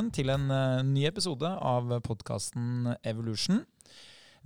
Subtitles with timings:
[0.00, 3.58] Velkommen til en eh, ny episode av podkasten Evolution.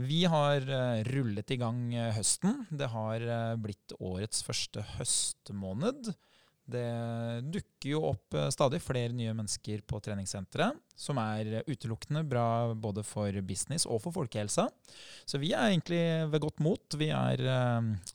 [0.02, 2.64] Vi har eh, rullet i gang eh, høsten.
[2.75, 3.23] Det har
[3.62, 6.11] blitt årets første høstmåned.
[6.66, 6.82] Det
[7.55, 13.38] dukker jo opp stadig flere nye mennesker på treningssenteret, som er utelukkende bra både for
[13.46, 14.66] business og for folkehelsa.
[15.23, 16.98] Så vi er egentlig ved godt mot.
[16.98, 17.46] Vi er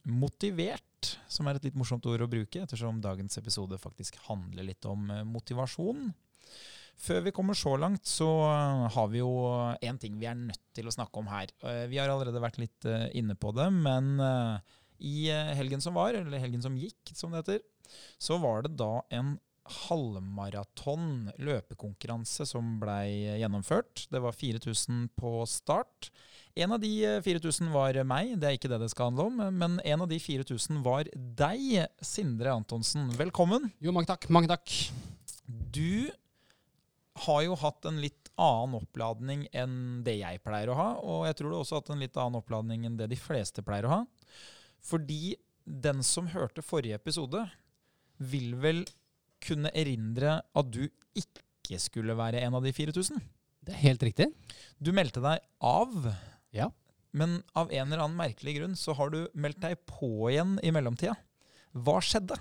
[0.03, 4.92] motivert, som er et litt morsomt ord å bruke, ettersom dagens episode faktisk handler litt
[4.92, 6.09] om motivasjon.
[6.99, 9.30] Før vi kommer så langt, så eh, har vi jo
[9.80, 11.52] én ting vi er nødt til å snakke om her.
[11.63, 15.80] Eh, Vi har allerede vært litt eh, inne på det, men eh, i eh, helgen
[15.84, 17.62] som var, eller helgen som gikk, som det heter,
[18.20, 19.38] så var det da en
[19.70, 24.08] halvmaraton løpekonkurranse som blei gjennomført.
[24.11, 26.09] Det var 4000 på start.
[26.59, 29.39] En av de eh, 4000 var meg, det er ikke det det skal handle om,
[29.61, 33.08] men en av de 4000 var deg, Sindre Antonsen.
[33.19, 33.69] Velkommen.
[33.80, 34.28] Jo, mange takk.
[34.34, 34.73] Mange takk.
[35.47, 36.09] Du
[37.25, 39.75] har jo hatt en litt annen oppladning enn
[40.06, 42.39] det jeg pleier å ha, og jeg tror du også har hatt en litt annen
[42.39, 44.02] oppladning enn det de fleste pleier å ha.
[44.86, 47.44] Fordi den som hørte forrige episode,
[48.20, 48.84] vil vel
[49.44, 50.86] kunne erindre at du
[51.20, 53.20] ikke skulle være en av de 4000.
[53.64, 54.30] Det er helt riktig.
[54.80, 56.14] Du meldte deg av,
[56.56, 56.70] Ja.
[57.12, 60.72] men av en eller annen merkelig grunn så har du meldt deg på igjen i
[60.72, 61.16] mellomtida.
[61.75, 62.40] Hva skjedde?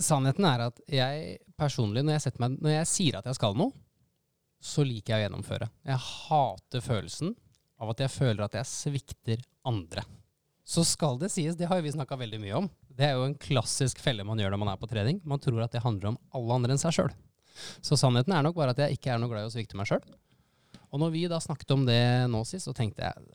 [0.00, 3.74] Sannheten er at jeg personlig, når jeg, meg, når jeg sier at jeg skal noe,
[4.60, 5.68] så liker jeg å gjennomføre.
[5.88, 7.34] Jeg hater følelsen
[7.80, 10.04] av at jeg føler at jeg svikter andre.
[10.68, 12.68] Så skal det sies, det har vi snakka veldig mye om.
[12.92, 15.20] Det er jo en klassisk felle man gjør når man er på trening.
[15.24, 17.14] Man tror at det handler om alle andre enn seg sjøl.
[17.84, 19.88] Så sannheten er nok bare at jeg ikke er noe glad i å svikte meg
[19.90, 20.04] sjøl.
[20.90, 23.26] Og når vi da snakket om det nå sist, så tenkte jeg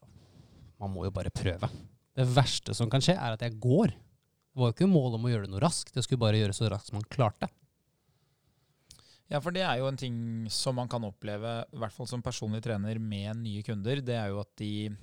[0.81, 1.69] man må jo bare prøve.
[2.15, 3.93] Det verste som kan skje, er at jeg går.
[4.55, 6.61] Det var jo ikke mål om å gjøre det noe raskt, det skulle bare gjøres
[6.61, 7.49] så raskt som man klarte.
[9.27, 10.17] Ja, for det er jo en ting
[10.53, 14.29] som man kan oppleve, i hvert fall som personlig trener med nye kunder, det er
[14.31, 14.93] jo at de,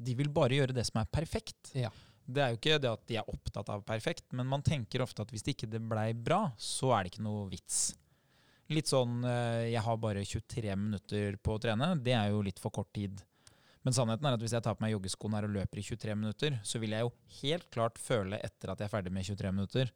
[0.00, 1.74] de vil bare gjøre det som er perfekt.
[1.76, 1.90] Ja.
[2.24, 5.26] Det er jo ikke det at de er opptatt av perfekt, men man tenker ofte
[5.26, 7.90] at hvis det ikke blei bra, så er det ikke noe vits.
[8.72, 12.62] Litt sånn eh, jeg har bare 23 minutter på å trene, det er jo litt
[12.62, 13.20] for kort tid.
[13.84, 16.14] Men sannheten er at hvis jeg tar på meg joggeskoene her og løper i 23
[16.16, 17.12] minutter, så vil jeg jo
[17.42, 19.92] helt klart føle etter at jeg er ferdig med 23 minutter,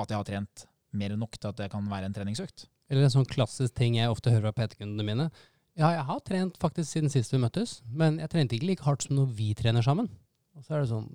[0.00, 0.64] at jeg har trent
[0.96, 2.64] mer enn nok til at det kan være en treningsøkt.
[2.88, 5.28] Eller en sånn klassisk ting jeg ofte hører fra PT-kundene mine.
[5.76, 9.04] Ja, jeg har trent faktisk siden sist vi møttes, men jeg trente ikke like hardt
[9.04, 10.08] som når vi trener sammen.
[10.56, 11.10] Og så er det sånn,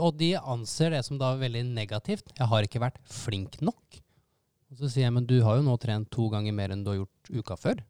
[0.00, 2.32] og de anser det som da veldig negativt.
[2.34, 4.00] Jeg har ikke vært flink nok.
[4.70, 6.90] Og så sier jeg, men du har jo nå trent to ganger mer enn du
[6.92, 7.84] har gjort uka før.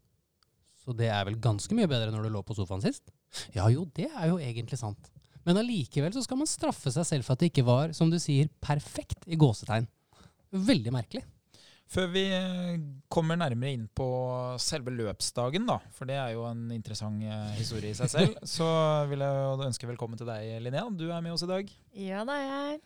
[0.80, 3.08] Så det er vel ganske mye bedre når du lå på sofaen sist?
[3.54, 5.10] Ja jo, det er jo egentlig sant.
[5.46, 8.18] Men allikevel så skal man straffe seg selv for at det ikke var, som du
[8.20, 9.88] sier, perfekt i gåsetegn.
[10.50, 11.22] Veldig merkelig.
[11.90, 12.76] Før vi eh,
[13.10, 14.06] kommer nærmere inn på
[14.62, 18.68] selve løpsdagen, da, for det er jo en interessant eh, historie i seg selv, så
[19.10, 20.86] vil jeg jo ønske velkommen til deg, Linnea.
[20.94, 21.72] Du er med oss i dag.
[21.98, 22.82] Ja det er jeg.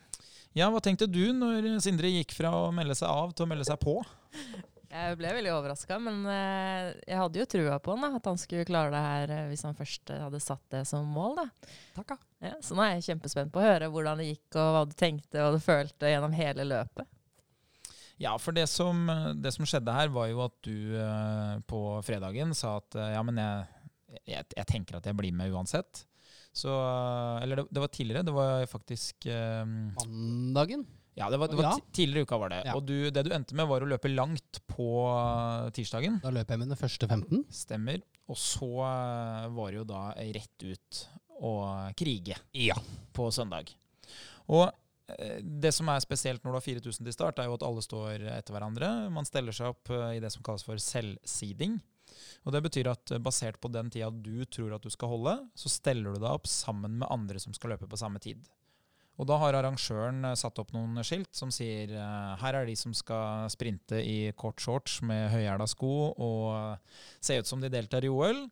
[0.54, 3.66] Ja, Hva tenkte du når Sindre gikk fra å melde seg av til å melde
[3.68, 3.98] seg på?
[4.94, 8.38] Jeg ble veldig overraska, men eh, jeg hadde jo trua på han, da, at han
[8.38, 11.40] skulle klare det her eh, hvis han først eh, hadde satt det som mål.
[11.40, 11.72] Da.
[11.96, 14.84] Takk, Ja, så nå er jeg kjempespent på å høre hvordan det gikk, og hva
[14.86, 17.10] du tenkte og du følte gjennom hele løpet.
[18.22, 19.08] Ja, for det som,
[19.42, 20.94] det som skjedde her, var jo at du
[21.66, 23.88] på fredagen sa at ja, men jeg,
[24.30, 26.04] jeg, jeg tenker at jeg blir med uansett.
[26.54, 26.70] Så
[27.42, 28.22] Eller det, det var tidligere.
[28.22, 30.86] Det var faktisk eh, Mandagen?
[31.16, 31.76] Ja, det var, det var Ja.
[31.94, 32.62] tidligere i uka var det.
[32.66, 32.74] Ja.
[32.74, 36.16] Og du, det du endte med, var å løpe langt på eh, tirsdagen.
[36.24, 37.44] Da løp jeg mine første 15.
[37.54, 38.00] Stemmer.
[38.32, 41.04] Og så eh, var det jo da rett ut
[41.44, 41.52] å
[41.98, 42.74] krige Ja.
[43.14, 43.70] på søndag.
[44.50, 44.66] Og
[45.14, 47.84] eh, det som er spesielt når du har 4000 til start, er jo at alle
[47.86, 48.90] står etter hverandre.
[49.14, 51.78] Man steller seg opp i det som kalles for selvseeding.
[52.44, 55.70] Og det betyr at basert på den tida du tror at du skal holde, så
[55.72, 58.42] steller du deg opp sammen med andre som skal løpe på samme tid.
[59.14, 62.74] Og da har arrangøren eh, satt opp noen skilt som sier eh, her er de
[62.78, 67.70] som skal sprinte i kort shorts med høyhæla sko og eh, se ut som de
[67.70, 68.44] deltar i OL.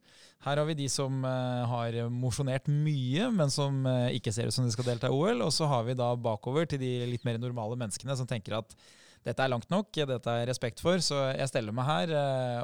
[0.46, 3.76] Her har vi de som har mosjonert mye, men som
[4.10, 5.44] ikke ser ut som de skal delta i OL.
[5.46, 8.74] Og så har vi da bakover til de litt mer normale menneskene som tenker at
[9.22, 12.14] dette er langt nok, dette er respekt for, så jeg steller meg her,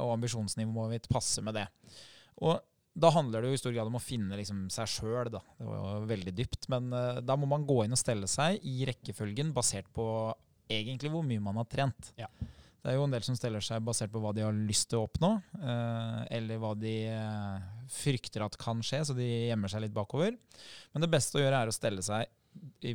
[0.02, 1.68] og ambisjonsnivået mitt passer med det.
[2.42, 2.58] Og
[2.98, 5.30] da handler det jo i stor grad om å finne liksom seg sjøl.
[5.30, 6.68] Det var jo veldig dypt.
[6.72, 10.06] Men uh, da må man gå inn og stelle seg i rekkefølgen basert på
[10.68, 12.12] egentlig hvor mye man har trent.
[12.18, 12.28] Ja.
[12.78, 15.00] Det er jo en del som steller seg basert på hva de har lyst til
[15.00, 19.82] å oppnå, uh, eller hva de uh, frykter at kan skje, så de gjemmer seg
[19.84, 20.36] litt bakover.
[20.94, 22.28] Men det beste å gjøre er å stelle seg
[22.86, 22.94] i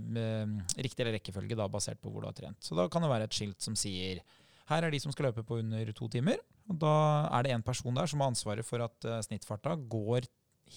[0.84, 2.60] riktig rekkefølge da, basert på hvor du har trent.
[2.64, 4.24] Så da kan det være et skilt som sier
[4.72, 6.40] Her er de som skal løpe på under to timer.
[6.70, 6.96] og Da
[7.32, 10.28] er det en person der som har ansvaret for at eh, snittfarta går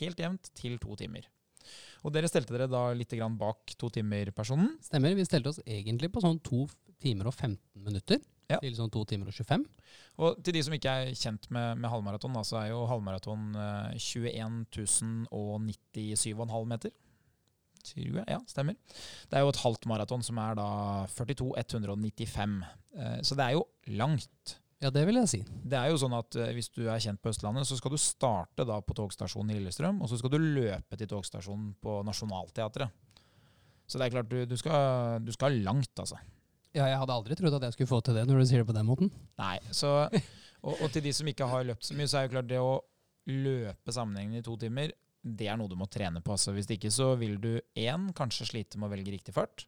[0.01, 1.29] helt jevnt til to timer.
[2.07, 4.77] Og dere stelte dere da litt grann bak to timer-personen.
[4.85, 5.15] Stemmer.
[5.19, 6.67] Vi stelte oss egentlig på sånn to
[7.03, 8.21] timer og 15 minutter.
[8.47, 8.61] Ja.
[8.63, 9.65] Til sånn to timer og 25.
[10.23, 13.97] Og til de som ikke er kjent med, med halvmaraton, så er jo halvmaraton eh,
[13.99, 16.95] 21 097,5 meter.
[17.87, 18.77] Tror jeg, ja, stemmer.
[19.31, 20.69] Det er jo et halvt maraton som er da
[21.15, 22.57] 42 195.
[22.97, 23.67] Eh, så det er jo
[23.99, 24.57] langt.
[24.83, 25.41] Ja, det vil jeg si.
[25.65, 28.01] Det er jo sånn at eh, Hvis du er kjent på Østlandet, så skal du
[28.01, 32.93] starte da på togstasjonen i Lillestrøm, og så skal du løpe til togstasjonen på Nationaltheatret.
[33.87, 36.19] Så det er klart, du, du, skal, du skal langt, altså.
[36.77, 38.69] Ja, jeg hadde aldri trodd at jeg skulle få til det når du sier det
[38.69, 39.13] på den måten.
[39.41, 40.11] Nei, så,
[40.67, 42.61] og, og til de som ikke har løpt så mye, så er jo klart det
[42.61, 42.75] å
[43.31, 44.93] løpe sammenhengende i to timer,
[45.27, 46.37] det er noe du må trene på.
[46.37, 46.55] Altså.
[46.55, 49.67] Hvis ikke så vil du én, kanskje slite med å velge riktig fart.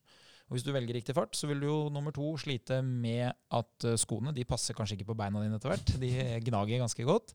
[0.48, 3.84] Og hvis du velger riktig fart, så vil du jo nummer to slite med at
[3.84, 5.90] eh, skoene de passer kanskje ikke på beina dine etter hvert.
[6.00, 6.12] De
[6.46, 7.34] gnager ganske godt.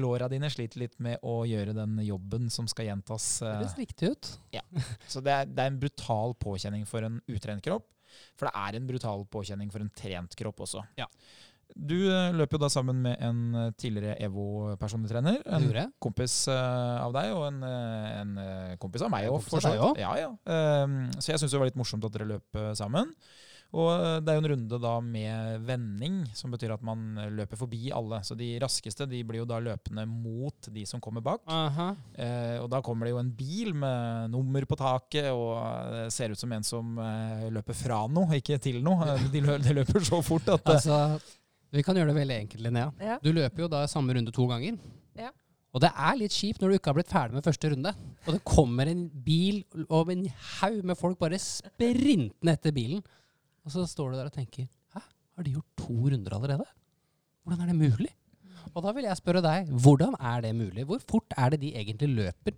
[0.00, 3.26] Låra dine sliter litt med å gjøre den jobben som skal gjentas.
[3.42, 4.30] Det eh, høres riktig ut.
[5.12, 7.90] Så det er, det er en brutal påkjenning for en utrent kropp.
[8.38, 10.86] For det er en brutal påkjenning for en trent kropp også.
[10.96, 11.10] Ja.
[11.74, 15.40] Du løper løp jo da sammen med en eh, tidligere EVO-personlig trener.
[15.44, 19.62] En kompis eh, av deg og en, eh, en eh, kompis av meg òg, for
[19.64, 20.02] så vidt.
[20.02, 20.30] Ja, ja.
[20.46, 23.10] Ehm, så jeg syns det var litt morsomt at dere løp eh, sammen.
[23.74, 27.30] Og eh, det er jo en runde da med vending, som betyr at man eh,
[27.40, 28.20] løper forbi alle.
[28.26, 31.42] Så de raskeste de blir jo da løpende mot de som kommer bak.
[31.50, 35.58] Eh, og da kommer det jo en bil med nummer på taket, og
[35.94, 39.16] det ser ut som en som eh, løper fra noe, ikke til noe.
[39.16, 40.98] Eh, De, lø de løper så fort at eh, Altså,
[41.74, 42.90] vi kan gjøre det veldig enkelt, Linnea.
[43.02, 43.16] Ja.
[43.22, 44.76] Du løper jo da samme runde to ganger.
[45.18, 45.30] Ja.
[45.74, 47.90] Og det er litt kjipt når du ikke har blitt ferdig med første runde,
[48.24, 50.22] og det kommer en bil og en
[50.60, 53.00] haug med folk bare sprintende etter bilen,
[53.66, 56.66] og så står du der og tenker Hæ, har de gjort to runder allerede?
[57.42, 58.12] Hvordan er det mulig?
[58.74, 60.84] Og da vil jeg spørre deg, hvordan er det mulig?
[60.88, 62.54] Hvor fort er det de egentlig løper?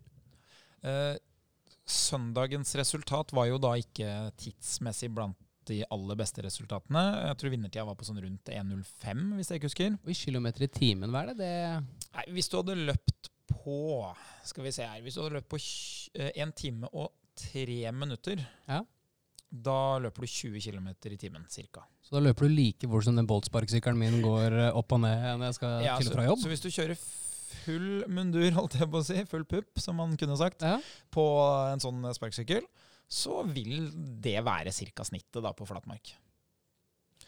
[0.84, 1.16] eh,
[1.86, 4.06] Søndagens resultat var jo da ikke
[4.42, 7.02] tidsmessig blant de aller beste resultatene.
[7.28, 9.96] Jeg tror vinnertida var på sånn rundt 1.05, hvis jeg ikke husker.
[10.04, 11.52] Og i kilometer i timen, hva er det det
[12.16, 13.76] Nei, hvis du hadde løpt på
[14.46, 18.80] Skal vi se her Hvis du hadde løpt på 1 time og 3 minutter, Ja.
[19.52, 21.82] da løper du 20 km i timen ca.
[22.02, 25.38] Så da løper du like fort som den boltsparkesykkelen min går eh, opp og ned
[25.38, 26.38] når jeg skal Ja, til og fra jobb?
[26.40, 26.96] så hvis du kjører
[27.66, 30.78] full mundur, holdt jeg på å si, full pupp, som man kunne sagt, Ja.
[31.12, 31.26] på
[31.72, 32.64] en sånn sparkesykkel,
[33.06, 33.90] så vil
[34.22, 35.04] det være ca.
[35.06, 36.14] snittet da på flatmark.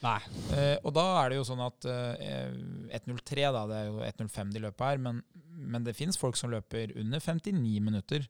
[0.02, 0.18] Nei.
[0.54, 4.52] Eh, og da er det jo sånn at eh, 1.03, da, det er jo 1.05
[4.54, 5.22] de løper her, men,
[5.58, 8.28] men det fins folk som løper under 59 minutter.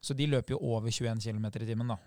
[0.00, 1.98] Så de løper jo over 21 km i timen, da.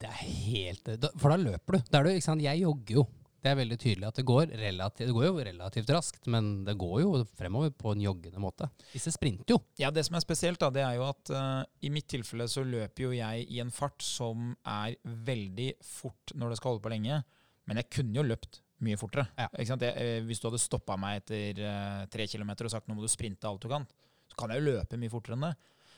[0.00, 0.88] Det er helt
[1.20, 1.90] For da løper du.
[1.90, 2.44] Da er du, ikke sant?
[2.44, 3.04] Jeg jogger jo.
[3.44, 6.78] Det er veldig tydelig at det går, relativt, det går jo relativt raskt, men det
[6.80, 8.70] går jo fremover på en joggende måte.
[8.94, 9.58] Disse sprinter jo.
[9.76, 12.64] Ja, Det som er spesielt, da, det er jo at uh, i mitt tilfelle så
[12.64, 16.94] løper jo jeg i en fart som er veldig fort når det skal holde på
[16.94, 17.20] lenge.
[17.68, 19.26] Men jeg kunne jo løpt mye fortere.
[19.36, 19.50] Ja.
[19.60, 23.04] Jeg, eh, hvis du hadde stoppa meg etter uh, tre kilometer og sagt nå må
[23.04, 23.84] du sprinte alt du kan,
[24.30, 25.54] så kan jeg jo løpe mye fortere enn det.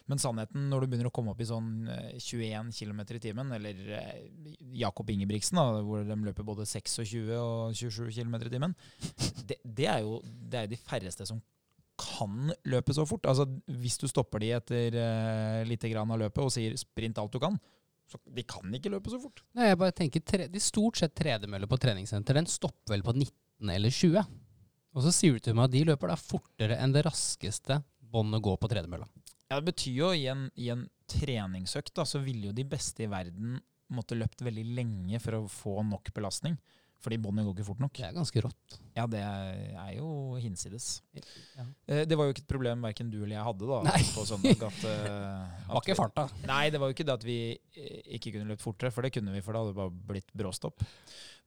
[0.06, 3.50] Men sannheten, når du begynner å komme opp i sånn eh, 21 km i timen,
[3.56, 4.20] eller eh,
[4.78, 8.76] Jakob Ingebrigtsen, da, hvor de løper både 26 og 27 km i timen,
[9.48, 11.42] det, det er jo det er de færreste som
[11.96, 13.26] kan løpe så fort.
[13.26, 13.48] Altså,
[13.80, 17.40] hvis du stopper de etter uh, lite grann av løpet og sier 'sprint alt du
[17.40, 17.56] kan',
[18.06, 19.42] så de kan ikke løpe så fort.
[19.56, 23.16] Nei, jeg bare tenker, tre, De stort sett tredemøller på treningssenter, den stopper vel på
[23.16, 24.22] 19 eller 20.
[24.96, 28.44] Og så sier du til meg at de løper da fortere enn det raskeste båndet
[28.44, 29.08] går på tredemølla.
[29.50, 33.04] Ja, Det betyr jo i en, i en treningsøkt da, så ville jo de beste
[33.06, 33.60] i verden
[33.94, 36.56] måtte løpt veldig lenge for å få nok belastning.
[37.06, 37.92] Fordi båndet går ikke fort nok.
[38.00, 38.76] Det er ganske rått.
[38.96, 40.08] Ja, det er jo
[40.42, 40.86] hinsides.
[41.14, 41.66] Ja.
[41.86, 44.00] Eh, Det var jo ikke et problem verken du eller jeg hadde da Nei.
[44.16, 44.64] på søndag.
[44.66, 46.24] At, at Var ikke farta.
[46.48, 49.12] Nei, det var jo ikke det at vi eh, ikke kunne løpt fortere, for det
[49.14, 50.82] kunne vi, for det hadde bare blitt bråstopp.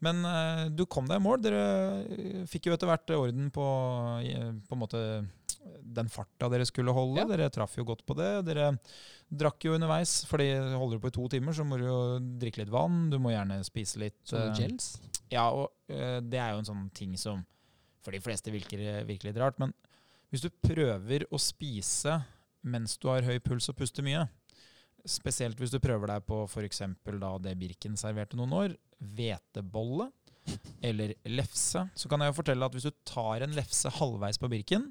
[0.06, 1.42] Men eh, du kom deg i mål.
[1.44, 1.66] Dere
[2.06, 3.68] eh, fikk jo etter hvert orden på,
[4.24, 5.04] eh, på en måte
[5.84, 7.22] den farta dere skulle holde.
[7.22, 7.28] Ja.
[7.30, 8.30] Dere traff jo godt på det.
[8.48, 8.72] Dere
[9.30, 12.00] drakk jo underveis, fordi holder du på i to timer, så må du jo
[12.42, 13.08] drikke litt vann.
[13.12, 14.92] Du må gjerne spise litt Sånne eh, gels.
[15.34, 17.44] ja, og øh, det er jo en sånn ting som
[18.04, 19.60] for de fleste virker, virker litt rart.
[19.62, 19.74] Men
[20.32, 22.22] hvis du prøver å spise
[22.70, 24.26] mens du har høy puls og puster mye,
[25.08, 26.82] spesielt hvis du prøver deg på f.eks.
[27.46, 30.10] det Birken serverte noen år, hvetebolle
[30.84, 34.50] eller lefse, så kan jeg jo fortelle at hvis du tar en lefse halvveis på
[34.52, 34.90] Birken,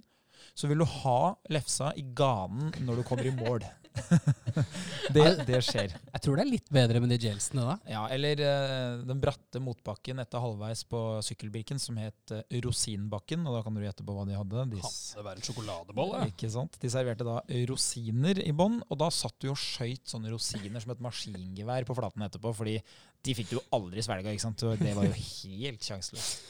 [0.55, 1.21] så vil du ha
[1.53, 3.67] lefsa i ganen når du kommer i mål.
[5.15, 5.93] det, det skjer.
[5.95, 7.77] Jeg tror det er litt bedre med de gelsene da.
[7.91, 13.47] Ja, eller uh, den bratte motbakken etter halvveis på sykkelbirken som het uh, Rosinbakken.
[13.49, 14.65] Og da kan du gjette på hva de hadde.
[14.75, 16.81] De, hadde det være en sjokoladeboll, ikke sant?
[16.83, 17.41] De serverte da
[17.71, 21.99] rosiner i bånn, og da satt du og skøyt sånne rosiner som et maskingevær på
[21.99, 22.79] flaten etterpå, fordi
[23.27, 24.67] de fikk du aldri svelga, ikke sant?
[24.69, 26.45] Og det var jo helt sjanseløst.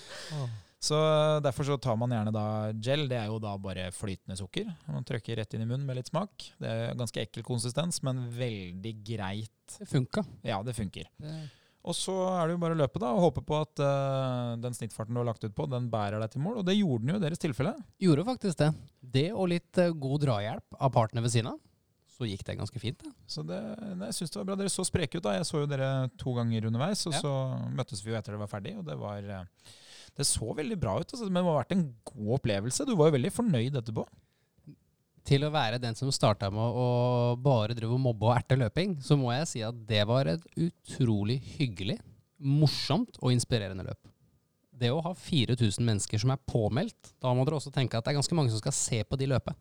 [0.80, 0.94] Så
[1.42, 2.44] derfor så tar man gjerne da
[2.78, 3.08] gel.
[3.10, 4.68] Det er jo da bare flytende sukker.
[4.86, 6.52] Man trykker rett inn i munnen med litt smak.
[6.62, 9.78] Det er ganske ekkel konsistens, men veldig greit.
[9.80, 10.22] Det funka.
[10.46, 11.08] Ja, det funker.
[11.18, 11.34] Det,
[11.88, 14.74] Og så er det jo bare å løpe da, og håpe på at uh, den
[14.76, 16.60] snittfarten du har lagt ut på, den bærer deg til mål.
[16.62, 17.74] Og det gjorde den jo i deres tilfelle.
[18.02, 18.70] gjorde faktisk det.
[19.18, 21.58] Det og litt uh, god drahjelp av partene ved siden av,
[22.18, 23.02] så gikk det ganske fint.
[23.02, 23.12] Da.
[23.30, 23.58] Så det,
[24.04, 24.56] jeg synes det var bra.
[24.62, 25.34] Dere så spreke ut da.
[25.38, 27.20] Jeg så jo dere to ganger underveis, og Ja.
[27.22, 27.34] så
[27.78, 28.72] møttes vi jo etter det var ferdig.
[28.78, 29.44] Og det var eh,
[30.16, 32.86] Det så veldig bra ut, altså, men det må ha vært en god opplevelse.
[32.88, 34.04] Du var jo veldig fornøyd etterpå.
[35.28, 36.86] Til å være den som starta med å
[37.44, 40.44] bare drive og mobbe og erte løping, så må jeg si at det var et
[40.56, 41.98] utrolig hyggelig,
[42.38, 44.12] morsomt og inspirerende løp.
[44.78, 48.14] Det å ha 4000 mennesker som er påmeldt, da må dere også tenke at det
[48.14, 49.58] er ganske mange som skal se på de løpet.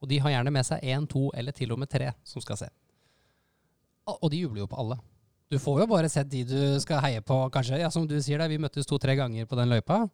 [0.00, 2.58] Og de har gjerne med seg én, to eller til og med tre som skal
[2.58, 2.68] se.
[4.10, 4.98] Og de jubler jo på alle.
[5.50, 7.80] Du får jo bare sett de du skal heie på, kanskje.
[7.82, 10.04] Ja, som du sier, da, vi møttes to-tre ganger på den løypa.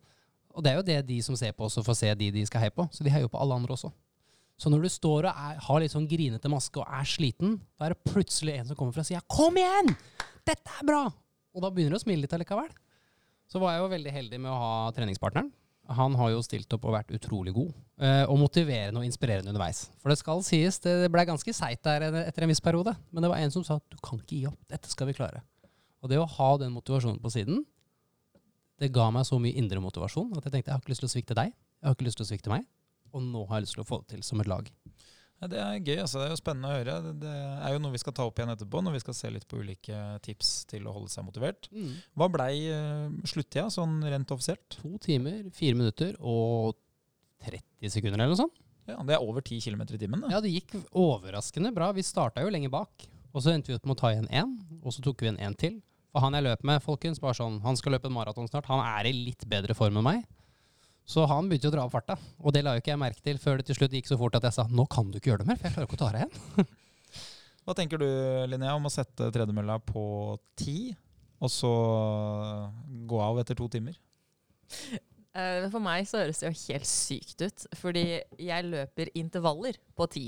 [0.56, 2.64] Og det er jo det de som ser på, også får se de de skal
[2.64, 2.86] heie på.
[2.88, 3.90] Så de heier jo på alle andre også.
[4.56, 7.90] Så når du står og er, har litt sånn grinete maske og er sliten, da
[7.90, 9.92] er det plutselig en som kommer fra sier 'Kom igjen!
[10.48, 11.12] Dette er bra!'
[11.52, 12.72] Og da begynner du å smile litt allikevel.
[13.46, 15.52] Så var jeg jo veldig heldig med å ha treningspartneren.
[15.88, 17.74] Han har jo stilt opp og vært utrolig god.
[18.00, 19.90] eh, Og motiverende og inspirerende underveis.
[20.02, 22.96] For det skal sies, det ble ganske seigt der etter en viss periode.
[23.12, 25.42] Men det var en som sa 'du kan ikke gi opp, dette skal vi klare'.
[26.02, 27.64] Og det å ha den motivasjonen på siden,
[28.78, 31.08] det ga meg så mye indre motivasjon at jeg tenkte jeg har ikke lyst til
[31.08, 31.52] å svikte deg.
[31.80, 32.66] Jeg har ikke lyst til å svikte meg.
[33.14, 34.70] Og nå har jeg lyst til å få det til som et lag.
[35.42, 35.98] Ja, det er gøy.
[36.00, 36.94] altså Det er jo spennende å høre.
[37.20, 37.32] Det-
[37.66, 39.58] er jo noe vi skal ta opp igjen etterpå, når vi skal se litt på
[39.60, 41.68] ulike tips til å holde seg motivert.
[42.16, 44.78] Hva blei uh, sluttida, sånn rent offisielt?
[44.80, 46.76] To timer, fire minutter og
[47.44, 48.56] 30 sekunder eller noe sånt.
[48.88, 50.20] Ja, Det er over 10 km i timen.
[50.22, 50.28] da.
[50.30, 51.92] Ja, det gikk overraskende bra.
[51.92, 52.88] Vi starta jo lenge bak.
[53.34, 55.36] Og så endte vi opp med å ta igjen én, og så tok vi en
[55.36, 55.82] én til.
[56.14, 58.64] Og han jeg løp med, folkens, bare sånn, han skal løpe en maraton snart.
[58.70, 60.22] Han er i litt bedre form enn meg.
[61.06, 62.16] Så han begynte å dra opp farta.
[62.42, 64.36] Og det la jo ikke jeg merke til før det til slutt gikk så fort
[64.38, 66.02] at jeg sa nå kan du ikke gjøre det mer, for jeg klarer ikke å
[66.02, 66.70] ta deg igjen.
[67.66, 68.06] Hva tenker du,
[68.50, 70.02] Linnea, om å sette tredemølla på
[70.58, 70.94] ti,
[71.42, 71.70] og så
[73.10, 73.96] gå av etter to timer?
[75.36, 78.04] Eh, For meg så høres det jo helt sykt ut, fordi
[78.42, 80.26] jeg løper intervaller på ti.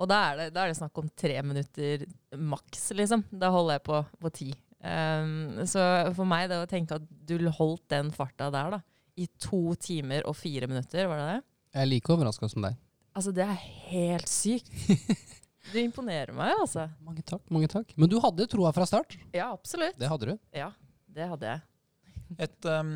[0.00, 2.06] Og da er det, da er det snakk om tre minutter
[2.40, 3.26] maks, liksom.
[3.30, 4.50] Da holder jeg på på ti.
[4.80, 5.82] Um, så
[6.16, 8.80] for meg, det å tenke at du holdt den farta der, da,
[9.20, 11.40] i to timer og fire minutter, var det det?
[11.74, 12.78] Jeg er like overraska som deg.
[13.16, 13.60] Altså, det er
[13.90, 14.72] helt sykt.
[15.70, 16.86] Du imponerer meg, altså.
[17.04, 17.42] Mange takk.
[17.52, 17.92] mange takk.
[18.00, 19.16] Men du hadde troa fra start.
[19.36, 19.98] Ja, absolutt.
[20.00, 20.46] Det hadde du.
[20.56, 20.70] Ja,
[21.04, 21.60] det hadde jeg.
[22.46, 22.94] Et, um,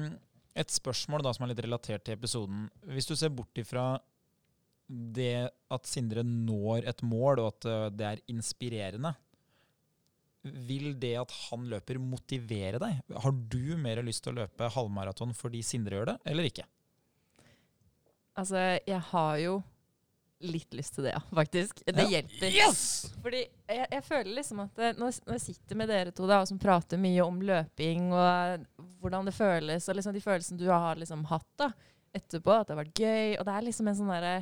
[0.57, 2.65] et spørsmål da som er litt relatert til episoden.
[2.89, 3.99] Hvis du ser bort ifra
[4.89, 9.15] det at Sindre når et mål, og at uh, det er inspirerende,
[10.45, 12.99] vil det at han løper motivere deg?
[13.25, 16.67] Har du mer lyst til å løpe halvmaraton fordi Sindre gjør det, eller ikke?
[18.35, 19.55] Altså, jeg har jo
[20.45, 21.81] litt lyst til det, ja, faktisk.
[21.87, 22.09] Det Ja.
[22.11, 22.51] hjelper.
[23.23, 26.41] Fordi jeg, jeg føler liksom at det, når, når jeg sitter med dere to da,
[26.43, 28.67] og som prater mye om løping og
[29.01, 31.71] hvordan det føles, og liksom de følelsene du har liksom hatt da,
[32.15, 34.35] etterpå, at det har vært gøy, og det er liksom en sånn derre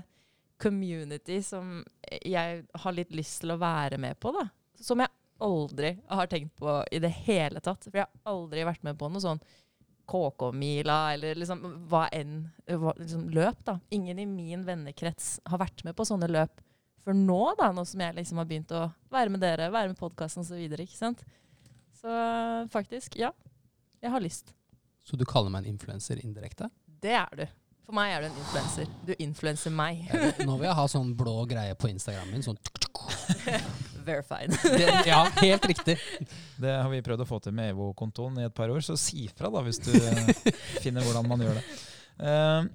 [0.63, 1.79] community som
[2.25, 4.49] jeg har litt lyst til å være med på, da.
[4.83, 7.89] Som jeg aldri har tenkt på i det hele tatt.
[7.89, 9.43] For jeg har aldri vært med på noe sånn
[10.13, 13.79] KK-mila eller liksom hva enn hva, liksom løp, da.
[13.95, 16.63] Ingen i min vennekrets har vært med på sånne løp
[17.03, 19.99] før nå, da, nå som jeg liksom har begynt å være med dere, være med
[19.99, 20.61] podkasten osv.
[20.63, 21.25] Ikke sant.
[21.99, 22.13] Så
[22.71, 23.33] faktisk, ja.
[24.03, 24.55] Jeg har lyst.
[25.07, 26.71] Så du kaller meg en influenser indirekte?
[27.03, 27.45] Det er du.
[27.83, 28.91] For meg er du en influenser.
[29.07, 30.05] Du influenser meg.
[30.47, 32.47] Nå vil jeg ha sånn blå greie på Instagram min.
[32.47, 32.59] Sånn
[34.07, 34.53] Verified.
[34.79, 35.97] det, Ja, helt riktig.
[36.63, 39.27] Det har vi prøvd å få til med EVO-kontoen i et par år, så si
[39.33, 39.91] fra da hvis du
[40.85, 41.65] finner hvordan man gjør det.
[42.23, 42.71] Uh,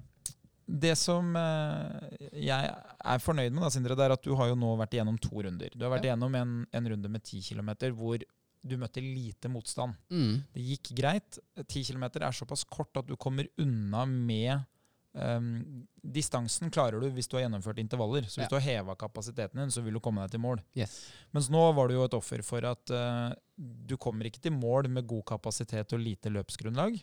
[0.68, 4.56] det som uh, jeg er fornøyd med, da, Sindre, det er at du har jo
[4.58, 5.72] nå vært igjennom to runder.
[5.72, 6.12] Du har vært Ja.
[6.12, 8.20] igjennom en, en runde med 10 km hvor
[8.68, 9.94] du møtte lite motstand.
[10.12, 10.42] Mm.
[10.52, 11.38] Det gikk greit.
[11.62, 14.66] 10 km er såpass kort at du kommer unna med
[15.16, 18.22] ehm, Distansen klarer du hvis du har gjennomført intervaller.
[18.28, 18.48] Så hvis Ja.
[18.48, 20.60] du har heva kapasiteten din, så vil du komme deg til mål.
[20.76, 21.10] Yes.
[21.32, 24.88] Mens nå var du jo et offer for at uh, du kommer ikke til mål
[24.88, 26.98] med god kapasitet og lite løpsgrunnlag.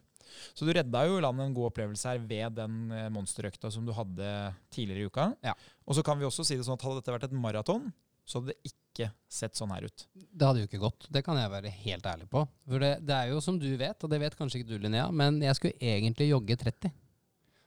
[0.55, 3.85] Så du redda jo landet land en god opplevelse her ved den eh, monsterøkta som
[3.85, 5.27] du hadde tidligere i uka.
[5.45, 5.53] Ja.
[5.85, 7.91] Og så kan vi også si det sånn at hadde dette vært et maraton,
[8.25, 10.07] så hadde det ikke sett sånn her ut.
[10.15, 11.07] Det hadde jo ikke gått.
[11.13, 12.41] Det kan jeg være helt ærlig på.
[12.65, 15.11] For det, det er jo som du vet, og det vet kanskje ikke du, Linnea,
[15.13, 16.89] men jeg skulle egentlig jogge 30.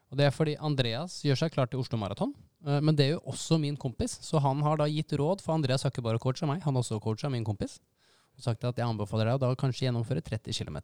[0.09, 2.33] Og det er fordi Andreas gjør seg klar til Oslo Maraton.
[2.67, 5.55] eh, Men det er jo også min kompis, så han har da gitt råd, for
[5.55, 7.79] Andreas har ikke bare coacha meg, han har også coacha min kompis.
[8.39, 10.79] Og sagt at jeg anbefaler deg å da kanskje gjennomføre 30 km.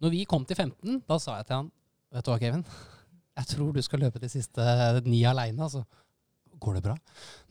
[0.00, 1.70] Når vi kom til 15, da sa jeg til han
[2.10, 2.64] Vet du hva, Kevin?
[3.38, 4.62] Jeg tror du skal løpe de siste
[5.06, 5.84] ni aleine, altså.
[6.60, 6.94] Går det bra?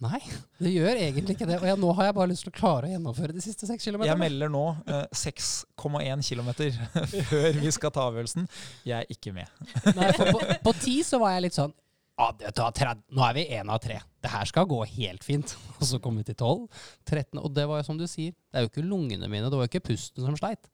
[0.06, 0.20] Nei,
[0.62, 1.58] det gjør egentlig ikke det.
[1.58, 3.89] Og jeg, nå har jeg bare lyst til å klare å gjennomføre de siste seks
[3.89, 6.51] Jeg melder nå eh, 6,1 km
[7.32, 8.46] før vi skal ta avgjørelsen.
[8.86, 9.50] Jeg er ikke med.
[9.98, 11.74] Nei, for på, på ti så var jeg litt sånn
[12.20, 14.01] ja, vet du hva, 30, Nå er vi én av tre.
[14.20, 15.56] Det her skal gå helt fint.
[15.80, 16.66] Og så kom vi til 12,
[17.08, 19.56] 13, og det var jo som du sier, det er jo ikke lungene mine, det
[19.56, 20.68] var jo ikke pusten som sleit.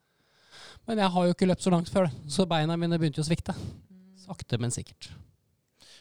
[0.90, 3.26] Men jeg har jo ikke løpt så langt før det, så beina mine begynte jo
[3.26, 3.54] å svikte.
[4.26, 5.12] Sakte, men sikkert.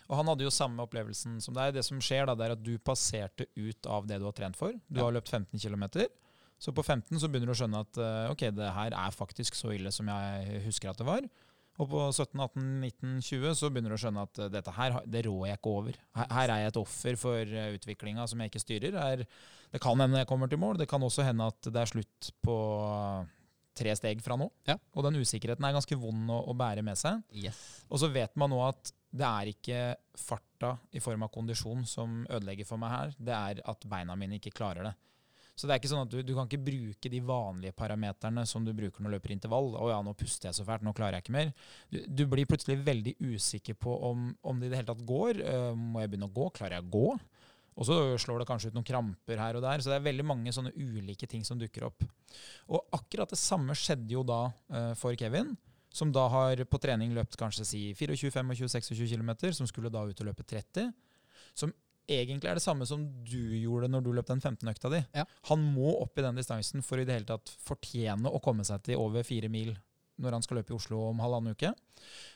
[0.09, 1.73] Og han hadde jo samme opplevelsen som deg.
[1.77, 4.57] Det som skjer da, det er at du passerte ut av det du har trent
[4.59, 4.73] for.
[4.89, 5.07] Du Ja.
[5.07, 5.89] har løpt 15 km.
[6.61, 9.57] Så på 15 så begynner du å skjønne at eh, ok, det her er faktisk
[9.59, 11.27] så ille som jeg husker at det var.
[11.83, 15.01] Og på 17, 18, 19, 20 så begynner du å skjønne at eh, dette her,
[15.11, 15.97] det rår jeg ikke over.
[16.15, 18.95] Her, her er jeg et offer for uh, utviklinga som jeg ikke styrer.
[19.01, 19.25] Her,
[19.75, 20.79] det kan hende jeg kommer til mål.
[20.79, 22.55] Det kan også hende at det er slutt på
[22.87, 23.33] eh,
[23.75, 24.47] tre steg fra nå.
[24.71, 24.77] Ja.
[24.95, 27.25] Og den usikkerheten er ganske vond å, å bære med seg.
[27.35, 27.59] Yes.
[27.91, 29.81] Og så vet man nå at det er ikke
[30.19, 33.17] farta i form av kondisjon som ødelegger for meg her.
[33.19, 34.95] Det er at beina mine ikke klarer det.
[35.55, 38.65] Så det er ikke sånn at du, du kan ikke bruke de vanlige parameterne som
[38.67, 39.71] du bruker når du løper intervall.
[39.79, 41.53] 'Å ja, nå puster jeg så fælt, nå klarer jeg ikke mer'.
[41.95, 45.43] Du, du blir plutselig veldig usikker på om, om det i det hele tatt går.
[45.47, 46.49] Eh, må jeg begynne å gå?
[46.59, 47.07] Klarer jeg å gå?
[47.75, 49.83] Og så slår det kanskje ut noen kramper her og der.
[49.83, 52.03] Så det er veldig mange sånne ulike ting som dukker opp.
[52.71, 54.43] Og akkurat det samme skjedde jo da
[54.75, 55.55] eh, for Kevin
[55.95, 60.03] som da har på trening løpt kanskje si 24, 25, 26 km, som skulle da
[60.09, 60.91] ut og løpe 30.
[61.55, 61.73] Som
[62.11, 65.01] egentlig er det samme som du gjorde når du løp den 15-økta di.
[65.17, 65.25] Ja.
[65.51, 68.83] Han må opp i den distansen for i det hele tatt fortjene å komme seg
[68.91, 69.75] til over fire mil
[70.21, 71.73] når han skal løpe i Oslo om halvannen uke.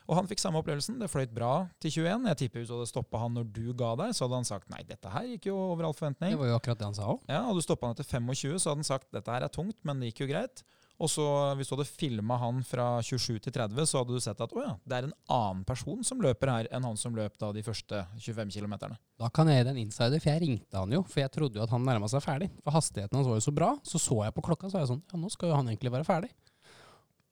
[0.08, 0.96] Og han fikk samme opplevelsen.
[0.98, 2.24] Det fløyt bra til 21.
[2.32, 4.72] Jeg tipper hvis du hadde stoppa han når du ga deg, så hadde han sagt
[4.72, 6.34] nei, dette her gikk jo over all forventning.
[6.34, 7.22] Det var jo akkurat det han sa òg.
[7.30, 9.78] Ja, Hadde du stoppa han etter 25, så hadde han sagt dette her er tungt,
[9.86, 10.64] men det gikk jo greit.
[10.98, 14.40] Og så hvis du hadde filma han fra 27 til 30, så hadde du sett
[14.42, 17.36] at å ja, det er en annen person som løper her enn han som løp
[17.38, 18.74] da de første 25 km.
[19.18, 21.04] Da kan jeg gi deg en insider, for jeg ringte han jo.
[21.06, 22.50] For jeg trodde jo at han nærma seg ferdig.
[22.64, 23.70] For hastigheten hans var jo så bra.
[23.86, 25.94] Så så jeg på klokka, så var jeg sånn Ja, nå skal jo han egentlig
[25.94, 26.32] være ferdig.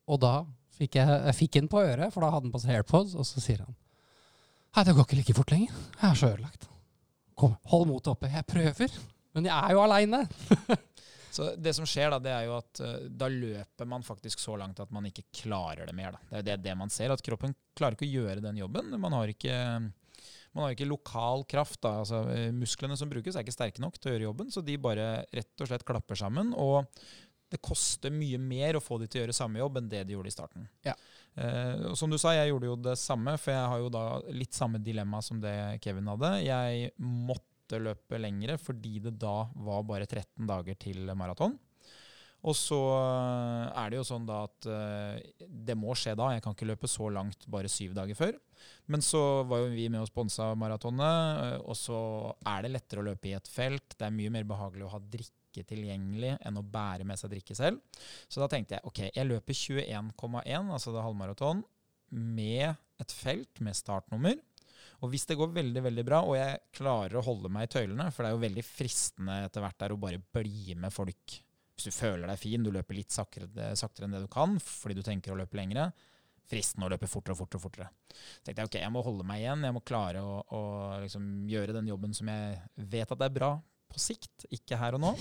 [0.06, 0.32] Og da
[0.78, 3.26] fikk jeg, jeg fikk han på øret, for da hadde han på seg AirPods, og
[3.26, 3.74] så sier han
[4.76, 5.76] Nei, det går ikke like fort lenger.
[5.96, 6.66] Jeg er så ødelagt.
[7.34, 8.28] Kom, hold motet oppe.
[8.28, 8.98] Jeg prøver.
[9.34, 10.20] Men jeg er jo aleine.
[11.36, 14.56] Så det som skjer da, det er jo at eh, da løper man faktisk så
[14.60, 16.16] langt at man ikke klarer det mer.
[16.16, 16.30] Da.
[16.30, 18.94] Det er det, det man ser, at kroppen klarer ikke å gjøre den jobben.
[19.02, 19.58] Man har ikke,
[20.56, 21.82] man har ikke lokal kraft.
[21.84, 21.98] Da.
[22.04, 24.80] Altså, eh, musklene som brukes er ikke sterke nok til å gjøre jobben, så de
[24.80, 26.54] bare rett og slett klapper sammen.
[26.56, 26.88] Og
[27.52, 30.16] det koster mye mer å få de til å gjøre samme jobb enn det de
[30.16, 30.64] gjorde i starten.
[30.86, 30.96] Ja.
[31.36, 34.56] Eh, som du sa, jeg gjorde jo det samme, for jeg har jo da litt
[34.56, 36.32] samme dilemma som det Kevin hadde.
[36.46, 41.56] Jeg måtte løpe lengre fordi det da var bare 13 dager til maraton.
[42.46, 46.30] Og så eh, er det jo sånn da at eh, det må skje da.
[46.34, 48.36] Jeg kan ikke løpe så langt bare syv dager før.
[48.92, 51.98] Men så var jo vi med og sponsa maratonet, eh, og så
[52.46, 53.96] er det lettere å løpe i et felt.
[53.96, 57.56] Det er mye mer behagelig å ha drikke tilgjengelig enn å bære med seg drikke
[57.58, 57.80] selv.
[58.28, 61.64] Så da tenkte jeg ok, jeg løper 21,1, altså det er halvmaraton,
[62.14, 64.36] med et felt med startnummer.
[65.06, 68.08] Og hvis det går veldig veldig bra, og jeg klarer å holde meg i tøylene,
[68.10, 71.36] for det er jo veldig fristende etter hvert der å bare bli med folk
[71.76, 74.96] Hvis du føler deg fin, du løper litt saktere, saktere enn det du kan fordi
[74.98, 75.90] du tenker å løpe lengre.
[76.50, 77.60] Fristende å løpe fortere og fortere.
[77.60, 77.88] og fortere.
[78.16, 80.62] Så tenkte jeg ok, jeg må holde meg igjen, jeg må klare å, å
[81.04, 83.52] liksom gjøre den jobben som jeg vet at er bra
[83.92, 85.12] på sikt, ikke her og nå.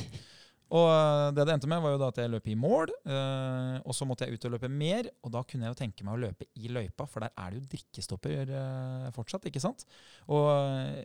[0.73, 3.75] Og øh, det det endte med, var jo da at jeg løp i mål, øh,
[3.86, 5.10] og så måtte jeg ut og løpe mer.
[5.21, 7.60] Og da kunne jeg jo tenke meg å løpe i løypa, for der er det
[7.62, 9.86] jo drikkestopper øh, fortsatt, ikke sant?
[10.25, 10.49] Og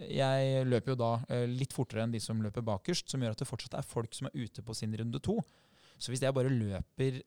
[0.09, 3.45] jeg løper jo da øh, litt fortere enn de som løper bakerst, som gjør at
[3.45, 5.37] det fortsatt er folk som er ute på sin runde to.
[6.01, 7.21] Så hvis jeg bare løper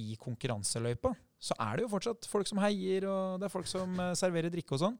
[0.00, 3.94] i konkurranseløypa, så er det jo fortsatt folk som heier, og det er folk som
[3.96, 4.98] eh, serverer drikke og sånn.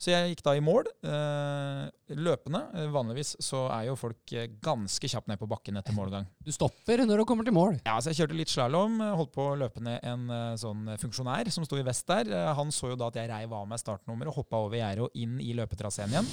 [0.00, 2.62] Så jeg gikk da i mål, eh, løpende.
[2.80, 4.32] Eh, Vanligvis så er jo folk
[4.64, 6.24] ganske kjapt ned på bakken etter målgang.
[6.40, 7.76] Du stopper når du kommer til mål.
[7.84, 10.26] Ja, så jeg kjørte litt slalåm, holdt på å løpe ned en
[10.58, 12.32] sånn funksjonær som sto i vest der.
[12.56, 15.22] Han så jo da at jeg reiv av meg startnummeret og hoppa over gjerdet og
[15.22, 16.32] inn i løpetraseen igjen.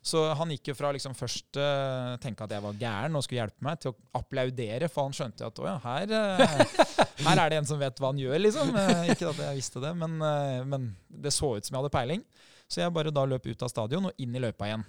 [0.00, 3.42] Så han gikk jo fra liksom først uh, tenke at jeg var gæren og skulle
[3.42, 6.94] hjelpe meg, til å applaudere, for han skjønte at å ja, her, uh,
[7.26, 8.72] her er det en som vet hva han gjør, liksom.
[8.72, 10.16] Uh, ikke at jeg visste det, men,
[10.70, 12.24] men, det så ut som jeg hadde peiling.
[12.70, 14.86] Så jeg bare da løp ut av stadion og inn i løypa igjen.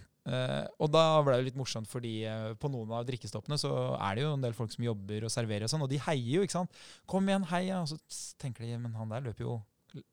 [0.78, 2.14] og da ble det litt morsomt, fordi
[2.62, 5.66] på noen av drikkestoppene så er det jo en del folk som jobber og serverer
[5.66, 6.84] og sånn, og de heier jo, ikke sant.
[7.10, 7.82] Kom igjen, heia.
[7.82, 7.98] Og så
[8.40, 9.58] tenker de men han der løper jo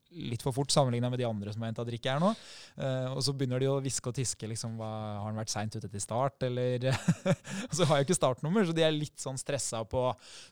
[0.08, 2.30] litt for fort sammenligna med de andre som har henta drikke her nå.
[2.78, 4.48] Uh, og så begynner de å hviske og tiske.
[4.50, 4.88] liksom, hva,
[5.20, 6.88] Har han vært seint ute til start, eller
[7.68, 10.08] Og så har jeg ikke startnummer, så de er litt sånn stressa på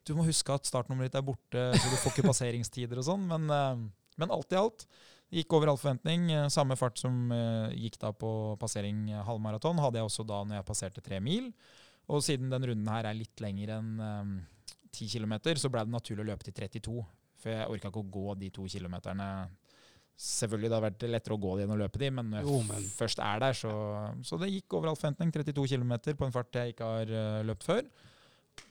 [0.07, 3.29] Du må huske at startnummeret ditt er borte, så du får ikke passeringstider og sånn.
[3.33, 4.89] Men, uh, men, alt i alt
[5.37, 6.29] gikk over all forventning.
[6.35, 7.33] Uh, samme fart som
[7.75, 11.51] gikk da på passering halvmaraton, hadde jeg også da når jeg passerte tre mil.
[12.13, 13.97] Og siden den runden her er litt lengre enn
[14.97, 17.01] 10 km, så ble det naturlig å løpe til 32.
[17.47, 19.29] For jeg orka ikke å gå de to kilometerne.
[20.19, 22.49] Selvfølgelig det har vært lettere å gå de enn å løpe de, men når jeg
[22.49, 22.89] jo, men.
[22.97, 23.71] først er der, så,
[24.27, 25.31] så det gikk over all forventning.
[25.31, 27.87] 32 km på en fart jeg ikke har uh, løpt før.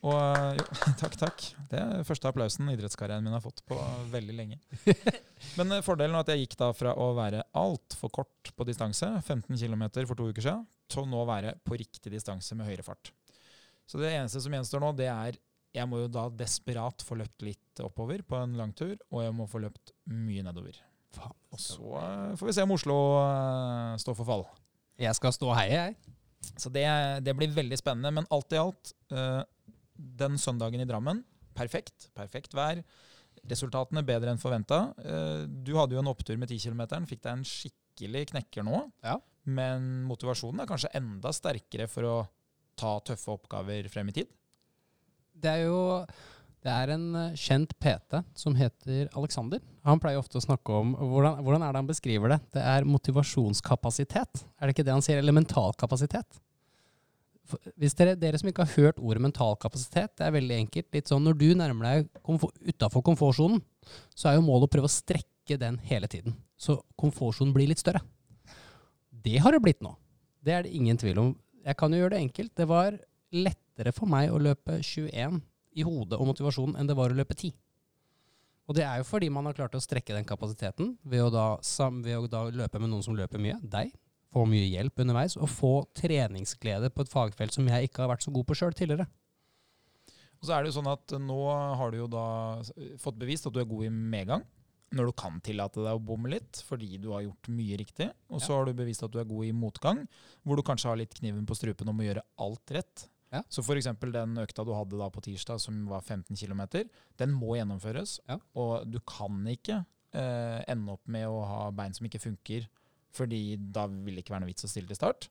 [0.09, 0.65] Og jo,
[1.01, 1.45] takk, takk.
[1.71, 3.79] Det er første applausen idrettskarrieren min har fått på
[4.11, 4.59] veldig lenge.
[5.61, 9.07] Men uh, fordelen var at jeg gikk da fra å være altfor kort på distanse,
[9.23, 12.83] 15 km for to uker siden, til å nå være på riktig distanse med høyere
[12.83, 13.13] fart.
[13.87, 15.39] Så det eneste som gjenstår nå, det er
[15.75, 19.47] jeg må jo da desperat få løpt litt oppover på en langtur, og jeg må
[19.51, 20.77] få løpt mye nedover.
[21.55, 24.45] Og så uh, får vi se om Oslo uh, står for fall.
[24.99, 26.15] Jeg skal stå og heie, jeg.
[26.61, 26.85] Så det,
[27.25, 28.11] det, blir veldig spennende.
[28.15, 29.41] Men alt i alt, uh,
[29.95, 31.23] den søndagen i Drammen,
[31.55, 32.09] perfekt.
[32.15, 32.83] Perfekt vær.
[33.45, 34.79] Resultatene bedre enn forventa.
[35.45, 38.79] du hadde jo en opptur med 10 km, fikk deg en skikkelig knekker nå.
[39.05, 39.19] Ja.
[39.45, 42.15] Men motivasjonen er kanskje enda sterkere for å
[42.79, 44.31] ta tøffe oppgaver frem i tid?
[45.41, 45.79] Det er jo
[46.65, 49.61] det er en eh, kjent PT som heter Alexander.
[49.85, 52.39] Han pleier ofte å snakke om hvordan, hvordan er det han beskriver det?
[52.57, 54.41] Det er motivasjonskapasitet.
[54.57, 55.21] Er det ikke det han sier?
[55.21, 56.41] Eller mental kapasitet?
[57.77, 60.89] Hvis dere, dere, som ikke har hørt ordet mental kapasitet, det er veldig enkelt.
[60.95, 63.61] Litt sånn Når du nærmer deg komfort, utafor komfortsonen,
[64.17, 66.33] så er jo målet å prøve å strekke den hele tiden.
[66.57, 68.01] Så komfortsonen blir litt større.
[69.25, 69.93] Det har det blitt nå.
[70.41, 71.35] Det er det ingen tvil om.
[71.65, 72.55] Jeg kan jo gjøre det enkelt.
[72.57, 72.97] Det var
[73.75, 75.41] lettere for meg å løpe 21
[75.75, 77.51] i hodet og motivasjonen enn det var å løpe 10.
[78.65, 81.59] Og det er jo fordi man har klart å strekke den kapasiteten ved å da,
[82.01, 83.91] ved å da løpe med noen som løper mye, deg,
[84.33, 88.25] få mye hjelp underveis, og få treningsglede på et fagfelt som jeg ikke har vært
[88.25, 89.05] så god på sjøl tidligere.
[90.39, 91.37] Og så er det jo sånn at Nå
[91.79, 92.25] har du jo da
[93.01, 94.43] fått bevist at du er god i medgang.
[94.95, 98.09] Når du kan tillate deg å bomme litt fordi du har gjort mye riktig.
[98.31, 98.59] Og så ja.
[98.59, 100.03] har du bevist at du er god i motgang,
[100.45, 103.07] hvor du kanskje har litt kniven på strupen om å gjøre alt rett.
[103.33, 103.41] Ja.
[103.51, 103.89] Så f.eks.
[104.13, 106.65] den økta du hadde da på tirsdag, som var 15 km,
[107.19, 108.19] den må gjennomføres.
[108.29, 108.39] Ja.
[108.61, 109.81] Og du kan ikke
[110.15, 112.67] eh, ende opp med å ha bein som ikke funker,
[113.15, 115.29] fordi da vil det ikke være noe vits å stille til start.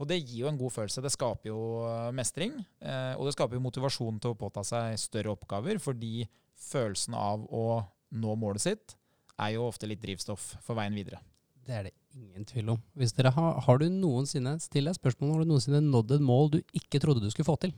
[0.00, 1.02] Og det gir jo en god følelse.
[1.04, 2.58] Det skaper jo eh, mestring.
[2.80, 6.26] Eh, og det skaper jo motivasjon til å påta seg større oppgaver, fordi
[6.62, 8.96] følelsen av å nå målet sitt
[9.40, 11.22] er jo ofte litt drivstoff for veien videre.
[11.64, 12.82] Det er det ingen tvil om.
[12.98, 16.52] Hvis dere har, har du noensinne still deg spørsmål, har du noensinne nådd et mål
[16.56, 17.74] du ikke trodde du skulle få til?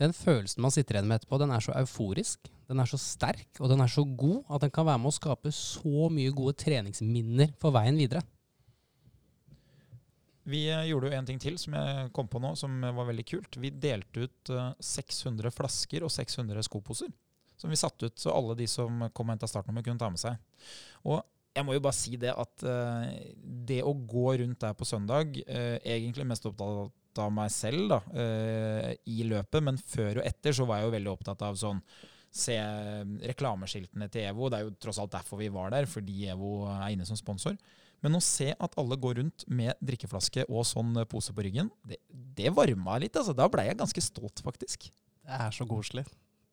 [0.00, 3.60] Den følelsen man sitter igjen med etterpå, den er så euforisk, den er så sterk
[3.60, 6.56] og den er så god at den kan være med å skape så mye gode
[6.62, 8.22] treningsminner for veien videre.
[10.50, 13.26] Vi eh, gjorde jo en ting til som jeg kom på nå, som var veldig
[13.28, 13.58] kult.
[13.60, 17.12] Vi delte ut 600 eh, flasker og 600 skoposer.
[17.60, 20.22] Som vi satte ut, så alle de som kom og henta startnummer, kunne ta med
[20.22, 20.40] seg.
[21.04, 21.20] Og
[21.56, 23.10] jeg må jo bare si det at uh,
[23.42, 28.00] det å gå rundt der på søndag, uh, egentlig mest opptatt av meg selv da,
[28.14, 31.82] uh, i løpet, men før og etter så var jeg jo veldig opptatt av sånn
[32.30, 32.54] Se
[33.26, 34.46] reklameskiltene til EVO.
[34.46, 37.56] Det er jo tross alt derfor vi var der, fordi EVO er inne som sponsor.
[38.06, 41.98] Men å se at alle går rundt med drikkeflaske og sånn pose på ryggen, det,
[42.38, 43.18] det varma litt.
[43.18, 43.34] altså.
[43.34, 44.86] Da blei jeg ganske stolt, faktisk.
[45.26, 46.06] Det er så koselig.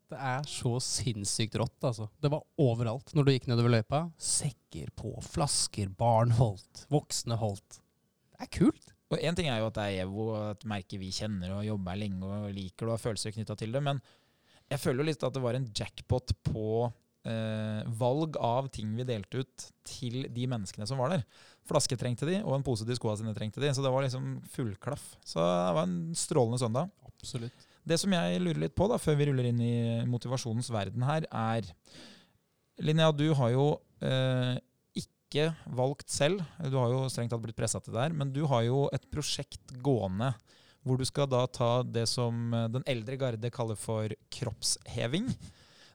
[0.07, 2.07] Det er så sinnssykt rått, altså.
[2.23, 4.05] Det var overalt når du gikk nedover løypa.
[4.21, 7.81] Sekker på, flasker, barn holdt, voksne holdt.
[8.31, 8.93] Det er kult.
[9.11, 11.93] Og Én ting er jo at det er EVO, et merke vi kjenner og jobber
[11.93, 14.01] her lenge og liker og har følelser knytta til det, men
[14.67, 16.65] jeg føler jo litt at det var en jackpot på
[17.27, 21.23] eh, valg av ting vi delte ut til de menneskene som var der.
[21.67, 23.71] Flaske trengte de, og en pose til skoa sine trengte de.
[23.75, 25.13] Så det var liksom fullklaff.
[25.23, 26.91] Så det var en strålende søndag.
[27.07, 27.66] Absolutt.
[27.87, 29.75] Det som jeg lurer litt på, da, før vi ruller inn i
[30.09, 31.67] motivasjonens verden her, er
[32.83, 33.67] Linnea, du har jo
[34.05, 34.57] eh,
[34.99, 38.43] ikke valgt selv, du har jo strengt tatt blitt pressa til det her, men du
[38.51, 40.33] har jo et prosjekt gående
[40.87, 45.31] hvor du skal da ta det som eh, den eldre garde kaller for kroppsheving.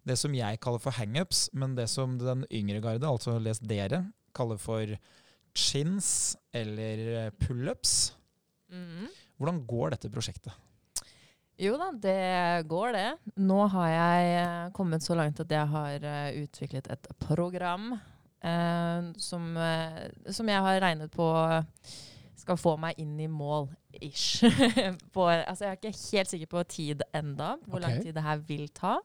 [0.02, 4.02] Det som jeg kaller for hangups, men det som den yngre garde, altså les dere,
[4.34, 4.96] kaller for
[5.54, 8.14] chins eller pullups.
[8.72, 9.06] Mm.
[9.38, 10.56] Hvordan går dette prosjektet?
[11.60, 13.08] Jo da, det går det.
[13.36, 19.10] Nå har jeg eh, kommet så langt at jeg har eh, utviklet et program eh,
[19.20, 20.00] som, eh,
[20.32, 21.28] som jeg har regnet på
[22.42, 23.68] skal få meg inn i mål,
[24.02, 24.42] ish.
[25.14, 28.40] på, altså jeg er ikke helt sikker på tid enda, hvor lang tid det her
[28.48, 28.96] vil ta.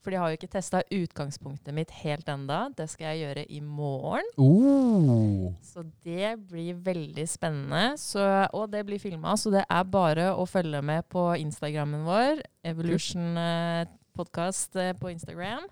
[0.00, 2.62] For de har jo ikke testa utgangspunktet mitt helt enda.
[2.76, 4.26] Det skal jeg gjøre i morgen.
[4.40, 5.50] Oh.
[5.64, 7.98] Så det blir veldig spennende.
[8.00, 8.24] Så,
[8.56, 12.40] og det blir filma, så det er bare å følge med på Instagrammen vår.
[12.64, 13.84] Evolution eh,
[14.16, 15.68] Podcast eh, på Instagram.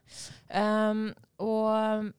[0.53, 1.09] Um,
[1.43, 2.13] og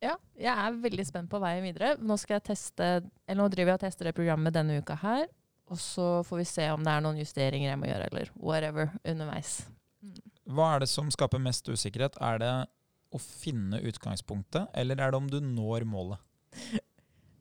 [0.00, 1.96] ja, jeg er veldig spent på veien videre.
[2.00, 2.86] Nå skal jeg teste
[3.26, 5.26] Eller nå driver jeg og tester det programmet denne uka her.
[5.70, 8.90] Og så får vi se om det er noen justeringer jeg må gjøre, eller whatever,
[9.06, 9.60] underveis.
[10.50, 12.18] Hva er det som skaper mest usikkerhet?
[12.22, 12.52] Er det
[13.10, 16.22] å finne utgangspunktet, eller er det om du når målet?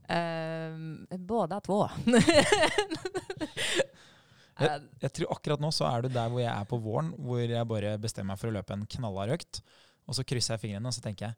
[0.09, 1.83] Um, av två.
[4.59, 7.43] jeg, Jeg tror akkurat nå så er du der hvor jeg er på våren, hvor
[7.43, 9.61] jeg bare bestemmer meg for å løpe en knallhard økt.
[10.09, 11.37] Og så krysser jeg fingrene og så tenker jeg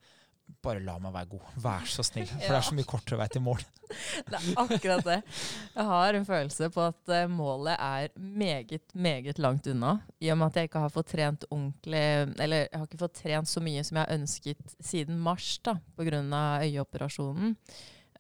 [0.64, 1.52] bare la meg være god.
[1.64, 2.28] Vær så snill.
[2.42, 3.64] For det er så mye kortere vei til mål.
[4.32, 5.18] Det er akkurat det.
[5.76, 9.98] Jeg har en følelse på at eh, målet er meget, meget langt unna.
[10.24, 12.04] I og med at jeg ikke har fått trent ordentlig
[12.40, 15.76] Eller jeg har ikke fått trent så mye som jeg har ønsket siden mars da,
[16.00, 16.22] pga.
[16.64, 17.58] øyeoperasjonen.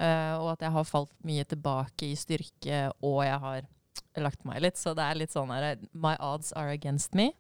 [0.02, 3.67] Uh, og at jeg har falt mye tilbake i styrke, og jeg har
[4.17, 4.80] lagt meg litt.
[4.82, 7.32] Så det er litt sånn her My odds are against me.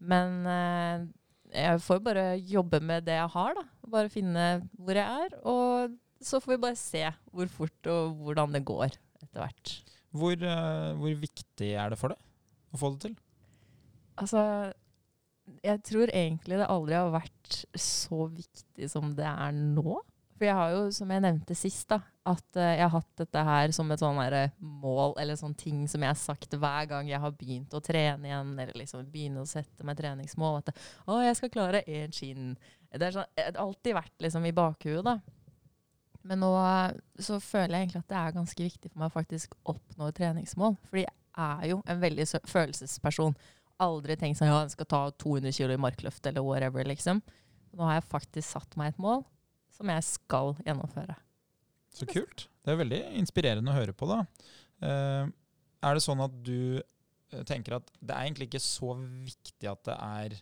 [0.00, 1.06] Men uh,
[1.52, 3.66] jeg får bare jobbe med det jeg har, da.
[3.90, 4.46] Bare finne
[4.78, 5.38] hvor jeg er.
[5.48, 9.74] Og så får vi bare se hvor fort og hvordan det går etter hvert.
[10.10, 13.18] Hvor, uh, hvor viktig er det for deg å få det til?
[14.20, 14.42] Altså,
[15.64, 20.00] jeg tror egentlig det aldri har vært så viktig som det er nå.
[20.40, 21.98] For jeg har jo, som jeg nevnte sist, da,
[22.30, 25.82] at eh, jeg har hatt dette her som et sånn derre mål, eller sånn ting
[25.84, 29.42] som jeg har sagt hver gang jeg har begynt å trene igjen, eller liksom begynne
[29.42, 30.62] å sette meg treningsmål.
[30.62, 30.70] At
[31.04, 32.54] å, jeg skal klare én skinn.
[32.88, 35.18] Det sånn, har alltid vært liksom i bakhuet, da.
[36.30, 39.16] Men nå eh, så føler jeg egentlig at det er ganske viktig for meg å
[39.18, 40.78] faktisk oppnå et treningsmål.
[40.88, 43.36] Fordi jeg er jo en veldig følelsesperson.
[43.84, 47.20] Aldri tenkt sånn ja, jeg skal ta 200 kilo i markløft eller whatever, liksom.
[47.76, 49.20] Nå har jeg faktisk satt meg et mål
[49.80, 51.16] som jeg skal gjennomføre.
[51.96, 52.46] Så kult.
[52.60, 54.20] Det er veldig inspirerende å høre på, da.
[54.84, 55.32] Eh,
[55.80, 59.82] er det sånn at du eh, tenker at det er egentlig ikke så viktig at
[59.88, 60.36] det er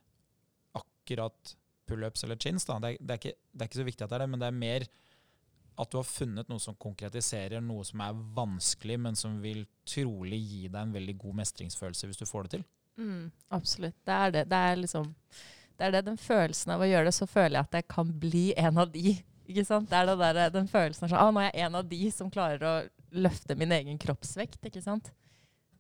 [0.79, 1.55] akkurat
[1.89, 2.67] pullups eller chins?
[2.69, 2.81] da.
[2.83, 4.43] Det er, det, er ikke, det er ikke så viktig at det er det, men
[4.43, 4.89] det er mer
[5.79, 10.41] at du har funnet noe som konkretiserer noe som er vanskelig, men som vil trolig
[10.43, 12.65] gi deg en veldig god mestringsfølelse hvis du får det til.
[12.99, 13.95] Mm, absolutt.
[14.03, 14.43] Det er det.
[14.51, 15.13] Det er liksom
[15.79, 18.09] det er det, den følelsen av å gjøre det, så føler jeg at jeg kan
[18.21, 19.13] bli en av de.
[19.49, 19.89] Ikke sant?
[19.89, 22.01] Det er det der, den følelsen av sånn, ah, nå er jeg en av de
[22.13, 22.75] som klarer å
[23.25, 25.13] løfte min egen kroppsvekt, ikke sant?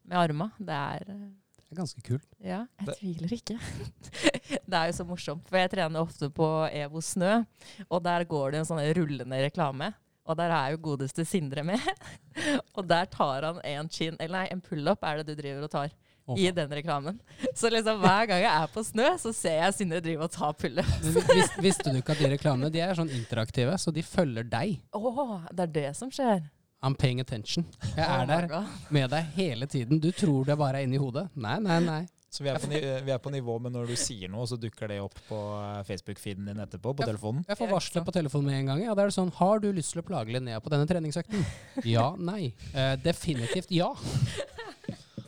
[0.08, 0.46] Med arma.
[0.56, 1.26] Det er eh,
[1.58, 2.24] Det er ganske kult.
[2.40, 3.58] Ja, jeg Det- tviler ikke.
[4.70, 7.42] det er jo så morsomt, for jeg trener ofte på Evo Snø,
[7.90, 9.90] og der går det en sånn rullende reklame.
[10.28, 11.80] Og der er jo godeste Sindre med.
[12.76, 15.72] og der tar han en chin, eller nei, en pullup er det du driver og
[15.74, 15.92] tar.
[16.36, 17.20] I den reklamen.
[17.56, 20.50] Så liksom hver gang jeg er på snø, så ser jeg Sindre drive og ta
[20.52, 20.92] pullup.
[21.04, 24.46] Men vis, visste du ikke at de reklamene de er sånn interaktive, så de følger
[24.50, 24.78] deg.
[24.92, 26.44] Å, det er det som skjer.
[26.82, 27.64] I'm paying attention.
[27.96, 28.76] Jeg Oh er oh der God.
[28.94, 29.98] med deg hele tiden.
[29.98, 31.26] Du tror det bare er inni hodet.
[31.34, 32.04] Nei, nei, nei.
[32.30, 34.90] Så vi er, på, vi er på nivå med når du sier noe, så dukker
[34.92, 37.46] det opp på eh, Facebook-feeden din etterpå, på jeg, telefonen.
[37.48, 38.04] Jeg får sant.
[38.04, 38.82] på telefonen med en gang.
[38.84, 41.46] Ja, det er sånn Har du lyst til å plage Linnea på denne treningsøkten?
[41.88, 42.52] Ja, nei.
[42.74, 43.88] Uh, definitivt ja.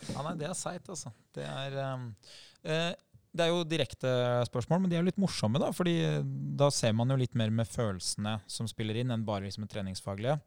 [0.09, 1.11] Ja, nei, det er seigt, altså.
[1.35, 2.09] Det er, ehm,
[2.63, 2.91] eh,
[3.31, 4.11] det er jo direkte
[4.49, 5.71] spørsmål, men de er jo litt morsomme, da.
[5.75, 5.95] fordi
[6.59, 9.73] da ser man jo litt mer med følelsene som spiller inn, enn bare liksom det
[9.75, 10.39] treningsfaglige.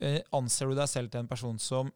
[0.00, 1.92] Eh, anser du deg selv til en person som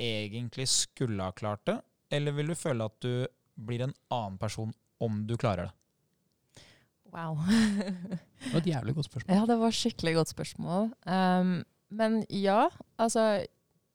[0.00, 1.78] egentlig skulle ha klart det,
[2.14, 5.74] eller vil du føle at du blir en annen person om du klarer det?
[7.14, 7.38] Wow.
[8.44, 9.36] Det var et jævlig godt spørsmål.
[9.36, 10.88] Ja, det var skikkelig godt spørsmål.
[11.06, 11.52] Um,
[11.94, 12.66] men ja,
[12.98, 13.44] altså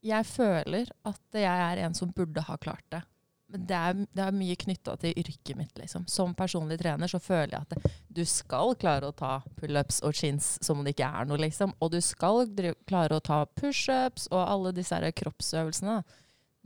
[0.06, 3.02] Jeg føler at jeg er en som burde ha klart det.
[3.50, 5.74] Det er, det er mye knytta til yrket mitt.
[5.80, 6.06] liksom.
[6.08, 10.14] Som personlig trener så føler jeg at det, du skal klare å ta pullups og
[10.16, 11.74] chins som om det ikke er noe, liksom.
[11.82, 12.46] Og du skal
[12.88, 15.98] klare å ta pushups og alle disse her kroppsøvelsene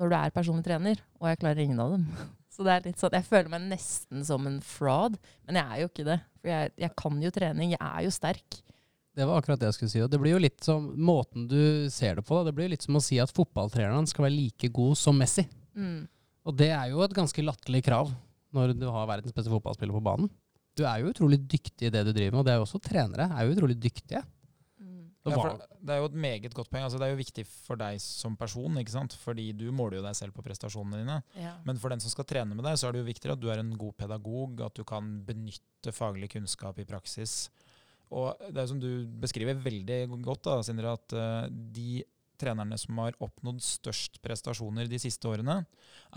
[0.02, 1.00] når du er personlig trener.
[1.22, 2.08] Og jeg klarer ingen av dem.
[2.54, 5.16] Så det er litt sånn, Jeg føler meg nesten som en fraud,
[5.48, 6.20] men jeg er jo ikke det.
[6.42, 7.72] For jeg, jeg kan jo trening.
[7.74, 8.60] Jeg er jo sterk.
[9.14, 10.02] Det var akkurat det jeg skulle si.
[10.02, 12.40] Og det blir jo litt som måten du ser det på.
[12.40, 12.50] Da.
[12.50, 15.46] Det blir jo litt som å si at fotballtreneren skal være like god som Messi.
[15.78, 16.06] Mm.
[16.50, 18.14] Og det er jo et ganske latterlig krav
[18.54, 20.32] når du har verdens beste fotballspiller på banen.
[20.78, 22.82] Du er jo utrolig dyktig i det du driver med, og det er jo også
[22.82, 24.24] trenere er jo utrolig dyktige.
[24.82, 25.06] Mm.
[25.22, 26.86] Det var, ja, det er jo et meget godt poeng.
[26.88, 29.18] Altså, det er jo viktig for deg som person, ikke sant?
[29.22, 31.20] fordi du måler jo deg selv på prestasjonene dine.
[31.38, 31.54] Ja.
[31.68, 33.52] Men for den som skal trene med deg, så er det jo viktigere at du
[33.54, 37.46] er en god pedagog, at du kan benytte faglig kunnskap i praksis.
[38.14, 42.04] Og det er som du beskriver veldig godt, da, Sindre, at eh, de
[42.44, 45.62] trenerne som har oppnådd størst prestasjoner de siste årene,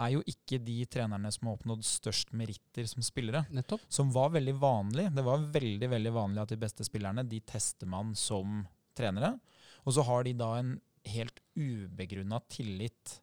[0.03, 3.85] er jo ikke de trenerne som har oppnådd størst meritter som spillere nettopp.
[3.89, 5.09] som var veldig vanlig.
[5.15, 8.65] Det var veldig veldig vanlig at de beste spillerne de tester man som
[8.97, 9.37] trenere.
[9.85, 13.21] Og så har de da en helt ubegrunna tillit.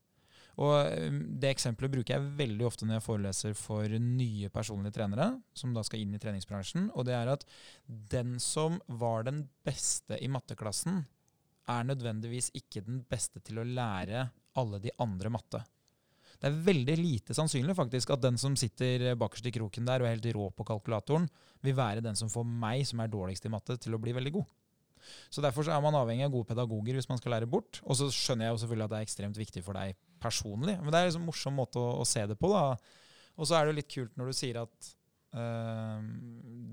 [0.61, 0.75] Og
[1.07, 5.73] um, Det eksempelet bruker jeg veldig ofte når jeg foreleser for nye personlige trenere, som
[5.73, 6.91] da skal inn i treningsbransjen.
[6.93, 7.45] Og det er at
[7.87, 11.03] den som var den beste i matteklassen,
[11.71, 14.27] er nødvendigvis ikke den beste til å lære
[14.59, 15.61] alle de andre matte.
[16.43, 20.09] Det er veldig lite sannsynlig faktisk at den som sitter bakerst i kroken der og
[20.09, 21.29] er helt rå på kalkulatoren,
[21.63, 24.33] vil være den som får meg, som er dårligst i matte, til å bli veldig
[24.35, 24.49] god.
[25.33, 27.81] Så Derfor så er man avhengig av gode pedagoger hvis man skal lære bort.
[27.83, 30.77] Og så skjønner jeg jo selvfølgelig at det er ekstremt viktig for deg personlig.
[30.81, 32.51] Men det er liksom en morsom måte å, å se det på.
[32.53, 32.65] da.
[33.37, 34.89] Og så er det jo litt kult når du sier at
[35.37, 36.07] øh,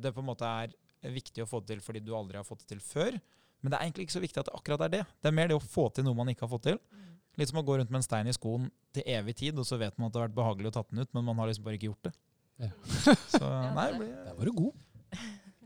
[0.04, 0.74] det på en måte er
[1.14, 3.16] viktig å få det til fordi du aldri har fått det til før.
[3.60, 5.02] Men det er egentlig ikke så viktig at det akkurat er det.
[5.20, 6.78] Det er mer det å få til noe man ikke har fått til.
[6.92, 7.06] Mm.
[7.40, 9.76] Litt som å gå rundt med en stein i skoen til evig tid, og så
[9.80, 11.66] vet man at det har vært behagelig å ta den ut, men man har liksom
[11.66, 12.12] bare ikke gjort det.
[12.60, 12.70] Ja.
[13.32, 13.40] Så
[13.76, 15.20] nei, det- blir, Der var du god.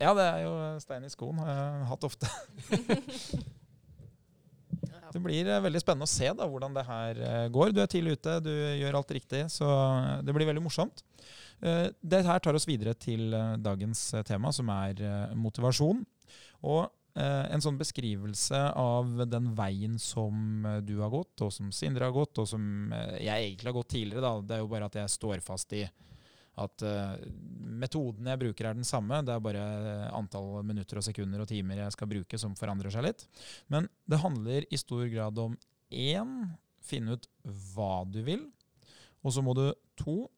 [0.05, 2.31] Ja, det er jo stein i skoen har jeg hatt ofte.
[5.15, 7.71] Det blir eh, veldig spennende å se da, hvordan det her eh, går.
[7.71, 9.69] Du er tidlig ute, du gjør alt riktig, så
[10.27, 11.05] det blir veldig morsomt.
[11.63, 16.01] Eh, Det her tar oss videre til eh, dagens eh, tema, som er eh, motivasjon.
[16.67, 16.81] Og
[17.15, 22.09] eh, en sånn beskrivelse av den veien som eh, du har gått, og som Sindre
[22.11, 24.27] har gått, og som eh, jeg egentlig har gått tidligere.
[24.27, 24.35] Da.
[24.51, 25.85] Det er jo bare at jeg står fast i
[26.61, 27.15] at uh,
[27.83, 29.21] metoden jeg bruker er den samme.
[29.27, 29.65] Det er bare
[30.15, 33.25] antall minutter og sekunder og timer jeg skal bruke som forandrer seg litt.
[33.73, 35.57] Men det handler i stor grad om
[35.91, 36.37] én,
[36.85, 37.29] finne ut
[37.75, 38.47] hva du vil.
[39.25, 39.67] Og så må du
[39.99, 40.29] to,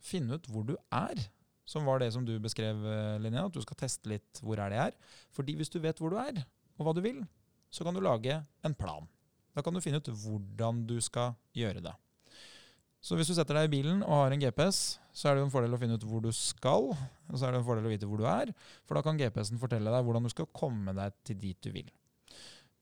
[0.00, 1.26] finne ut hvor du er.
[1.66, 3.48] Som var det som du beskrev, eh, Linnea.
[3.48, 4.96] At du skal teste litt hvor er det er.
[5.34, 6.44] Fordi hvis du vet hvor du er,
[6.78, 7.24] og hva du vil,
[7.74, 9.08] så kan du lage en plan.
[9.56, 11.94] Da kan du finne ut hvordan du skal gjøre det.
[13.06, 15.46] Så hvis du setter deg i bilen og har en GPS, så er det jo
[15.46, 16.88] en fordel å finne ut hvor du skal.
[16.90, 18.50] Og så er det en fordel å vite hvor du er,
[18.82, 21.92] for da kan GPS-en fortelle deg hvordan du skal komme deg til dit du vil.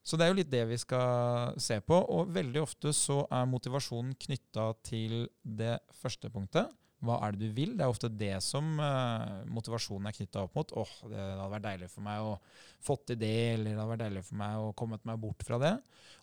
[0.05, 3.45] Så det er jo litt det vi skal se på, og veldig ofte så er
[3.49, 6.73] motivasjonen knytta til det første punktet.
[7.03, 7.73] Hva er det du vil?
[7.77, 10.71] Det er ofte det som uh, motivasjonen er knytta opp mot.
[10.79, 12.37] Åh, det hadde vært deilig for meg å
[12.85, 15.59] fått til det, eller det hadde vært deilig for meg å kommet meg bort fra
[15.61, 15.73] det.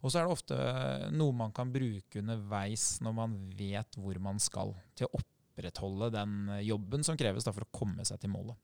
[0.00, 0.56] Og så er det ofte
[1.14, 6.38] noe man kan bruke underveis når man vet hvor man skal, til å opprettholde den
[6.56, 8.56] eh, jobben som kreves da, for å komme seg til målet.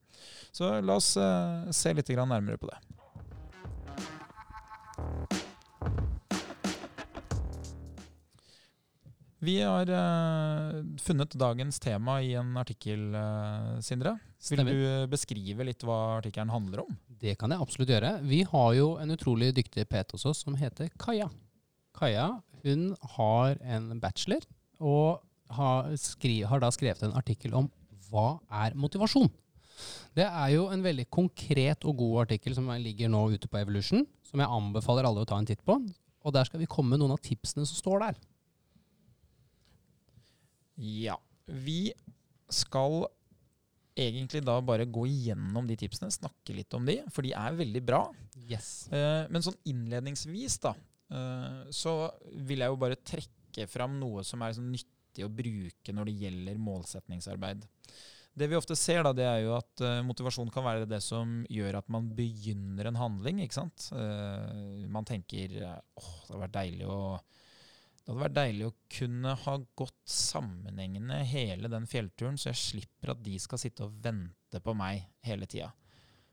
[0.50, 2.78] Så la oss uh, se litt nærmere på det.
[9.38, 14.16] Vi har uh, funnet dagens tema i en artikkel, uh, Sindre.
[14.50, 16.96] Vil du beskrive litt hva artikkelen handler om?
[17.06, 18.16] Det kan jeg absolutt gjøre.
[18.26, 21.28] Vi har jo en utrolig dyktig PT hos oss som heter Kaja.
[21.94, 22.28] Kaja
[22.64, 24.42] hun har en bachelor
[24.82, 25.20] og
[25.54, 25.92] har,
[26.50, 27.68] har da skrevet en artikkel om
[28.08, 29.30] hva er motivasjon.
[30.18, 34.02] Det er jo en veldig konkret og god artikkel som ligger nå ute på Evolution,
[34.26, 35.78] som jeg anbefaler alle å ta en titt på.
[36.26, 38.18] Og der skal vi komme med noen av tipsene som står der.
[40.78, 41.16] Ja.
[41.46, 41.88] Vi
[42.52, 43.02] skal
[43.98, 47.82] egentlig da bare gå igjennom de tipsene, snakke litt om de, for de er veldig
[47.84, 48.04] bra.
[48.46, 48.86] Yes.
[48.94, 50.74] Eh, men sånn innledningsvis, da,
[51.10, 51.96] eh, så
[52.46, 56.18] vil jeg jo bare trekke fram noe som er sånn nyttig å bruke når det
[56.22, 57.66] gjelder målsetningsarbeid.
[58.38, 61.40] Det vi ofte ser, da, det er jo at uh, motivasjon kan være det som
[61.50, 63.40] gjør at man begynner en handling.
[63.42, 63.88] ikke sant?
[63.90, 67.00] Uh, man tenker eh, åh, det hadde vært deilig å
[68.08, 73.10] det hadde vært deilig å kunne ha gått sammenhengende hele den fjellturen, så jeg slipper
[73.12, 75.66] at de skal sitte og vente på meg hele tida.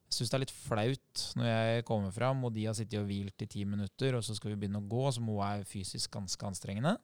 [0.06, 3.10] Jeg syns det er litt flaut når jeg kommer fram og de har sittet og
[3.10, 6.16] hvilt i ti minutter, og så skal vi begynne å gå, som jeg er fysisk
[6.16, 6.96] ganske anstrengende.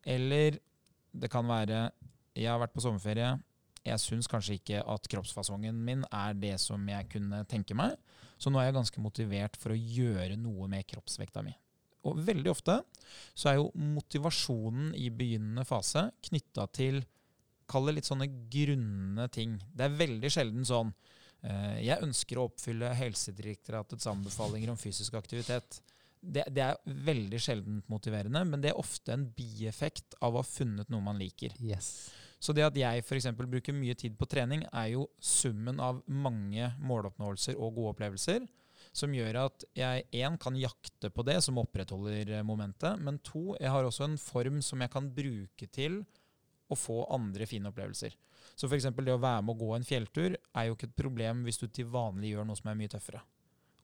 [0.00, 0.56] Eller
[1.12, 1.90] det kan være
[2.32, 3.34] jeg har vært på sommerferie,
[3.84, 8.00] jeg syns kanskje ikke at kroppsfasongen min er det som jeg kunne tenke meg,
[8.40, 11.52] så nå er jeg ganske motivert for å gjøre noe med kroppsvekta mi.
[12.08, 12.80] Og veldig ofte
[13.32, 17.02] så er jo motivasjonen i begynnende fase knytta til
[17.68, 19.58] Kall det litt sånne grunne ting.
[19.76, 20.88] Det er veldig sjelden sånn
[21.44, 25.82] eh, Jeg ønsker å oppfylle Helsedirektoratets anbefalinger om fysisk aktivitet.
[26.18, 30.48] Det, det er veldig sjeldent motiverende, men det er ofte en bieffekt av å ha
[30.48, 31.52] funnet noe man liker.
[31.60, 32.08] Yes.
[32.40, 33.28] Så det at jeg f.eks.
[33.36, 38.46] bruker mye tid på trening, er jo summen av mange måloppnåelser og gode opplevelser.
[38.96, 43.52] Som gjør at jeg én kan jakte på det, som opprettholder eh, momentet, men to,
[43.58, 46.02] jeg har også en form som jeg kan bruke til
[46.68, 48.14] å få andre fine opplevelser.
[48.58, 48.90] Så f.eks.
[48.90, 51.68] det å være med å gå en fjelltur er jo ikke et problem hvis du
[51.68, 53.22] til vanlig gjør noe som er mye tøffere.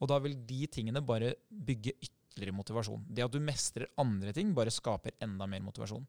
[0.02, 3.04] Og da vil de tingene bare bygge ytterligere motivasjon.
[3.08, 6.04] Det at du mestrer andre ting, bare skaper enda mer motivasjon.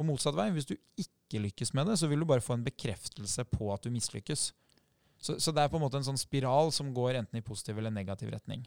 [0.00, 2.66] Og motsatt vei, hvis du ikke lykkes med det, så vil du bare få en
[2.66, 4.50] bekreftelse på at du mislykkes.
[5.20, 7.78] Så, så, det er på en måte en sånn spiral som går enten i positiv
[7.78, 8.64] eller negativ retning.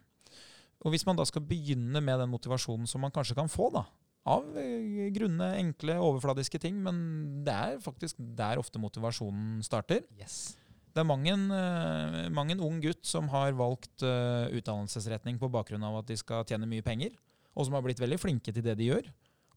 [0.83, 3.87] Og hvis man da skal begynne med den motivasjonen som man kanskje kan få, da,
[4.29, 6.99] av eh, grunne, enkle, overfladiske ting, men
[7.47, 10.03] det er faktisk der ofte motivasjonen starter.
[10.19, 10.55] Yes.
[10.93, 16.03] Det er mange, uh, mange ung gutt som har valgt uh, utdannelsesretning på bakgrunn av
[16.03, 17.15] at de skal tjene mye penger,
[17.57, 19.09] og som har blitt veldig flinke til det de gjør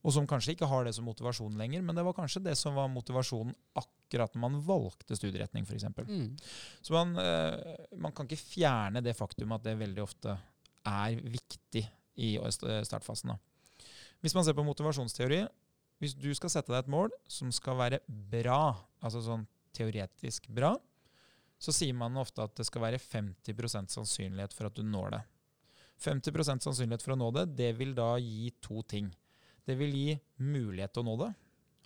[0.07, 2.77] og som kanskje ikke har det som motivasjon lenger, men det var kanskje det som
[2.79, 5.85] var motivasjonen akkurat når man valgte studieretning, f.eks.
[6.07, 6.37] Mm.
[6.83, 10.37] Så man, eh, man, kan ikke fjerne det faktum at det veldig ofte
[10.87, 11.85] er viktig
[12.23, 12.37] i
[12.87, 13.35] startfasen.
[13.35, 13.87] Da.
[14.23, 15.43] Hvis man ser på motivasjonsteori,
[16.01, 19.47] hvis du skal sette deg et mål som skal være bra, altså sånn
[19.77, 20.75] teoretisk bra,
[21.59, 25.23] så sier man ofte at det skal være 50% sannsynlighet for at du når det.
[26.05, 29.09] 50% sannsynlighet for å nå det, det vil da gi to ting.
[29.65, 31.31] Det vil gi mulighet til å nå det.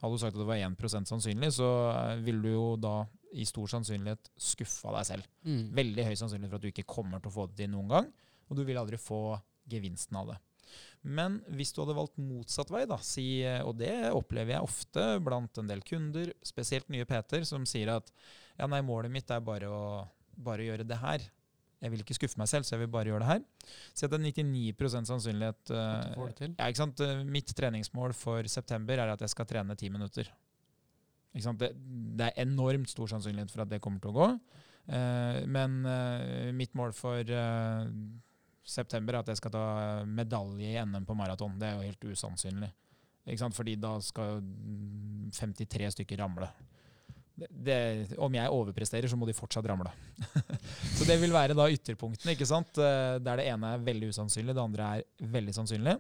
[0.01, 2.94] Hadde du sagt at det var 1% sannsynlig, så eh, ville du jo da
[3.36, 5.32] i stor sannsynlighet skuffa deg selv.
[5.46, 5.64] Mm.
[5.76, 8.09] Veldig høy sannsynlighet for at du ikke kommer til å få det til noen gang,
[8.48, 9.38] og du vil aldri få
[9.70, 10.38] gevinsten av det.
[11.01, 15.61] Men hvis du hadde valgt motsatt vei, da, si, og det opplever jeg ofte blant
[15.61, 18.11] en del kunder, spesielt nye Peter, som sier at
[18.59, 19.84] ja, nei, målet mitt er bare å
[20.40, 21.24] bare gjøre det her
[21.81, 23.45] jeg vil ikke skuffe meg selv, så jeg vil bare gjøre det her.
[23.97, 27.01] Si at det er 99 sannsynlighet uh, ja, ikke sant?
[27.05, 30.28] Eh, mitt treningsmål for september er at jeg skal trene ti minutter.
[31.33, 31.70] Det,
[32.18, 34.28] det, er enormt stor sannsynlighet for at det kommer til å gå.
[34.91, 35.81] Uh, men
[36.59, 37.24] mitt mål for
[38.61, 39.64] september er at jeg skal ta
[40.05, 41.57] medalje i NM på maraton.
[41.59, 42.74] Det er jo helt usannsynlig.
[43.55, 44.43] Fordi da skal
[45.33, 46.49] 53 stykker ramle
[47.49, 47.78] det,
[48.20, 49.93] om jeg overpresterer, så må de fortsatt ramle.
[50.97, 52.80] så det vil være da ytterpunktene, ikke sant?
[52.80, 55.97] Eh, der det ene er veldig usannsynlig, det andre er veldig sannsynlig.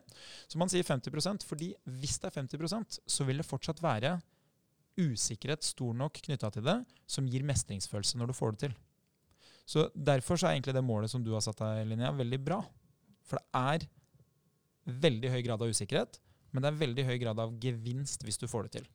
[0.50, 4.18] Så man sier 50% fordi hvis det er 50% så vil det fortsatt være
[5.00, 6.76] usikkerhet stor nok knytta til det,
[7.08, 8.76] som gir mestringsfølelse når du får det til.
[9.70, 12.58] Så Derfor så er egentlig det målet som du har satt deg, Linnea, veldig bra.
[13.26, 13.86] For det er
[15.00, 16.18] veldig høy grad av usikkerhet,
[16.50, 18.88] men det er veldig høy grad av gevinst hvis du får det til.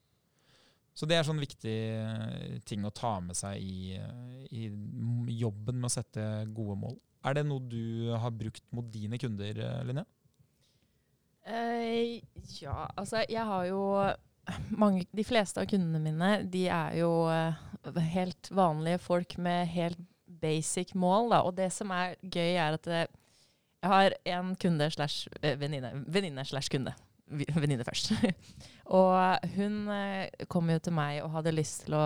[0.96, 4.70] Så det er sånn viktig eh, ting å ta med seg i, eh, i,
[5.36, 6.24] jobben med å sette
[6.56, 6.96] gode mål.
[7.28, 10.08] Er det noe du har brukt mot dine kunder, eh, Linnea?
[11.46, 12.16] Uh,
[12.58, 13.82] ja, altså jeg har jo
[14.74, 17.54] mange, De fleste av kundene mine de er jo uh,
[18.16, 20.00] helt vanlige folk med helt
[20.42, 21.30] basic mål.
[21.36, 21.44] Da.
[21.46, 25.92] Og det som er gøy, er at jeg har en kunde slash venninne.
[26.08, 26.96] Venninne slash kunde
[27.28, 28.14] venninne først.
[28.94, 32.06] og hun eh, kom jo til meg og hadde lyst til å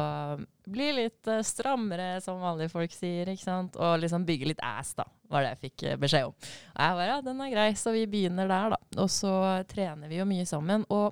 [0.69, 3.27] bli litt eh, strammere, som vanlige folk sier.
[3.27, 3.75] ikke sant?
[3.75, 6.35] Og liksom bygge litt ass, da, var det jeg fikk eh, beskjed om.
[6.37, 8.79] Og jeg bare ja, den er grei, så vi begynner der, da.
[9.03, 9.33] Og så
[9.71, 10.85] trener vi jo mye sammen.
[10.87, 11.11] Og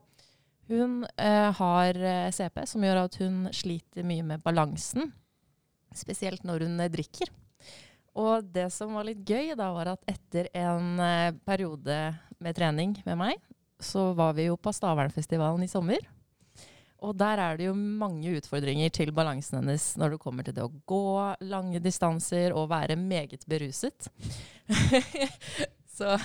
[0.71, 1.99] hun eh, har
[2.35, 5.11] CP, som gjør at hun sliter mye med balansen.
[5.95, 7.33] Spesielt når hun drikker.
[8.17, 10.95] Og det som var litt gøy, da, var at etter en
[11.45, 11.97] periode
[12.41, 13.46] med trening med meg,
[13.79, 16.01] så var vi jo på Stavernfestivalen i sommer.
[17.05, 20.65] Og der er det jo mange utfordringer til balansen hennes når det kommer til det
[20.65, 24.09] å gå lange distanser og være meget beruset.
[25.97, 26.15] så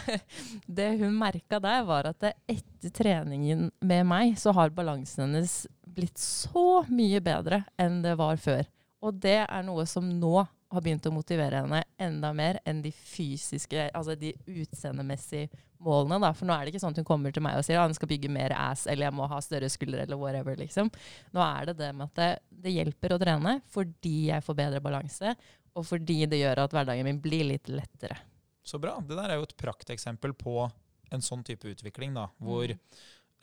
[0.65, 6.17] det hun merka der, var at etter treningen med meg, så har balansen hennes blitt
[6.21, 8.65] så mye bedre enn det var før.
[9.05, 12.93] Og det er noe som nå har begynt å motivere henne enda mer enn de
[12.93, 15.51] fysiske, altså de utseendemessige
[15.83, 16.21] målene.
[16.23, 16.33] Da.
[16.37, 17.97] For nå er det ikke sånn at hun kommer til meg og sier at hun
[17.97, 20.57] skal bygge mer ass eller jeg må ha større skuldre eller whatever.
[20.59, 20.91] liksom.
[21.35, 22.31] Nå er det det med at det,
[22.65, 25.35] det, hjelper å trene fordi jeg får bedre balanse,
[25.73, 28.19] og fordi det gjør at hverdagen min blir litt lettere.
[28.63, 28.99] Så bra.
[29.03, 30.69] Det der er jo et prakteksempel på
[31.13, 32.81] en sånn type utvikling, da, hvor mm.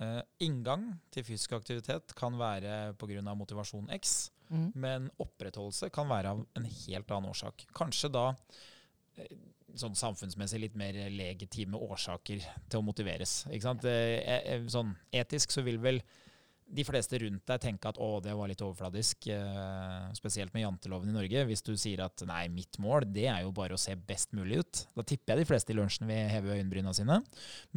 [0.02, 3.36] uh, inngang til fysisk aktivitet kan være pga.
[3.36, 4.32] motivasjon X.
[4.50, 4.68] Mm.
[4.74, 7.68] Men opprettholdelse kan være av en helt annen årsak.
[7.78, 8.26] Kanskje da
[9.18, 9.36] eh,
[9.78, 13.44] sånn samfunnsmessig litt mer legitime årsaker til å motiveres.
[13.50, 13.86] Ikke sant?
[13.90, 16.02] Eh, eh, sånn etisk så vil vel
[16.70, 21.10] de fleste rundt deg tenke at å, det var litt overfladisk, eh, spesielt med janteloven
[21.10, 21.46] i Norge.
[21.50, 24.62] Hvis du sier at nei, mitt mål det er jo bare å se best mulig
[24.62, 24.82] ut.
[24.98, 27.20] Da tipper jeg de fleste i lunsjen vil heve øyenbryna sine.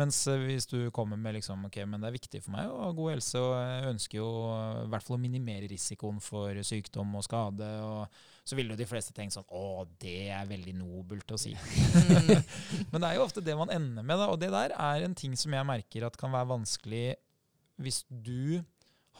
[0.01, 2.83] Mens eh, hvis du kommer med liksom ok, men det er viktig for meg å
[2.85, 4.29] ha god helse, og jeg ønsker jo
[4.83, 8.89] i hvert fall å minimere risikoen for sykdom og skade, og så ville jo de
[8.91, 11.55] fleste tenkt sånn å, det er veldig nobelt å si.
[12.91, 14.29] men det er jo ofte det man ender med, da.
[14.29, 17.07] Og det der er en ting som jeg merker at kan være vanskelig
[17.83, 18.61] hvis du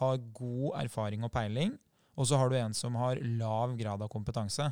[0.01, 1.75] har god erfaring og peiling,
[2.17, 4.71] og så har du en som har lav grad av kompetanse,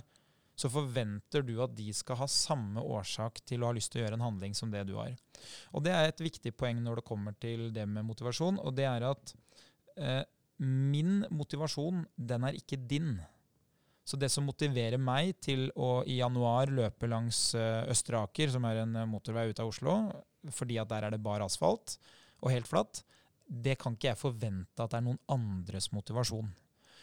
[0.60, 4.04] så forventer du at de skal ha samme årsak til å ha lyst til å
[4.04, 5.14] gjøre en handling som det du har.
[5.72, 8.84] Og Det er et viktig poeng når det kommer til det med motivasjon, og det
[8.90, 9.34] er at
[9.96, 10.22] eh,
[10.60, 13.14] min motivasjon, den er ikke din.
[14.04, 18.66] Så det som motiverer meg til å i januar løpe langs eh, Østre Aker, som
[18.68, 19.96] er en motorvei ut av Oslo,
[20.52, 21.96] fordi at der er det bar asfalt
[22.40, 23.00] og helt flatt,
[23.50, 26.50] det kan ikke jeg forvente at det er noen andres motivasjon.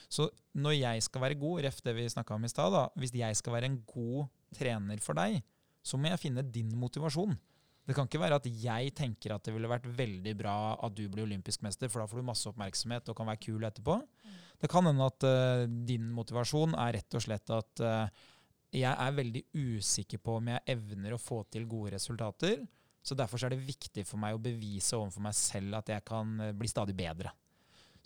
[0.08, 3.36] Så når jeg skal være god, ref det vi snakka om i stad, hvis jeg
[3.36, 5.42] skal være en god trener for deg,
[5.84, 7.36] så må jeg finne din motivasjon.
[7.88, 11.06] Det kan ikke være at jeg tenker at det ville vært veldig bra at du
[11.12, 14.00] blir olympisk mester, for da får du masse oppmerksomhet og kan være kul etterpå.
[14.02, 14.40] Mm.
[14.60, 18.26] Det kan hende at uh, din motivasjon er rett og slett at uh,
[18.76, 22.66] jeg er veldig usikker på om jeg evner å få til gode resultater.
[23.08, 26.34] Så Derfor er det viktig for meg å bevise overfor meg selv at jeg kan
[26.44, 27.32] eh, bli stadig bedre.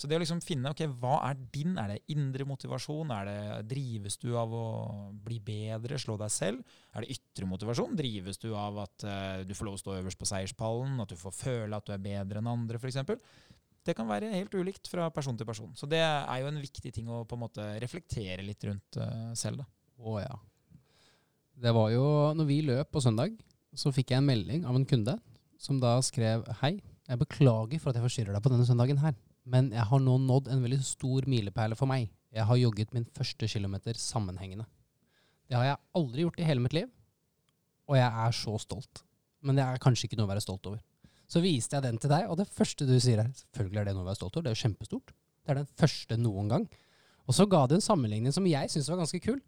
[0.01, 1.75] Så det å liksom finne ok, hva er din?
[1.77, 3.11] Er det indre motivasjon?
[3.13, 4.65] Er det, drives du av å
[5.13, 6.63] bli bedre, slå deg selv?
[6.95, 7.93] Er det ytre motivasjon?
[7.99, 10.97] Drives du av at uh, du får lov å stå øverst på seierspallen?
[11.03, 12.97] At du får føle at du er bedre enn andre, f.eks.?
[13.85, 15.69] Det kan være helt ulikt fra person til person.
[15.77, 19.31] Så det er jo en viktig ting å på en måte reflektere litt rundt uh,
[19.37, 19.61] selv.
[19.61, 19.69] da.
[20.01, 20.33] Å ja.
[21.61, 23.37] Det var jo når vi løp på søndag,
[23.77, 25.15] så fikk jeg en melding av en kunde
[25.61, 29.15] som da skrev Hei, jeg beklager for at jeg forstyrrer deg på denne søndagen her,
[29.45, 32.09] men jeg har nå nådd en veldig stor milepæle for meg.
[32.31, 34.65] Jeg har jogget min første kilometer sammenhengende.
[35.49, 36.87] Det har jeg aldri gjort i hele mitt liv,
[37.89, 39.03] og jeg er så stolt.
[39.43, 40.79] Men det er kanskje ikke noe å være stolt over.
[41.31, 43.95] Så viste jeg den til deg, og det første du sier er selvfølgelig er det
[43.97, 44.45] noe å være stolt over.
[44.45, 45.13] Det er jo kjempestort.
[45.41, 46.65] Det er den første noen gang.
[47.27, 49.39] Og så ga du en sammenligning som jeg syns var ganske kul.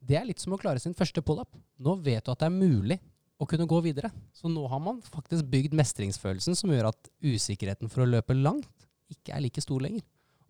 [0.00, 1.56] Det er litt som å klare sin første pull-up.
[1.80, 3.00] Nå vet du at det er mulig
[3.40, 4.10] å kunne gå videre.
[4.36, 8.88] Så nå har man faktisk bygd mestringsfølelsen som gjør at usikkerheten for å løpe langt
[9.10, 10.04] ikke er like stor lenger.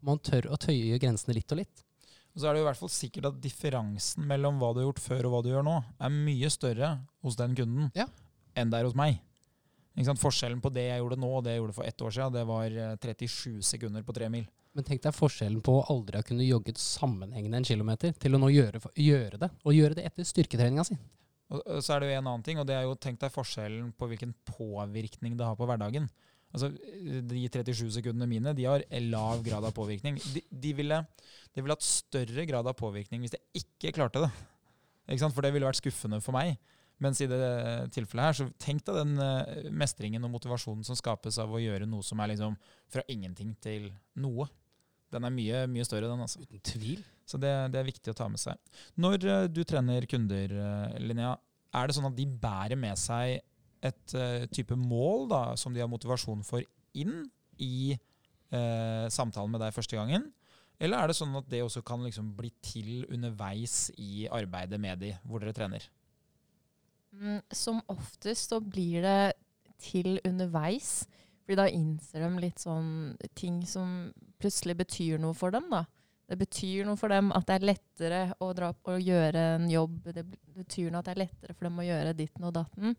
[0.04, 1.84] Man tør å tøye grensene litt og litt.
[2.34, 4.88] Og så er det jo i hvert fall sikkert at differansen mellom hva du har
[4.88, 6.92] gjort før og hva du gjør nå, er mye større
[7.24, 8.06] hos den kunden ja.
[8.54, 9.18] enn det er hos meg.
[10.00, 12.44] Forskjellen på det jeg gjorde nå og det jeg gjorde for ett år siden, det
[12.48, 14.46] var 37 eh, sekunder på tre mil.
[14.72, 18.40] Men tenk deg forskjellen på å aldri ha kunnet jogget sammenhengende en kilometer, til å
[18.40, 20.96] nå gjøre, gjøre det, og gjøre det etter styrketreninga si.
[21.50, 23.90] Og så er det jo en annen ting, og det er jo tenk deg forskjellen
[23.98, 26.06] på hvilken påvirkning det har på hverdagen.
[26.50, 30.18] Altså, De 37 sekundene mine de har lav grad av påvirkning.
[30.34, 31.00] De, de, ville,
[31.54, 34.30] de ville hatt større grad av påvirkning hvis jeg ikke klarte det.
[35.10, 35.30] Ikke?
[35.34, 36.58] For det ville vært skuffende for meg.
[37.00, 37.40] Mens i det
[37.96, 41.88] tilfellet her, så tenk deg den uh, mestringen og motivasjonen som skapes av å gjøre
[41.88, 42.58] noe som er liksom
[42.92, 43.88] fra ingenting til
[44.20, 44.50] noe.
[45.10, 46.20] Den er mye, mye større, den.
[46.20, 46.44] altså.
[46.44, 47.00] Uten tvil.
[47.30, 48.58] Så det, det, er viktig å ta med seg.
[49.00, 51.36] Når uh, du trener kunder, uh, Linnea,
[51.78, 53.38] er det sånn at de bærer med seg
[53.86, 56.64] et uh, type mål da, som de har motivasjon for
[56.98, 57.22] inn
[57.60, 57.94] i
[58.50, 60.24] samtalen med deg første gangen?
[60.82, 64.98] Eller er det sånn at det også kan liksom bli til underveis i arbeidet med
[65.04, 65.84] de, hvor dere trener?
[67.14, 69.36] Mm, som oftest så blir det
[69.78, 71.04] til underveis.
[71.44, 72.90] Fordi da innser de litt sånn
[73.38, 74.10] ting som
[74.42, 75.70] plutselig betyr noe for dem.
[75.70, 75.84] da
[76.30, 79.64] det betyr noe for dem at det er lettere å dra opp og gjøre en
[79.70, 79.96] jobb.
[80.14, 80.22] Det
[80.60, 82.94] betyr noe at det er lettere for dem å gjøre ditten og datten.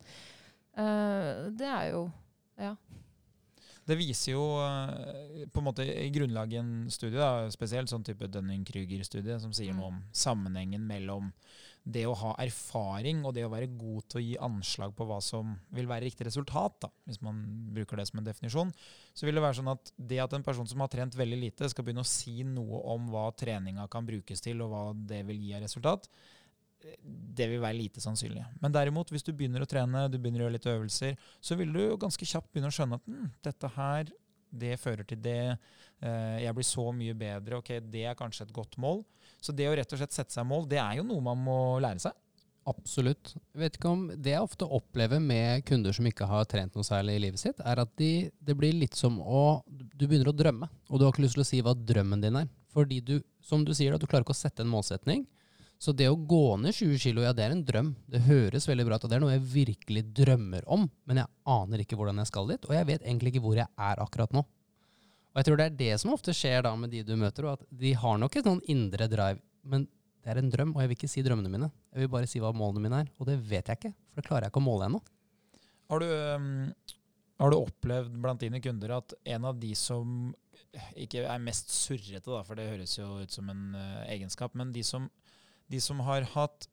[0.75, 2.09] Uh, det er jo
[2.61, 2.75] Ja.
[3.87, 8.27] Det viser jo uh, på en måte i grunnlaget en studie, da, spesielt sånn type
[8.29, 10.11] Dunning-Krüger-studie, som sier noe om mm.
[10.13, 11.31] sammenhengen mellom
[11.83, 15.17] det å ha erfaring og det å være god til å gi anslag på hva
[15.25, 17.39] som vil være riktig resultat, da, hvis man
[17.73, 18.73] bruker det som en definisjon,
[19.17, 21.71] så vil det være sånn at det at en person som har trent veldig lite,
[21.71, 25.41] skal begynne å si noe om hva treninga kan brukes til, og hva det vil
[25.41, 26.05] gi av resultat,
[27.01, 28.43] det vil være lite sannsynlig.
[28.61, 31.73] Men derimot, hvis du begynner å trene, du begynner å gjøre litt øvelser, så vil
[31.73, 34.11] du ganske kjapt begynne å skjønne at hm, dette her,
[34.51, 35.57] det fører til det,
[36.03, 39.03] eh, jeg blir så mye bedre, ok, det er kanskje et godt mål.
[39.41, 41.57] Så det å rett og slett sette seg mål, det er jo noe man må
[41.83, 42.17] lære seg.
[42.69, 43.31] Absolutt.
[43.57, 47.15] Vet ikke om Det jeg ofte opplever med kunder som ikke har trent noe særlig
[47.17, 50.69] i livet sitt, er at de, det blir litt som å Du begynner å drømme,
[50.89, 52.49] og du har ikke lyst til å si hva drømmen din er.
[52.71, 55.25] Fordi du, som du sier, da, du klarer ikke å sette en målsetning.
[55.81, 57.87] Så det å gå ned 20 kilo, ja, det er en drøm.
[58.05, 60.83] Det høres veldig bra ut, og det er noe jeg virkelig drømmer om.
[61.09, 63.65] Men jeg aner ikke hvordan jeg skal dit, og jeg vet egentlig ikke hvor jeg
[63.65, 64.43] er akkurat nå.
[65.31, 67.57] Og jeg tror det er det som ofte skjer da med de du møter, og
[67.57, 69.87] at de har nok et sånn indre drive, men
[70.21, 71.71] det er en drøm, og jeg vil ikke si drømmene mine.
[71.95, 74.27] Jeg vil bare si hva målene mine er, og det vet jeg ikke, for det
[74.27, 75.01] klarer jeg ikke å måle ennå.
[75.91, 76.99] Har du, um,
[77.41, 80.29] har du opplevd blant dine kunder at en av de som
[80.99, 84.75] ikke er mest surrete, da, for det høres jo ut som en uh, egenskap, men
[84.75, 85.09] de som,
[85.71, 86.67] de som har hatt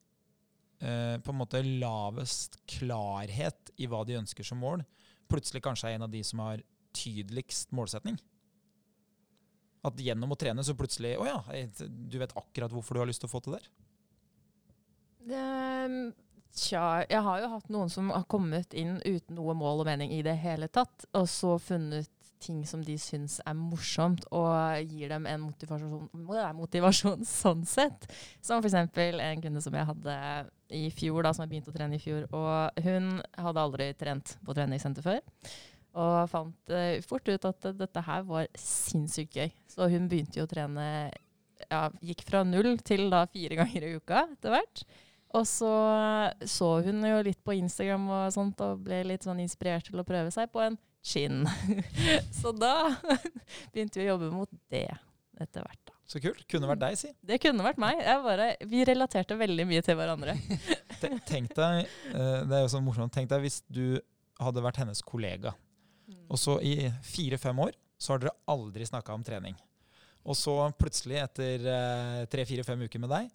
[0.83, 4.85] eh, på en måte lavest klarhet i hva de ønsker som mål,
[5.31, 6.63] plutselig kanskje er en av de som har
[6.97, 8.19] tydeligst målsetning?
[9.87, 11.37] At gjennom å trene så plutselig Å ja,
[11.79, 13.69] du vet akkurat hvorfor du har lyst til å få til det der?
[16.59, 20.11] Tja, jeg har jo hatt noen som har kommet inn uten noe mål og mening
[20.17, 22.11] i det hele tatt, og så funnet
[22.43, 26.09] ting som de syns er morsomt, og gir dem en motivasjon,
[26.59, 28.07] motivasjon sånn sett.
[28.45, 28.77] Som f.eks.
[28.79, 30.19] en kunde som jeg hadde
[30.75, 32.29] i fjor, da, som jeg begynte å trene i fjor.
[32.37, 35.21] Og hun hadde aldri trent på treningssenter før.
[35.99, 39.51] Og fant uh, fort ut at dette her var sinnssykt gøy.
[39.71, 40.87] Så hun begynte jo å trene
[41.67, 44.85] ja, Gikk fra null til da fire ganger i uka etter hvert.
[45.37, 45.73] Og så
[46.49, 50.07] så hun jo litt på Instagram og sånt, og ble litt sånn inspirert til å
[50.07, 51.45] prøve seg på en skinn.
[52.41, 52.95] så da
[53.73, 54.89] begynte vi å jobbe mot det
[55.39, 55.81] etter hvert.
[55.87, 55.95] da.
[56.09, 56.41] Så kult.
[56.49, 57.11] Kunne vært deg, si.
[57.21, 58.01] Det kunne vært meg.
[58.25, 60.39] Bare, vi relaterte veldig mye til hverandre.
[61.31, 64.01] Tenk deg, eh, det er jo så morsomt, tenk deg hvis du
[64.41, 65.53] hadde vært hennes kollega.
[66.09, 66.25] Mm.
[66.33, 69.55] Og så i fire-fem år så har dere aldri snakka om trening.
[70.29, 73.29] Og så plutselig, etter eh, tre-fire-fem uker med deg,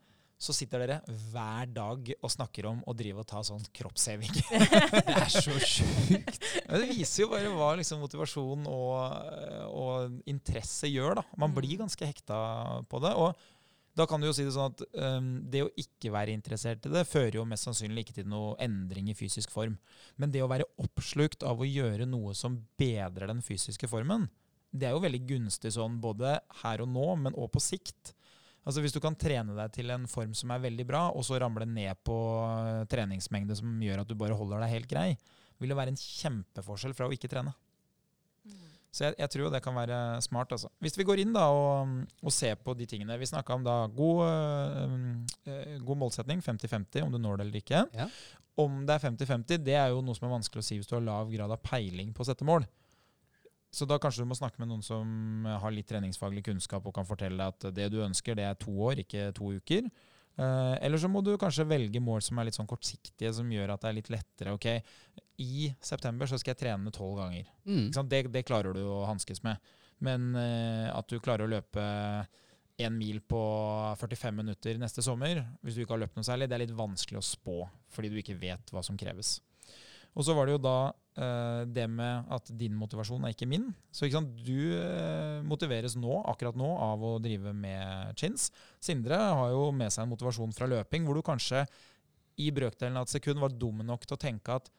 [0.43, 0.99] så sitter dere
[1.31, 4.33] hver dag og snakker om å drive og ta sånn kroppsheving.
[5.07, 6.39] det er så sjukt.
[6.67, 9.17] det viser jo bare hva liksom motivasjon og,
[9.71, 11.21] og, interesse gjør.
[11.21, 11.25] da.
[11.39, 11.83] Man blir mm.
[11.85, 12.37] ganske hekta
[12.91, 13.15] på det.
[13.15, 13.37] og
[13.93, 16.91] da kan du jo si Det sånn at um, det å ikke være interessert i
[16.91, 19.75] det, fører jo mest sannsynlig ikke til noe endring i fysisk form.
[20.17, 24.25] Men det å være oppslukt av å gjøre noe som bedrer den fysiske formen,
[24.73, 28.15] det er jo veldig gunstig sånn både her og nå, men òg på sikt.
[28.64, 31.39] Altså Hvis du kan trene deg til en form som er veldig bra, og så
[31.41, 35.09] ramle ned på eh, treningsmengde som gjør at du bare holder deg helt grei,
[35.59, 37.51] vil det være en kjempeforskjell fra å ikke trene.
[38.47, 38.61] Mm.
[38.93, 40.55] Så jeg, jeg, tror det kan være smart.
[40.55, 40.70] Altså.
[40.84, 43.78] Hvis vi går inn da og, og ser på de tingene Vi snakka om da
[43.89, 47.84] god, øh, god målsetning, 50-50, om du når det eller ikke.
[47.97, 48.07] Ja.
[48.64, 50.95] Om det er 50-50, det er jo noe som er vanskelig å si hvis du
[50.95, 52.68] har lav grad av peiling på å sette mål.
[53.74, 57.07] Så da kanskje du må snakke med noen som har litt treningsfaglig kunnskap og kan
[57.09, 59.88] fortelle deg at det du ønsker, det er to år, ikke to uker.
[60.34, 63.76] Uh, eller så må du kanskje velge mål som er litt sånn kortsiktige, som gjør
[63.76, 64.53] at det er litt lettere.
[64.57, 64.69] Ok,
[65.41, 67.49] i september så skal jeg trene tolv ganger.
[67.69, 67.91] Mm.
[68.09, 69.61] Det, det, klarer du å hanskes med.
[70.05, 71.84] Men uh, at du klarer å løpe
[72.82, 73.41] én mil på
[74.01, 77.21] 45 minutter neste sommer, hvis du ikke har løpt noe særlig, det er litt vanskelig
[77.21, 77.57] å spå,
[77.93, 79.38] fordi du ikke vet hva som kreves.
[80.17, 80.78] Og så var det jo da
[81.14, 83.68] det med at din motivasjon er ikke min.
[83.93, 88.47] Så ikke du uh, motiveres nå, akkurat nå, av å drive med chins.
[88.82, 91.66] Sindre har jo med seg en motivasjon fra løping, hvor du kanskje
[92.41, 94.72] i brøkdelen av et sekund var dum nok til å tenke at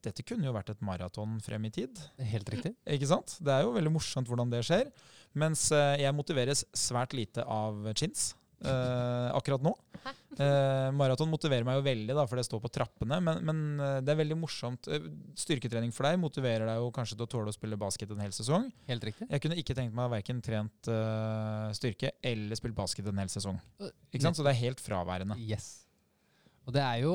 [0.00, 1.98] dette kunne jo vært et maraton frem i tid.
[2.24, 2.72] Helt riktig.
[2.96, 3.36] Ikke sant?
[3.44, 4.88] Det er jo veldig morsomt hvordan det skjer.
[5.36, 8.30] Mens uh, jeg motiveres svært lite av chins
[8.66, 9.72] uh, akkurat nå.
[10.40, 13.18] Uh, maraton motiverer meg jo veldig, da, for det står på trappene.
[13.24, 14.88] Men, men uh, det er veldig morsomt.
[15.38, 18.34] Styrketrening for deg motiverer deg jo kanskje til å tåle å spille basket en hel
[18.36, 18.70] sesong.
[18.88, 19.28] Helt riktig.
[19.28, 20.90] Jeg kunne ikke tenkt meg verken trent
[21.76, 23.60] styrke eller spilt basket en hel sesong.
[24.10, 24.38] Ikke sant?
[24.38, 25.38] Så det er helt fraværende.
[25.42, 25.86] Yes.
[26.66, 27.14] Og det er jo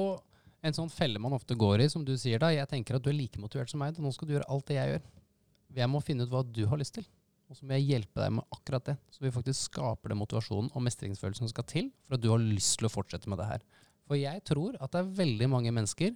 [0.66, 2.50] en sånn felle man ofte går i, som du sier da.
[2.54, 3.98] Jeg tenker at du er like motivert som meg.
[4.02, 5.06] Nå skal du gjøre alt det jeg gjør.
[5.76, 7.06] Jeg må finne ut hva du har lyst til.
[7.46, 10.72] Og så må jeg hjelpe deg med akkurat det, så vi faktisk skaper den motivasjonen
[10.74, 13.50] og mestringsfølelsen som skal til for at du har lyst til å fortsette med det
[13.50, 13.66] her.
[14.06, 16.16] For jeg tror at det er veldig mange mennesker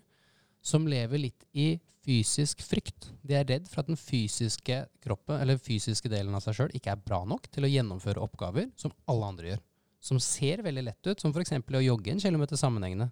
[0.65, 1.71] som lever litt i
[2.05, 3.11] fysisk frykt.
[3.21, 6.93] De er redd for at den fysiske kroppen, eller fysiske delen av seg sjøl ikke
[6.95, 9.61] er bra nok til å gjennomføre oppgaver som alle andre gjør.
[10.09, 11.53] Som ser veldig lett ut, som f.eks.
[11.59, 13.09] å jogge en kilometer sammenhengende.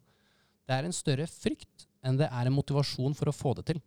[0.67, 3.83] Det er en større frykt enn det er en motivasjon for å få det til.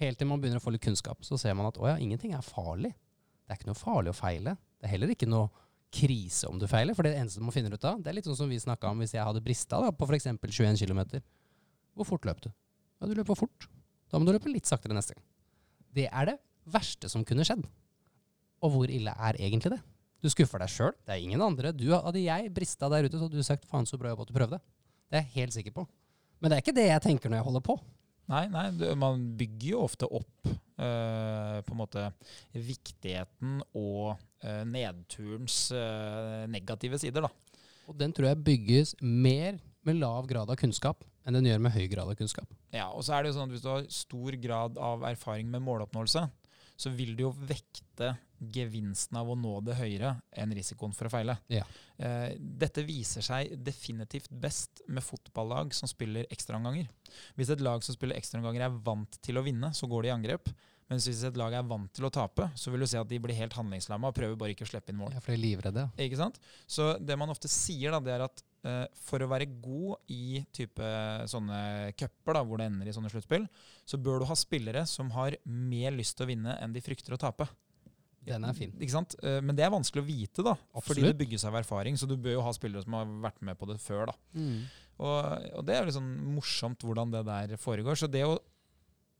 [0.00, 2.34] Helt til man begynner å få litt kunnskap, så ser man at å ja, ingenting
[2.36, 2.92] er farlig.
[3.46, 4.56] Det er ikke noe farlig å feile.
[4.76, 5.48] Det er heller ikke noe
[5.96, 8.38] krise om du feiler, for det eneste man finner ut av, det er litt sånn
[8.38, 10.28] som vi snakka om hvis jeg hadde brista da, på f.eks.
[10.42, 11.02] 21 km.
[11.96, 12.50] Hvor fort løp du?
[13.00, 13.68] Ja, du løp for fort.
[14.10, 15.24] Da må du løpe litt saktere neste gang.
[15.96, 16.36] Det er det
[16.74, 17.64] verste som kunne skjedd.
[18.64, 19.80] Og hvor ille er egentlig det?
[20.24, 20.94] Du skuffer deg sjøl.
[21.06, 21.72] Det er ingen andre.
[21.76, 24.32] Du, hadde jeg brista der ute, så hadde du sagt faen så bra jobb at
[24.32, 24.60] du prøvde.
[25.06, 25.86] Det er jeg helt sikker på.
[26.40, 27.76] Men det er ikke det jeg tenker når jeg holder på.
[28.26, 28.68] Nei, nei,
[28.98, 32.08] man bygger jo ofte opp uh, på en måte
[32.52, 37.62] viktigheten og uh, nedturens uh, negative sider, da.
[37.86, 41.74] Og den tror jeg bygges mer med lav grad av kunnskap enn den gjør med
[41.74, 42.50] høy grad av kunnskap.
[42.74, 45.48] Ja, og så er det jo sånn at hvis du har stor grad av erfaring
[45.50, 46.26] med måloppnåelse,
[46.76, 51.12] så vil du jo vekte gevinsten av å nå det høyere enn risikoen for å
[51.12, 51.38] feile.
[51.52, 51.64] Ja.
[51.96, 56.88] Eh, dette viser seg definitivt best med fotballag som spiller ekstraomganger.
[57.36, 60.16] Hvis et lag som spiller ekstraomganger er vant til å vinne, så går de i
[60.16, 60.52] angrep.
[60.86, 63.18] Mens hvis et lag er vant til å tape, så vil du se at de
[63.22, 65.16] blir helt handlingslamma og prøver bare ikke å slippe inn mål.
[65.16, 65.86] Ja, for de er livredde.
[66.04, 66.38] Ikke sant?
[66.70, 70.44] Så det man ofte sier, da, det er at eh, for å være god i
[70.54, 70.92] type
[71.32, 71.58] sånne
[71.98, 73.48] cuper, hvor det ender i sånne sluttspill,
[73.82, 77.16] så bør du ha spillere som har mer lyst til å vinne enn de frykter
[77.16, 77.48] å tape.
[78.26, 78.72] Den er fin.
[78.76, 79.14] Ikke sant?
[79.22, 80.56] Eh, Men det er vanskelig å vite, da.
[80.82, 81.96] Fordi det det bygges av erfaring.
[81.96, 84.10] Så du bør jo ha spillere som har vært med på det før.
[84.10, 84.16] da.
[84.34, 84.66] Mm.
[84.96, 87.98] Og, og det er sånn morsomt hvordan det der foregår.
[88.00, 88.36] Så det å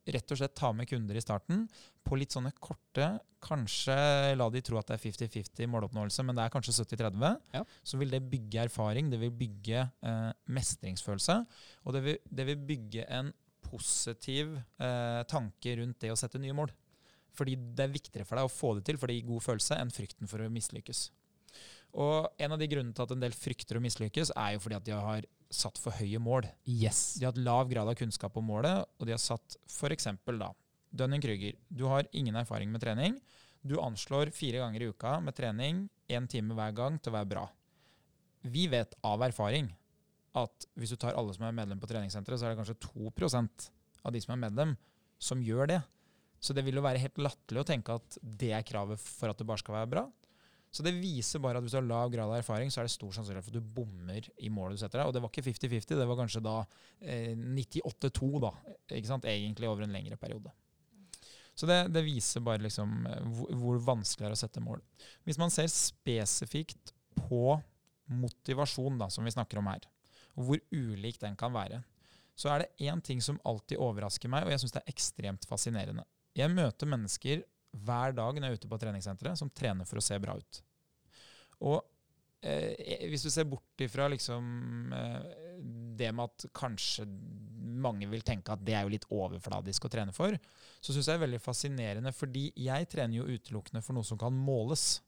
[0.07, 1.65] rett og slett ta med kunder i starten
[2.07, 3.95] på litt sånne korte Kanskje
[4.35, 7.37] la de tro at det er 50-50 måloppnåelse, men det er kanskje 70-30.
[7.55, 7.61] Ja.
[7.87, 11.37] Så vil det bygge erfaring, det vil bygge eh, mestringsfølelse.
[11.85, 13.31] Og det vil, det vil bygge en
[13.63, 16.73] positiv eh, tanke rundt det å sette nye mål.
[17.37, 19.79] Fordi det er viktigere for deg å få det til, for det gir god følelse,
[19.79, 21.07] enn frykten for å mislykkes.
[21.97, 24.79] Og en av de grunnene til at en del frykter å mislykkes, er jo fordi
[24.79, 26.49] at de har satt for høye mål.
[26.69, 27.17] Yes.
[27.17, 30.11] De har hatt lav grad av kunnskap om målet, og de har satt f.eks.
[30.27, 30.51] da
[30.97, 31.57] Dunning-Krüger.
[31.69, 33.17] Du har ingen erfaring med trening.
[33.67, 37.31] Du anslår fire ganger i uka med trening, én time hver gang, til å være
[37.33, 37.47] bra.
[38.47, 39.73] Vi vet av erfaring
[40.37, 43.71] at hvis du tar alle som er medlem på treningssenteret, så er det kanskje 2%
[44.07, 44.77] av de som er medlem,
[45.19, 45.81] som gjør det.
[46.41, 49.41] Så det vil jo være helt latterlig å tenke at det er kravet for at
[49.41, 50.05] det bare skal være bra.
[50.77, 52.93] Så det viser bare at hvis du har lav grad av erfaring, så er det
[52.93, 55.09] stor sannsynlighet for at du bommer i målet du setter deg.
[55.09, 56.57] Og det var ikke 50-50, det var kanskje da
[57.01, 58.53] eh, 98-2, da.
[58.99, 59.29] Ikke sant?
[59.31, 60.53] Egentlig over en lengre periode.
[61.57, 64.83] Så det, det viser bare liksom eh, hvor, hvor vanskelig det er å sette mål.
[65.25, 67.57] Hvis man ser spesifikt på
[68.13, 69.89] motivasjon, da, som vi snakker om her,
[70.37, 71.81] og hvor ulik den kan være,
[72.37, 75.49] så er det én ting som alltid overrasker meg, og jeg syns det er ekstremt
[75.49, 76.05] fascinerende.
[76.37, 77.45] Jeg møter mennesker
[77.87, 80.61] hver dag når jeg er ute på treningssenteret, som trener for å se bra ut.
[81.65, 81.79] Og
[82.45, 85.33] eh, hvis du ser bort ifra liksom eh,
[85.97, 87.07] det med at kanskje
[87.77, 90.37] mange vil tenke at det er jo litt overfladisk å trene for,
[90.81, 94.21] så syns jeg det er veldig fascinerende, fordi jeg trener jo utelukkende for noe som
[94.21, 95.01] kan måles.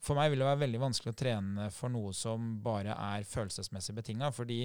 [0.00, 3.96] For meg vil det være veldig vanskelig å trene for noe som bare er følelsesmessig
[3.98, 4.62] betinga, fordi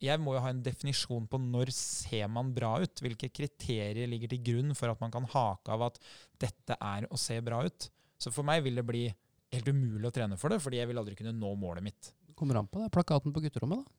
[0.00, 3.02] jeg må jo ha en definisjon på når ser man bra ut.
[3.04, 6.00] Hvilke kriterier ligger til grunn for at man kan hake av at
[6.40, 7.90] dette er å se bra ut.
[8.20, 9.06] Så for meg vil det bli
[9.54, 12.12] helt umulig å trene for det, fordi jeg vil aldri kunne nå målet mitt.
[12.38, 12.92] Kommer an på det.
[12.94, 13.96] Plakaten på gutterommet, da.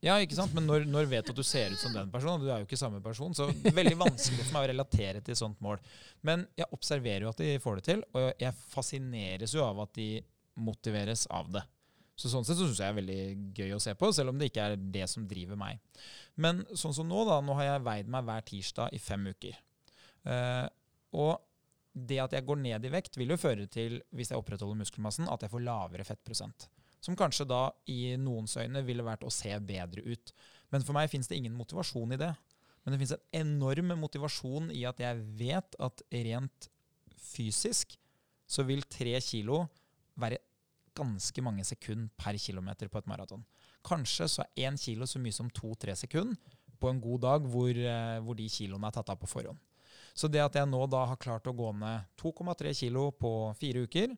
[0.00, 0.54] Ja, ikke sant?
[0.56, 2.40] Men når, når vet du at du ser ut som den personen?
[2.40, 3.34] Du er jo ikke samme person.
[3.36, 5.80] Så det er veldig vanskelig for meg å relatere til et sånt mål.
[6.24, 9.92] Men jeg observerer jo at de får det til, og jeg fascineres jo av at
[10.00, 10.08] de
[10.60, 11.64] motiveres av det.
[12.20, 14.40] Så sånn sett så syns jeg det er veldig gøy å se på, selv om
[14.40, 15.78] det ikke er det som driver meg.
[16.40, 17.38] Men sånn som nå, da.
[17.44, 19.56] Nå har jeg veid meg hver tirsdag i fem uker.
[20.28, 20.66] Uh,
[21.16, 21.38] og
[21.96, 25.30] det at jeg går ned i vekt, vil jo føre til, hvis jeg opprettholder muskelmassen,
[25.32, 26.68] at jeg får lavere fettprosent.
[27.00, 30.34] Som kanskje da i noens øyne ville vært å se bedre ut.
[30.70, 32.30] Men for meg fins det ingen motivasjon i det.
[32.84, 36.68] Men det fins en enorm motivasjon i at jeg vet at rent
[37.20, 37.96] fysisk
[38.50, 39.64] så vil tre kilo
[40.20, 40.40] være
[40.96, 43.44] ganske mange sekund per kilometer på et maraton.
[43.86, 46.36] Kanskje så er én kilo så mye som to-tre sekund
[46.80, 49.58] på en god dag hvor, eh, hvor de kiloene er tatt av på forhånd.
[50.16, 53.84] Så det at jeg nå da har klart å gå ned 2,3 kilo på fire
[53.86, 54.16] uker,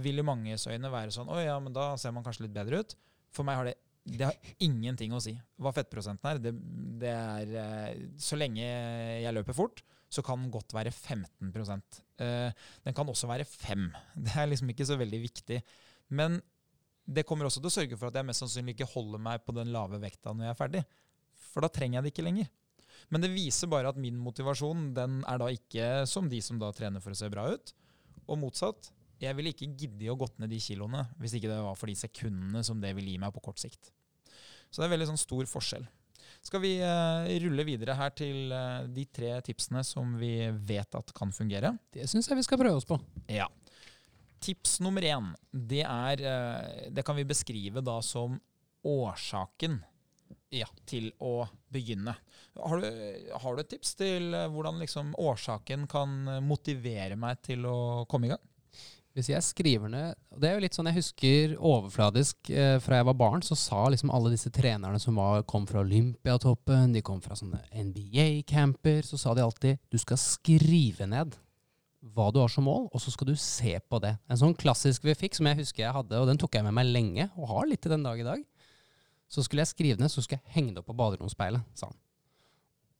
[0.00, 2.82] vil i manges øyne være sånn Å ja, men da ser man kanskje litt bedre
[2.84, 2.94] ut.
[3.34, 3.76] For meg har det,
[4.06, 6.42] det har ingenting å si hva fettprosenten er.
[6.42, 6.52] Det,
[7.02, 11.52] det er eh, så lenge jeg løper fort, så kan den godt være 15
[12.18, 12.50] eh,
[12.86, 13.84] Den kan også være 5
[14.26, 15.60] Det er liksom ikke så veldig viktig.
[16.14, 16.38] Men
[17.10, 19.54] det kommer også til å sørge for at jeg mest sannsynlig ikke holder meg på
[19.56, 20.82] den lave vekta når jeg er ferdig.
[21.50, 22.50] For da trenger jeg det ikke lenger.
[23.10, 26.70] Men det viser bare at min motivasjon den er da ikke som de som da
[26.76, 27.72] trener for å se bra ut.
[28.30, 28.92] Og motsatt.
[29.20, 31.96] Jeg ville ikke giddet å gått ned de kiloene hvis ikke det var for de
[31.98, 33.90] sekundene som det vil gi meg på kort sikt.
[34.70, 35.84] Så det er veldig sånn stor forskjell.
[36.46, 41.12] Skal vi uh, rulle videre her til uh, de tre tipsene som vi vet at
[41.16, 41.74] kan fungere?
[41.92, 42.96] Det syns jeg vi skal prøve oss på.
[43.28, 43.50] Ja.
[44.40, 48.38] Tips nummer én, det er eh, Det kan vi beskrive da som
[48.86, 49.80] årsaken
[50.50, 50.66] Ja.
[50.86, 52.14] til å begynne.
[52.58, 52.86] Har du,
[53.42, 58.26] har du et tips til eh, hvordan liksom årsaken kan motivere meg til å komme
[58.26, 58.42] i gang?
[59.10, 63.08] Hvis jeg skriver ned Det er jo litt sånn jeg husker overfladisk eh, fra jeg
[63.10, 67.18] var barn, så sa liksom alle disse trenerne som var, kom fra Olympiatoppen, de kom
[67.20, 71.34] fra sånne NBA-camper, så sa de alltid du skal skrive ned
[72.00, 74.14] hva du har som mål, og så skal du se på det.
[74.30, 76.76] En sånn klassisk vi fikk, som jeg husker jeg hadde, og den tok jeg med
[76.76, 78.44] meg lenge, og har litt til den dag i dag.
[79.30, 81.98] Så skulle jeg skrive ned, så skulle jeg henge det opp på baderomsspeilet, sa han.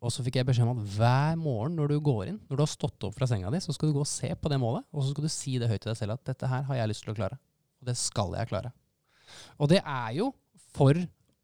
[0.01, 2.62] Og så fikk jeg beskjed om at hver morgen når du går inn, når du
[2.64, 4.86] har stått opp fra senga di, så skal du gå og se på det målet,
[4.92, 6.92] og så skal du si det høyt til deg selv at dette her har jeg
[6.92, 7.36] lyst til å klare.
[7.80, 8.72] Og det skal jeg klare.
[9.61, 10.30] Og det er jo
[10.72, 10.96] for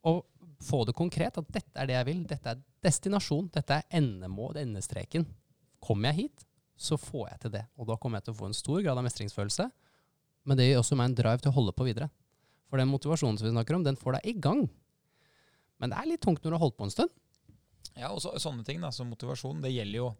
[0.06, 0.14] å
[0.64, 2.22] få det konkret at dette er det jeg vil.
[2.28, 3.50] Dette er destinasjon.
[3.52, 5.26] Dette er endemål, endestreken.
[5.84, 6.45] Kommer jeg hit,
[6.76, 7.64] så får jeg til det.
[7.80, 9.68] Og da kommer jeg til å få en stor grad av mestringsfølelse.
[10.46, 12.10] Men det gir også meg en drive til å holde på videre.
[12.70, 14.66] For den motivasjonen som vi snakker om, den får deg i gang.
[15.80, 17.12] Men det er litt tungt når du har holdt på en stund.
[17.96, 20.14] Ja, og så, sånne ting da, som motivasjon, det gjelder jo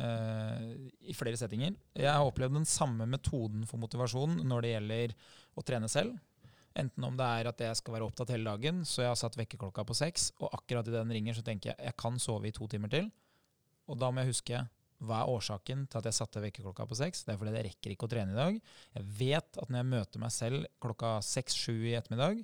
[0.00, 1.74] Uh, i flere settinger.
[1.98, 5.14] Jeg har opplevd den samme metoden for motivasjon når det gjelder
[5.58, 6.14] å trene selv.
[6.78, 9.36] Enten om det er at jeg skal være opptatt hele dagen, så jeg har satt
[9.36, 12.54] vekkerklokka på seks, og akkurat i den ringer så tenker jeg jeg kan sove i
[12.54, 13.10] to timer til.
[13.90, 14.62] Og da må jeg huske
[15.00, 17.24] hva er årsaken til at jeg satte vekkerklokka på seks?
[17.24, 18.60] Det er fordi jeg rekker ikke å trene i dag.
[18.98, 22.42] Jeg vet at når jeg møter meg selv klokka seks-sju i ettermiddag,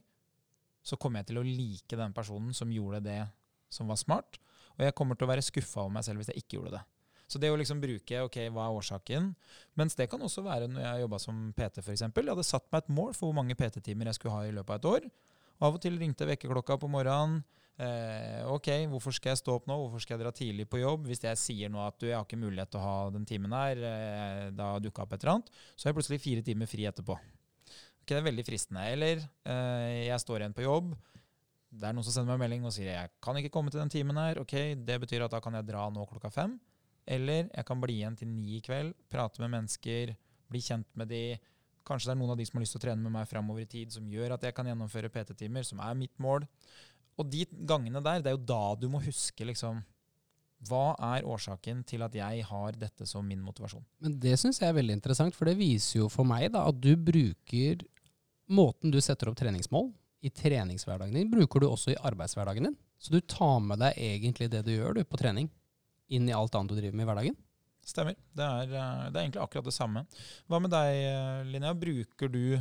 [0.86, 3.22] så kommer jeg til å like den personen som gjorde det
[3.72, 4.38] som var smart.
[4.76, 6.84] Og jeg kommer til å være skuffa over meg selv hvis jeg ikke gjorde det.
[7.26, 9.32] Så det å liksom bruke ok, hva er årsaken
[9.74, 12.04] Mens det kan også være når jeg jobba som PT, f.eks.
[12.06, 14.76] Jeg hadde satt meg et mål for hvor mange PT-timer jeg skulle ha i løpet
[14.76, 15.08] av et år.
[15.66, 17.40] Av og til ringte vekkerklokka på morgenen.
[17.76, 19.74] Eh, ok, hvorfor skal jeg stå opp nå?
[19.82, 21.08] Hvorfor skal jeg dra tidlig på jobb?
[21.10, 23.52] Hvis jeg sier nå at du, jeg har ikke mulighet til å ha den timen
[23.52, 26.86] her, eh, da dukka opp et eller annet, så har jeg plutselig fire timer fri
[26.88, 27.18] etterpå.
[28.00, 28.86] Ok, Det er veldig fristende.
[28.94, 30.94] Eller eh, jeg står igjen på jobb.
[31.76, 33.82] Det er noen som sender meg en melding og sier jeg kan ikke komme til
[33.82, 34.40] den timen her.
[34.40, 36.56] Ok, Det betyr at da kan jeg dra nå klokka fem.
[37.06, 40.14] Eller jeg kan bli igjen til ni i kveld, prate med mennesker,
[40.50, 41.36] bli kjent med de.
[41.86, 43.62] Kanskje det er noen av de som har lyst til å trene med meg framover
[43.62, 46.48] i tid, som gjør at jeg kan gjennomføre PT-timer, som er mitt mål.
[47.16, 49.82] Og de gangene der, det er jo da du må huske liksom
[50.68, 53.84] Hva er årsaken til at jeg har dette som min motivasjon?
[54.04, 56.80] Men det syns jeg er veldig interessant, for det viser jo for meg da, at
[56.80, 57.84] du bruker
[58.46, 59.90] måten du setter opp treningsmål
[60.24, 62.76] i treningshverdagen din, bruker du også i arbeidshverdagen din.
[62.98, 65.50] Så du tar med deg egentlig det du gjør du på trening,
[66.08, 67.36] inn i alt annet du driver med i hverdagen.
[67.86, 68.16] Stemmer.
[68.34, 70.06] Det er, eh, det er egentlig akkurat det samme.
[70.48, 71.74] Hva med deg, eh, Linnea?
[71.74, 72.58] Bruker du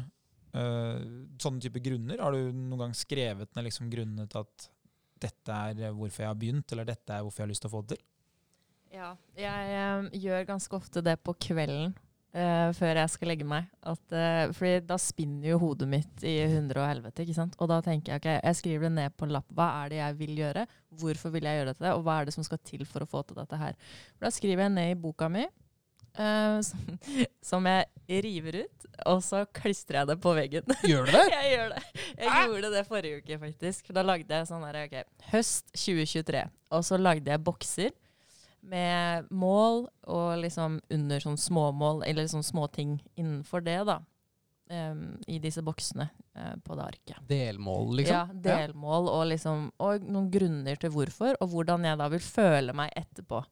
[0.55, 2.21] sånne type grunner?
[2.23, 4.69] Har du noen gang skrevet ned liksom grunnene til at
[5.25, 7.75] dette er hvorfor jeg har begynt, eller dette er hvorfor jeg har lyst til å
[7.75, 8.05] få det til?
[8.95, 11.89] Ja, jeg um, gjør ganske ofte det på kvelden
[12.37, 13.67] uh, før jeg skal legge meg.
[13.83, 17.25] At, uh, fordi da spinner jo hodet mitt i hundre og helvete.
[17.25, 17.57] ikke sant?
[17.59, 19.49] Og da tenker jeg ok, jeg skriver det ned på en lapp.
[19.57, 20.65] Hva er det jeg vil gjøre?
[21.01, 21.93] Hvorfor vil jeg gjøre dette?
[21.97, 23.75] Og hva er det som skal til for å få til dette her?
[24.15, 25.43] For da skriver jeg ned i boka mi,
[26.17, 26.97] eh, som,
[27.51, 30.75] som jeg river ut, og så klistrer jeg det på veggen.
[30.91, 31.25] Gjør du det?
[31.35, 31.83] jeg gjør det.
[32.21, 33.93] Jeg gjorde det forrige uke, faktisk.
[33.95, 34.97] Da lagde jeg sånn her, ok,
[35.33, 36.47] høst 2023.
[36.75, 37.93] Og så lagde jeg bokser
[38.65, 44.01] med mål og liksom under sånn småmål, eller sånn småting innenfor det, da.
[44.65, 47.19] Um, I disse boksene uh, på det arket.
[47.29, 48.15] Delmål, liksom?
[48.15, 52.73] Ja, delmål og, liksom, og noen grunner til hvorfor, og hvordan jeg da vil føle
[52.73, 53.43] meg etterpå.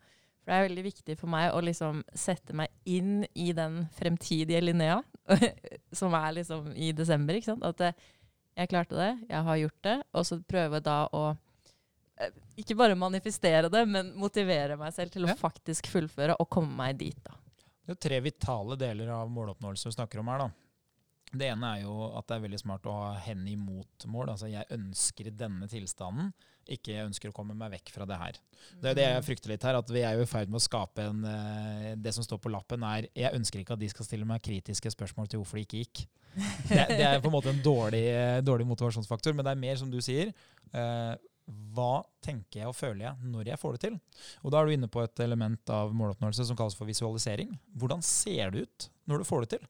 [0.43, 4.59] For det er veldig viktig for meg å liksom sette meg inn i den fremtidige
[4.61, 4.97] Linnea,
[5.95, 7.37] som er liksom i desember.
[7.39, 7.63] ikke sant?
[7.63, 7.93] At eh,
[8.59, 11.23] jeg klarte det, jeg har gjort det, og så prøve da å
[12.19, 15.37] eh, ikke bare manifestere det, men motivere meg selv til å Ja.
[15.39, 17.23] faktisk fullføre og komme meg dit.
[17.23, 17.39] da.
[17.87, 20.43] Det er tre vitale deler av måloppnåelse vi snakker om her.
[20.45, 20.51] da.
[21.34, 24.34] Det ene er jo at det er veldig smart å ha hendene imot mål.
[24.36, 26.29] Altså jeg ønsker denne tilstanden,
[26.69, 28.38] ikke jeg ønsker å komme meg vekk fra det her.
[28.79, 30.63] Det er det jeg frykter litt her, at vi er jo i ferd med å
[30.63, 34.07] skape en eh, Det som står på lappen er Jeg ønsker ikke at de skal
[34.07, 36.05] stille meg kritiske spørsmål til hvorfor det ikke gikk.
[36.69, 39.77] Det, det er på en måte en dårlig, eh, dårlig motivasjonsfaktor, men det er mer
[39.81, 40.31] som du sier.
[40.73, 41.13] eh,
[41.75, 43.95] hva tenker jeg og føler jeg når jeg får det til?
[44.43, 47.51] Og da er du inne på et element av måloppnåelse som kalles for visualisering.
[47.75, 49.65] Hvordan ser det ut når du får det til?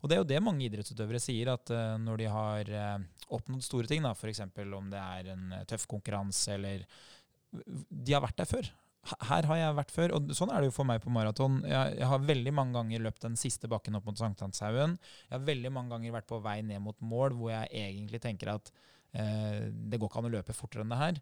[0.00, 3.64] Og det er jo det mange idrettsutøvere sier, at eh, når de har eh, oppnådd
[3.64, 4.44] store ting, f.eks.
[4.76, 6.86] om det er en eh, tøff konkurranse eller
[7.52, 8.70] De har vært der før.
[9.00, 11.62] Her har jeg vært før, og sånn er det jo for meg på maraton.
[11.64, 14.96] Jeg, jeg har veldig mange ganger løpt den siste bakken opp mot Sankthanshaugen.
[15.26, 18.52] Jeg har veldig mange ganger vært på vei ned mot mål hvor jeg egentlig tenker
[18.54, 18.72] at
[19.16, 21.20] eh, det går ikke an å løpe fortere enn det her.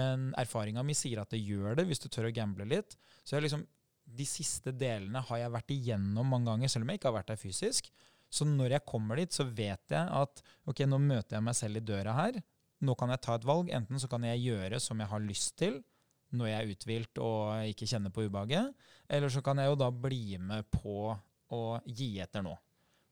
[0.00, 2.98] Men erfaringa mi sier at det gjør det, hvis du tør å gamble litt.
[3.22, 3.62] Så jeg liksom,
[4.10, 7.32] de siste delene har jeg vært igjennom mange ganger, selv om jeg ikke har vært
[7.32, 7.92] der fysisk.
[8.30, 11.80] Så når jeg kommer dit, så vet jeg at ok, nå møter jeg meg selv
[11.80, 12.40] i døra her.
[12.80, 13.72] Nå kan jeg ta et valg.
[13.74, 15.80] Enten så kan jeg gjøre som jeg har lyst til
[16.36, 18.74] når jeg er uthvilt og ikke kjenner på ubehaget,
[19.10, 22.52] eller så kan jeg jo da bli med på å gi etter nå.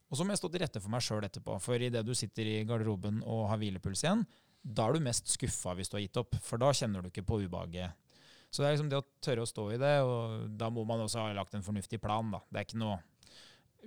[0.08, 2.48] Og så må jeg stå til rette for meg sjøl etterpå, for idet du sitter
[2.48, 4.22] i garderoben og har hvilepuls igjen,
[4.62, 7.26] da er du mest skuffa hvis du har gitt opp, for da kjenner du ikke
[7.26, 8.06] på ubehaget.
[8.48, 11.02] Så det er liksom det å tørre å stå i det, og da må man
[11.04, 12.30] også ha lagt en fornuftig plan.
[12.32, 12.40] da.
[12.48, 12.96] Det er ikke noe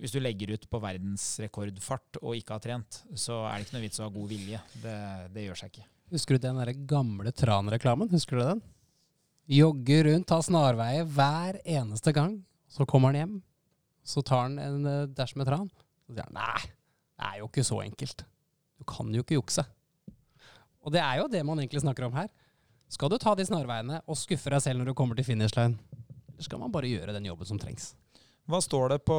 [0.02, 3.84] Hvis du legger ut på verdensrekordfart og ikke har trent, så er det ikke noe
[3.84, 4.62] vits å ha god vilje.
[4.82, 4.95] Det,
[5.36, 5.86] det gjør seg ikke.
[6.12, 8.10] Husker du den der gamle Tran-reklamen?
[8.10, 8.64] Husker du den?
[9.52, 12.39] Jogger rundt, tar snarveier hver eneste gang.
[12.72, 13.38] Så kommer han hjem,
[14.02, 15.70] så tar han en uh, dash med tran.
[16.08, 16.66] Så sier han nei,
[17.20, 18.26] det er jo ikke så enkelt.
[18.82, 19.66] Du kan jo ikke jukse.
[20.82, 22.32] Og det er jo det man egentlig snakker om her.
[22.91, 25.78] Skal du ta de snarveiene og skuffe deg selv når du kommer til finish line?
[26.34, 27.91] Eller skal man bare gjøre den jobben som trengs?
[28.52, 29.18] Hva står det på,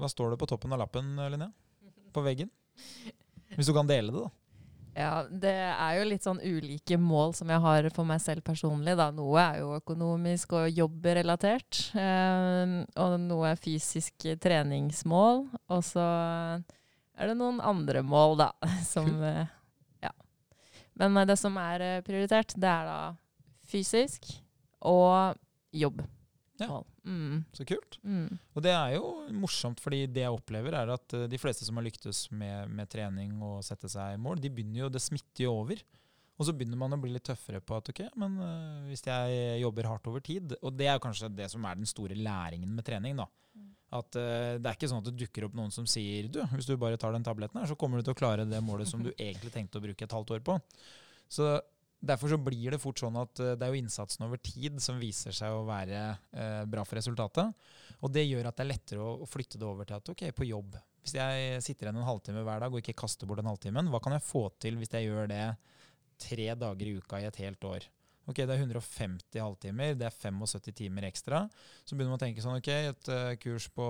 [0.00, 1.52] hva står det på toppen av lappen, Linnea?
[2.12, 2.50] På veggen?
[3.54, 4.30] Hvis du kan dele det, da.
[4.92, 8.92] Ja, det er jo litt sånn ulike mål som jeg har for meg selv personlig.
[8.98, 9.08] Da.
[9.14, 11.78] Noe er jo økonomisk og jobbrelatert.
[11.96, 15.46] Eh, og noe er fysisk treningsmål.
[15.72, 16.04] Og så
[17.16, 18.50] er det noen andre mål, da,
[18.92, 19.46] som eh,
[20.04, 20.12] Ja.
[21.00, 23.00] Men eh, det som er eh, prioritert, det er da
[23.72, 24.28] fysisk
[24.84, 25.38] og
[25.72, 26.02] jobb.
[26.68, 26.78] Ja.
[27.08, 27.42] Mm.
[27.56, 27.98] Så kult.
[28.06, 28.38] Mm.
[28.54, 31.78] Og det er jo morsomt, fordi det jeg opplever, er at eh, de fleste som
[31.78, 35.46] har lyktes med, med trening og sette seg i mål, de begynner jo, det smitter
[35.46, 35.82] jo over.
[36.40, 39.60] Og så begynner man å bli litt tøffere på at ok, men uh, hvis jeg
[39.60, 42.72] jobber hardt over tid Og det er jo kanskje det som er den store læringen
[42.72, 43.20] med trening.
[43.20, 43.28] da.
[43.92, 46.66] At uh, Det er ikke sånn at det dukker opp noen som sier du, hvis
[46.66, 49.04] du bare tar den tabletten her, så kommer du til å klare det målet som
[49.04, 50.58] du egentlig tenkte å bruke et halvt år på.
[51.32, 51.52] Så
[52.02, 54.98] Derfor så blir det fort sånn at øh, det er jo innsatsen over tid som
[54.98, 56.00] viser seg å være
[56.34, 57.52] eh, bra for resultatet.
[58.02, 60.48] Og det gjør at det er lettere å, flytte det over til at ok, på
[60.48, 60.74] jobb
[61.04, 64.02] Hvis jeg sitter igjen en halvtime hver dag og ikke kaster bort den halvtimen, hva
[64.02, 65.44] kan jeg få til hvis jeg gjør det
[66.22, 67.86] tre dager i uka i et helt år?
[68.30, 71.40] Ok, Det er 150 halvtimer, det er 75 timer ekstra.
[71.82, 73.86] Så begynner man å tenke sånn, ok, et uh, kurs på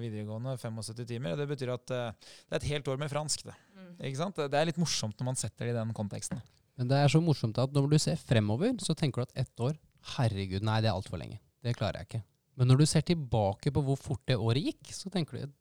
[0.00, 3.44] videregående, 75 timer, det betyr at uh, det er et helt år med fransk.
[3.50, 3.56] det.
[4.00, 4.40] Ikke sant?
[4.40, 6.40] Det er litt morsomt når man setter det i den konteksten.
[6.76, 9.62] Men det er så morsomt at når du ser fremover, så tenker du at ett
[9.64, 9.76] år
[10.16, 11.40] Herregud, nei, det er altfor lenge.
[11.64, 12.20] Det klarer jeg ikke.
[12.56, 15.54] Men når du ser tilbake på hvor fort det året gikk, så tenker du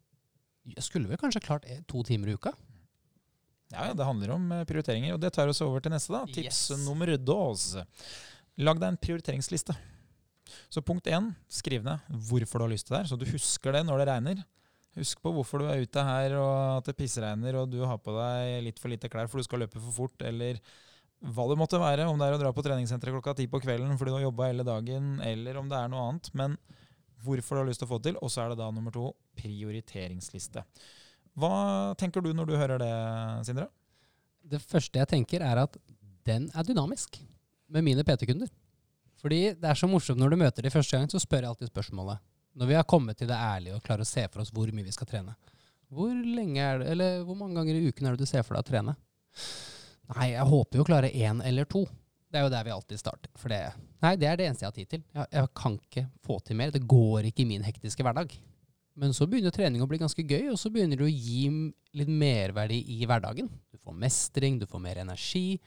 [0.76, 2.51] jeg skulle vel kanskje klart eh, to timer i uka.
[3.74, 6.13] Ja, ja, det handler om eh, prioriteringer, og det tar oss over til neste.
[6.13, 6.24] da.
[6.30, 6.86] Tips Yes.
[6.86, 7.66] nummer dos.
[8.61, 9.76] Lag deg en prioriteringsliste.
[10.74, 13.74] Så punkt én, skriv ned hvorfor du har lyst til det her, så du husker
[13.78, 14.43] det når det regner.
[14.95, 18.13] Husk på hvorfor du er ute her, og at det pissregner, og du har på
[18.16, 20.61] deg litt for lite klær for du skal løpe for fort, eller
[21.22, 22.07] hva det måtte være.
[22.09, 24.49] Om det er å dra på treningssenteret klokka ti på kvelden fordi du har jobba
[24.49, 26.30] hele dagen, eller om det er noe annet.
[26.38, 26.57] Men
[27.26, 28.20] hvorfor du har lyst til å få det til.
[28.22, 29.09] Og så er det da nummer to
[29.39, 30.63] prioriteringsliste.
[31.36, 31.55] Hva
[31.99, 32.91] tenker du når du hører det,
[33.47, 33.68] Sindre?
[34.45, 35.80] Det første jeg tenker, er at
[36.26, 37.18] den er dynamisk
[37.74, 38.51] med mine PT-kunder.
[39.22, 41.72] Fordi det er så morsomt når du møter de første gang, så spør jeg alltid
[41.72, 42.22] spørsmålet.
[42.55, 44.86] Når vi har kommet til det ærlige og klarer å se for oss hvor mye
[44.86, 45.34] vi skal trene.
[45.91, 48.55] Hvor lenge er det, eller hvor mange ganger i uken er det du ser for
[48.55, 48.95] deg å trene?
[50.13, 51.85] Nei, jeg håper jo å klare én eller to.
[52.29, 53.31] Det er jo der vi alltid starter.
[53.39, 53.61] For det,
[54.03, 55.05] nei, det er det eneste jeg har tid til.
[55.15, 56.73] Jeg, jeg kan ikke få til mer.
[56.73, 58.35] Det går ikke i min hektiske hverdag.
[58.95, 61.49] Men så begynner trening å bli ganske gøy, og så begynner det å gi
[61.95, 63.49] litt merverdi i hverdagen.
[63.71, 65.59] Du får mestring, du får mer energi.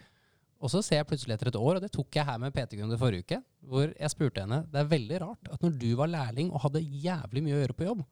[0.59, 2.99] Og så ser jeg plutselig etter et år, og det tok jeg her med PT-kunde
[2.99, 6.49] forrige uke, hvor jeg spurte henne det er veldig rart at når du var lærling
[6.51, 8.03] og hadde jævlig mye å gjøre på jobb,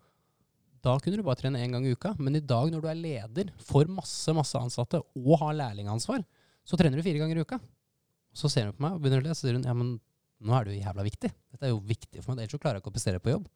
[0.84, 2.14] da kunne du bare trene én gang i uka.
[2.18, 6.24] Men i dag når du er leder for masse masse ansatte og har lærlingansvar,
[6.66, 7.60] så trener du fire ganger i uka.
[8.36, 9.94] Så ser hun på meg og begynner å le, så sier hun ja, men
[10.44, 11.30] nå er det jo jævla viktig.
[11.54, 13.46] Dette er jo viktig for meg, ellers så klarer jeg ikke å prestere på jobb.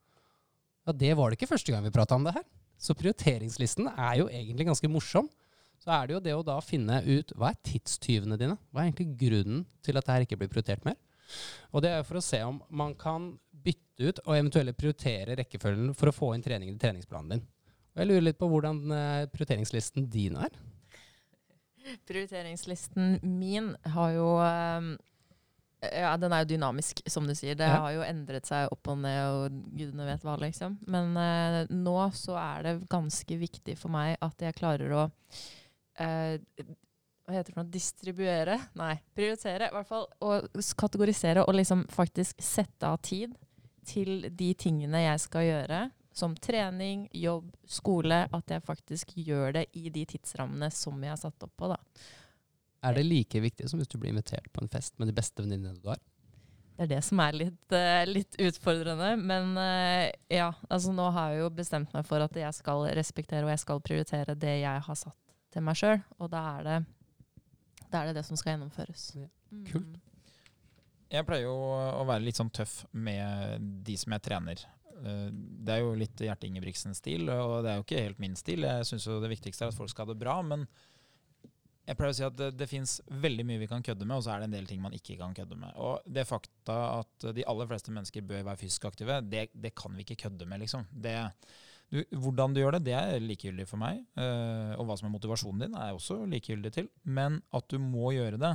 [0.87, 2.47] Ja, det var det ikke første gang vi prata om det her.
[2.81, 5.29] Så prioriteringslisten er jo egentlig ganske morsom.
[5.81, 8.57] Så er det jo det å da finne ut hva er tidstyvene dine?
[8.73, 10.97] Hva er egentlig grunnen til at det her ikke blir prioritert mer?
[11.71, 15.93] Og det er for å se om man kan bytte ut og eventuelt prioritere rekkefølgen
[15.97, 17.43] for å få inn trening i treningsplanen din.
[17.91, 20.49] Og jeg lurer litt på hvordan eh, prioriteringslisten din er.
[22.07, 24.91] Prioriteringslisten min har jo ehm,
[25.81, 27.55] Ja, den er jo dynamisk, som du sier.
[27.57, 27.79] Det Ja.
[27.81, 30.75] har jo endret seg opp og ned, og gudene vet hva, liksom.
[30.85, 35.07] Men eh, nå så er det ganske viktig for meg at jeg klarer å
[35.97, 36.37] eh,
[37.31, 37.71] Hva heter det for noe?
[37.71, 38.57] Distribuere?
[38.75, 39.69] Nei, prioritere.
[39.69, 40.33] I hvert fall å
[40.81, 43.37] kategorisere og liksom faktisk sette av tid
[43.87, 45.79] til de tingene jeg skal gjøre.
[46.11, 48.25] Som trening, jobb, skole.
[48.35, 51.71] At jeg faktisk gjør det i de tidsrammene som jeg har satt opp på.
[51.71, 51.79] da.
[52.83, 55.39] Er det like viktig som hvis du blir invitert på en fest med de beste
[55.39, 56.03] venninnene du har?
[56.75, 59.13] Det er det som er litt, eh, litt utfordrende.
[59.21, 63.45] Men eh, ja, altså nå har jeg jo bestemt meg for at jeg skal respektere
[63.45, 65.17] og jeg skal prioritere det jeg har satt
[65.53, 66.01] til meg sjøl.
[66.19, 66.79] Og da er, det,
[67.91, 69.09] da er det det som skal gjennomføres.
[69.19, 69.65] Ja, Mm.
[69.67, 69.97] kult.
[71.11, 71.55] Jeg pleier jo
[71.99, 74.61] å være litt sånn tøff med de som jeg trener.
[75.03, 78.61] Eh, Det er jo litt Gjerte Ingebrigtsen-stil, og det er jo ikke helt min stil.
[78.63, 80.67] Jeg syns jo det viktigste er at folk skal ha det bra, men
[81.87, 84.23] jeg pleier å si at det, det fins veldig mye vi kan kødde med, og
[84.23, 85.73] så er det en del ting man ikke kan kødde med.
[85.75, 89.91] Og det fakta at de aller fleste mennesker bør være fysisk aktive, det, det kan
[89.97, 90.85] vi ikke kødde med, liksom.
[90.93, 91.17] Det,
[91.91, 94.01] du, hvordan du gjør det, det er likegyldig for meg.
[94.15, 96.87] Uh, og hva som er motivasjonen din, er jeg også likegyldig til.
[97.03, 98.53] Men at du må gjøre det,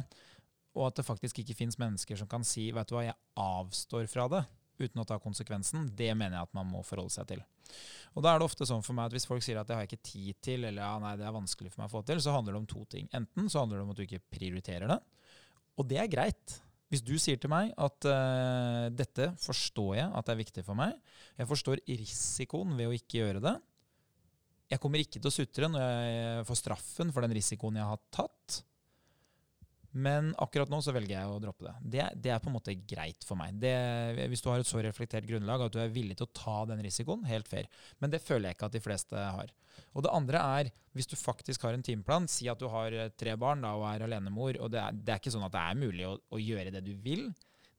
[0.76, 4.08] og at det faktisk ikke fins mennesker som kan si vet du hva, jeg avstår
[4.12, 4.44] fra det
[4.76, 7.40] uten å ta konsekvensen, det mener jeg at man må forholde seg til.
[8.16, 9.84] Og da er det ofte sånn for meg at Hvis folk sier at det har
[9.84, 12.20] jeg ikke tid til, eller ja, nei, det er vanskelig for meg å få til,
[12.22, 13.08] så handler det om to ting.
[13.16, 15.00] Enten så handler det om at du ikke prioriterer det,
[15.76, 16.58] og det er greit.
[16.92, 20.78] Hvis du sier til meg at uh, dette forstår jeg at det er viktig for
[20.78, 20.94] meg,
[21.34, 23.56] jeg forstår risikoen ved å ikke gjøre det,
[24.70, 28.00] jeg kommer ikke til å sutre når jeg får straffen for den risikoen jeg har
[28.14, 28.62] tatt,
[29.96, 31.74] men akkurat nå så velger jeg å droppe det.
[31.94, 33.54] Det, det er på en måte greit for meg.
[33.62, 33.72] Det,
[34.28, 36.82] hvis du har et så reflektert grunnlag at du er villig til å ta den
[36.84, 37.70] risikoen, helt fair.
[38.02, 39.54] Men det føler jeg ikke at de fleste har.
[39.96, 43.12] Og det andre er, hvis du faktisk har en timeplan, si at du har eh,
[43.16, 45.64] tre barn da, og er alenemor, og det er, det er, ikke sånn at det
[45.64, 47.30] er mulig å, å gjøre det du vil,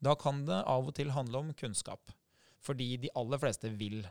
[0.01, 2.13] da kan det av og til handle om kunnskap.
[2.65, 4.01] Fordi de aller fleste vil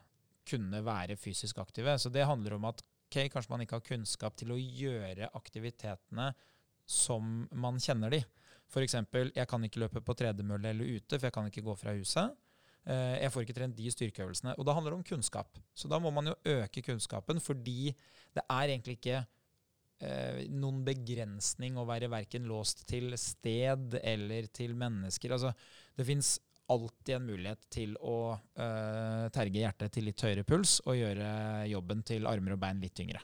[0.47, 1.99] kunne være fysisk aktive.
[1.99, 6.31] Så det handler om at okay, kanskje man ikke har kunnskap til å gjøre aktivitetene
[6.87, 8.23] som man kjenner de.
[8.67, 8.97] F.eks.
[9.35, 12.35] jeg kan ikke løpe på tredemølle eller ute, for jeg kan ikke gå fra huset.
[12.87, 14.55] Eh, jeg får ikke trent de styrkeøvelsene.
[14.59, 15.59] Og da handler det om kunnskap.
[15.75, 17.93] Så da må man jo øke kunnskapen, fordi
[18.37, 19.21] det er egentlig ikke
[20.03, 25.35] eh, noen begrensning å være verken låst til sted eller til mennesker.
[25.35, 25.55] Altså,
[25.99, 26.37] det fins
[26.71, 31.31] alltid en mulighet til å eh, terge hjertet til litt høyere puls og gjøre
[31.71, 33.23] jobben til armer og bein litt tyngre.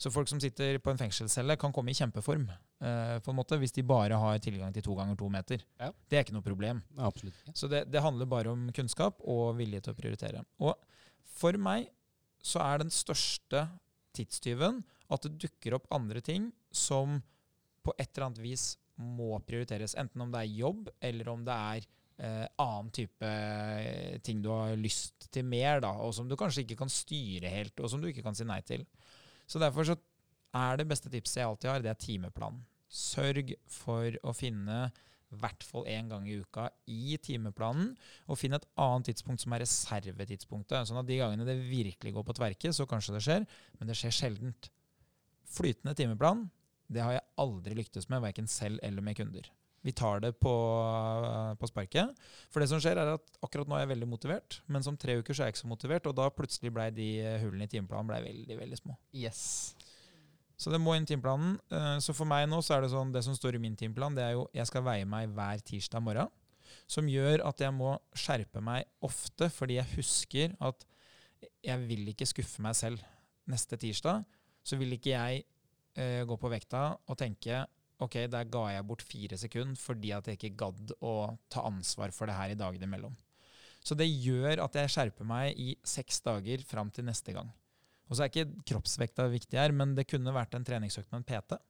[0.00, 3.58] Så folk som sitter på en fengselscelle, kan komme i kjempeform uh, på en måte,
[3.60, 5.64] hvis de bare har tilgang til to ganger to meter.
[5.76, 5.90] Ja.
[6.08, 6.80] Det er ikke noe problem.
[6.96, 7.10] Ja.
[7.52, 10.44] Så det, det, handler bare om kunnskap og vilje til å prioritere.
[10.64, 10.72] Og
[11.36, 11.90] for meg
[12.40, 13.66] så er den største
[14.16, 14.80] tidstyven
[15.12, 17.20] at det dukker opp andre ting som
[17.84, 18.64] på et eller annet vis
[19.00, 19.96] må prioriteres.
[20.00, 21.86] Enten om det er jobb, eller om det er
[22.20, 26.64] eh, annen type eh, ting du har lyst til mer, da, og som du kanskje
[26.64, 28.84] ikke kan styre helt, og som du ikke kan si nei til.
[29.50, 29.96] Så derfor så
[30.56, 32.60] er det beste tipset jeg alltid har, det er timeplan.
[32.90, 34.90] Sørg for å finne
[35.30, 37.92] i hvert fall én gang i uka i timeplanen,
[38.26, 40.88] og finn et annet tidspunkt som er reservetidspunktet.
[40.88, 43.46] Sånn at de gangene det virkelig går på tverke, så kanskje det skjer,
[43.78, 44.70] men det skjer sjeldent.
[45.50, 46.48] Flytende timeplan,
[46.90, 49.46] det har jeg aldri lyktes med, verken selv eller med kunder.
[49.86, 50.52] Vi tar det på,
[51.56, 52.16] på, sparket.
[52.52, 55.16] For det som skjer, er at akkurat nå er jeg veldig motivert, men som tre
[55.20, 58.12] uker så er jeg ikke så motivert, og da plutselig ble de hullene i timeplanen
[58.12, 58.98] veldig, veldig små.
[59.16, 59.40] Yes.
[60.60, 61.56] Så det må inn i timeplanen.
[61.72, 64.16] Eh, så for meg nå så er det sånn, det som står i min timeplan,
[64.16, 66.28] det er jo jeg skal veie meg hver tirsdag morgen.
[66.90, 70.84] Som gjør at jeg må skjerpe meg ofte, fordi jeg husker at
[71.64, 73.00] jeg vil ikke skuffe meg selv.
[73.50, 74.26] Neste tirsdag
[74.66, 75.44] så vil ikke jeg
[75.96, 77.64] eh, gå på vekta og tenke
[78.04, 81.14] ok, der ga jeg bort fire sekunder fordi at jeg ikke gadd å
[81.52, 83.16] ta ansvar for det her i dagene imellom.
[83.80, 87.48] Så det gjør at jeg skjerper meg i seks dager fram til neste gang.
[88.10, 91.28] Og så er ikke kroppsvekta viktig her, men det kunne vært en treningsøkt med en
[91.28, 91.60] PT.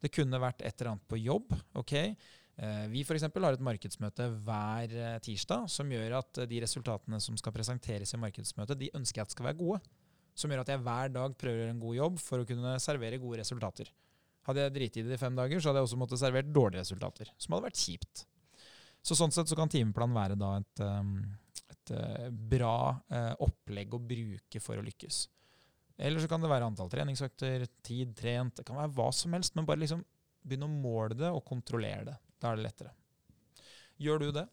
[0.00, 1.54] Det kunne vært et eller annet på jobb.
[1.78, 1.94] ok?
[2.60, 7.38] Eh, vi for har et markedsmøte hver eh, tirsdag som gjør at de resultatene som
[7.40, 9.80] skal presenteres i markedsmøtet, de ønsker jeg at skal være gode.
[10.36, 12.76] Som gjør at jeg hver dag prøver å gjøre en god jobb for å kunne
[12.82, 13.88] servere gode resultater.
[14.48, 16.84] Hadde jeg driti i det i fem dager, så hadde jeg også måttet servert dårlige
[16.84, 17.32] resultater.
[17.36, 18.24] Som hadde vært kjipt.
[19.04, 21.18] Så sånn sett så kan timeplanen være da et, um,
[21.72, 22.76] et uh, bra
[23.12, 25.22] uh, opplegg å bruke for å lykkes.
[26.00, 29.56] Eller så kan det være antall treningsøkter, tid trent, det kan være hva som helst.
[29.56, 30.04] Men bare liksom
[30.40, 32.16] begynne å måle det og kontrollere det.
[32.40, 32.94] Da er det lettere.
[34.00, 34.46] Gjør du det?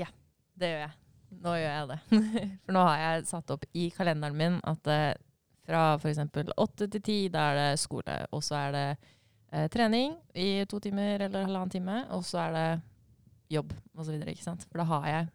[0.00, 0.08] Ja,
[0.56, 0.94] det gjør jeg.
[1.44, 1.98] Nå gjør jeg det.
[2.64, 5.10] For nå har jeg satt opp i kalenderen min at uh,
[5.68, 6.20] fra f.eks.
[6.56, 8.16] åtte til ti, da er det skole.
[8.32, 8.86] Og så er det
[9.52, 11.98] eh, trening i to timer eller halvannen time.
[12.16, 12.68] Og så er det
[13.58, 14.22] jobb osv.
[14.64, 15.26] For da har, jeg,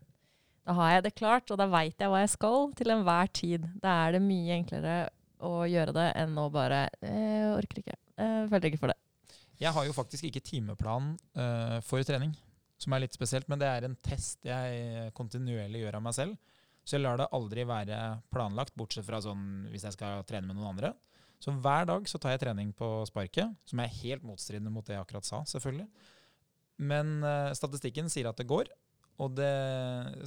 [0.69, 3.67] da har jeg det klart, og da veit jeg hva jeg skal til enhver tid.
[3.83, 4.97] Da er det mye enklere
[5.43, 7.99] å gjøre det enn å bare eh, orker ikke.
[8.17, 8.99] Eh, føler ikke for det.
[9.61, 12.33] Jeg har jo faktisk ikke timeplan uh, for trening,
[12.81, 13.45] som er litt spesielt.
[13.51, 16.52] Men det er en test jeg kontinuerlig gjør av meg selv.
[16.83, 17.97] Så jeg lar det aldri være
[18.33, 20.93] planlagt, bortsett fra sånn hvis jeg skal trene med noen andre.
[21.43, 24.95] Så hver dag så tar jeg trening på sparket, som er helt motstridende mot det
[24.95, 25.89] jeg akkurat sa, selvfølgelig.
[26.83, 28.71] Men uh, statistikken sier at det går,
[29.21, 29.51] og det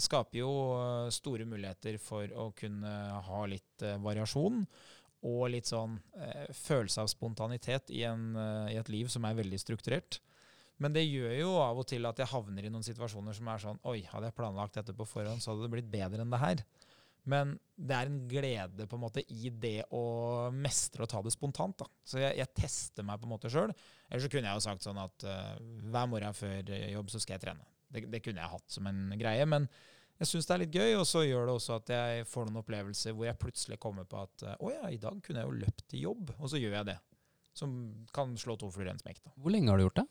[0.04, 2.92] skaper jo uh, store muligheter for å kunne
[3.28, 4.62] ha litt uh, variasjon.
[5.26, 5.96] Og litt sånn
[6.54, 8.36] følelse av spontanitet i, en,
[8.70, 10.20] i et liv som er veldig strukturert.
[10.82, 13.62] Men det gjør jo av og til at jeg havner i noen situasjoner som er
[13.62, 16.42] sånn Oi, hadde jeg planlagt dette på forhånd, så hadde det blitt bedre enn det
[16.42, 16.62] her.
[17.26, 20.02] Men det er en glede på en måte i det å
[20.54, 21.74] mestre og ta det spontant.
[21.82, 21.88] da.
[22.06, 23.72] Så jeg, jeg tester meg på en måte sjøl.
[24.06, 25.56] Eller så kunne jeg jo sagt sånn at uh,
[25.90, 27.66] hver morgen før jobb så skal jeg trene.
[27.90, 29.48] Det, det kunne jeg hatt som en greie.
[29.50, 29.66] Men
[30.20, 32.62] jeg syns det er litt gøy, og så gjør det også at jeg får noen
[32.62, 35.84] opplevelser hvor jeg plutselig kommer på at å ja, i dag kunne jeg jo løpt
[35.90, 36.98] til jobb, og så gjør jeg det.
[37.56, 37.74] Som
[38.14, 39.22] kan slå to fluer i en smekk.
[39.34, 40.06] Hvor lenge har du gjort det?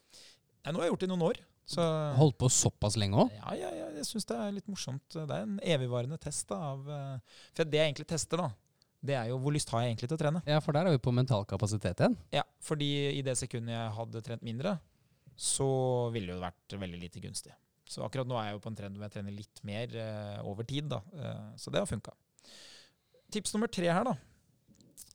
[0.65, 1.39] Nei, nå har jeg gjort det i noen år.
[1.65, 1.83] Så
[2.17, 3.33] Holdt på såpass lenge òg?
[3.33, 5.05] ja, ja, ja, jeg syns det er litt morsomt.
[5.13, 8.49] Det er en evigvarende test da, av eh, For det jeg egentlig tester, da,
[9.05, 10.41] det er jo hvor lyst har jeg egentlig til å trene.
[10.49, 12.17] Ja, for der er vi på mental kapasitet igjen.
[12.33, 14.75] Ja, fordi i det sekundet jeg hadde trent mindre,
[15.35, 15.67] så
[16.13, 17.53] ville det jo vært veldig lite gunstig.
[17.89, 20.39] Så akkurat nå er jeg jo på en trend hvor jeg trener litt mer eh,
[20.49, 21.01] over tid, da.
[21.13, 22.13] Eh, så det har funka.
[23.33, 24.15] Tips nummer tre her, da.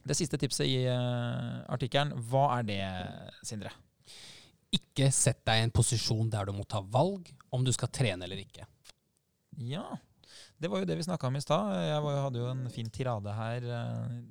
[0.06, 2.14] Det siste tipset i eh, artikkelen.
[2.30, 2.82] Hva er det,
[3.46, 3.72] Sindre?
[4.76, 8.26] Ikke sett deg i en posisjon der du må ta valg om du skal trene
[8.26, 8.66] eller ikke.
[9.66, 9.84] Ja,
[10.60, 11.72] det var jo det vi snakka om i stad.
[11.88, 13.66] Jeg var, hadde jo en fin tirade her.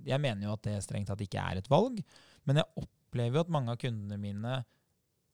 [0.07, 1.99] Jeg mener jo at det strengt tatt ikke er et valg,
[2.47, 4.61] men jeg opplever jo at mange av kundene mine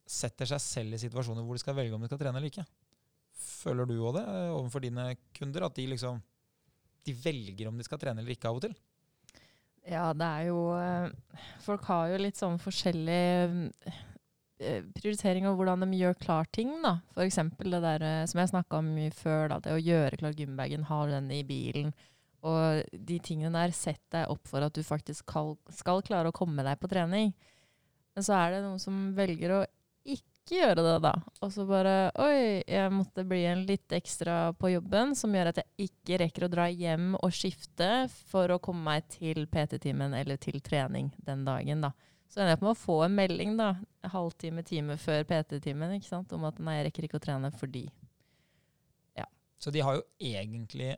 [0.06, 2.66] setter seg selv i situasjoner hvor de skal velge om de skal trene eller ikke.
[3.36, 5.68] Føler du òg det eh, overfor dine kunder?
[5.68, 6.22] At de liksom
[7.06, 8.76] de velger om de skal trene eller ikke av og til?
[9.86, 11.10] Ja, det er jo eh,
[11.66, 13.52] Folk har jo litt sånn forskjellig
[14.58, 16.98] prioritering av hvordan de gjør klar ting, da.
[17.20, 19.62] Eksempel det der eh, som jeg snakka om mye før, da.
[19.64, 21.92] Det å gjøre klar gymbagen, ha den i bilen.
[22.46, 26.36] Og de tingene der, sett deg opp for at du faktisk skal, skal klare å
[26.36, 27.34] komme deg på trening.
[28.16, 29.64] Men så er det noen som velger å
[30.06, 31.14] ikke gjøre det, da.
[31.42, 35.64] Og så bare Oi, jeg måtte bli en litt ekstra på jobben, som gjør at
[35.64, 40.40] jeg ikke rekker å dra hjem og skifte for å komme meg til PT-timen eller
[40.40, 41.96] til trening den dagen, da.
[42.32, 43.72] Så ender jeg på med å få en melding da,
[44.04, 47.52] en halvtime, time før PT-timen ikke sant, om at nei, jeg rekker ikke å trene
[47.56, 47.86] fordi
[49.18, 49.28] Ja.
[49.62, 50.96] Så de har jo egentlig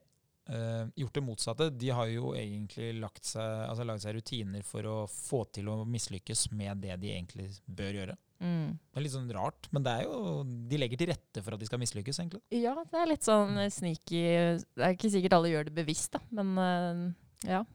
[0.50, 1.70] øh, gjort det motsatte.
[1.70, 5.82] De har jo egentlig lagt seg, altså laget seg rutiner for å få til å
[5.86, 8.18] mislykkes med det de egentlig bør gjøre.
[8.40, 8.68] mm.
[8.90, 10.42] Det er litt sånn rart, men det er jo,
[10.72, 12.44] de legger til rette for at de skal mislykkes, egentlig.
[12.56, 14.26] Ja, det er litt sånn sneaky
[14.64, 17.04] Det er ikke sikkert alle gjør det bevisst, da, men øh,
[17.46, 17.66] ja.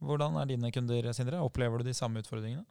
[0.00, 1.42] Hvordan er dine kunder, Sindre?
[1.44, 2.64] Opplever du de samme utfordringene?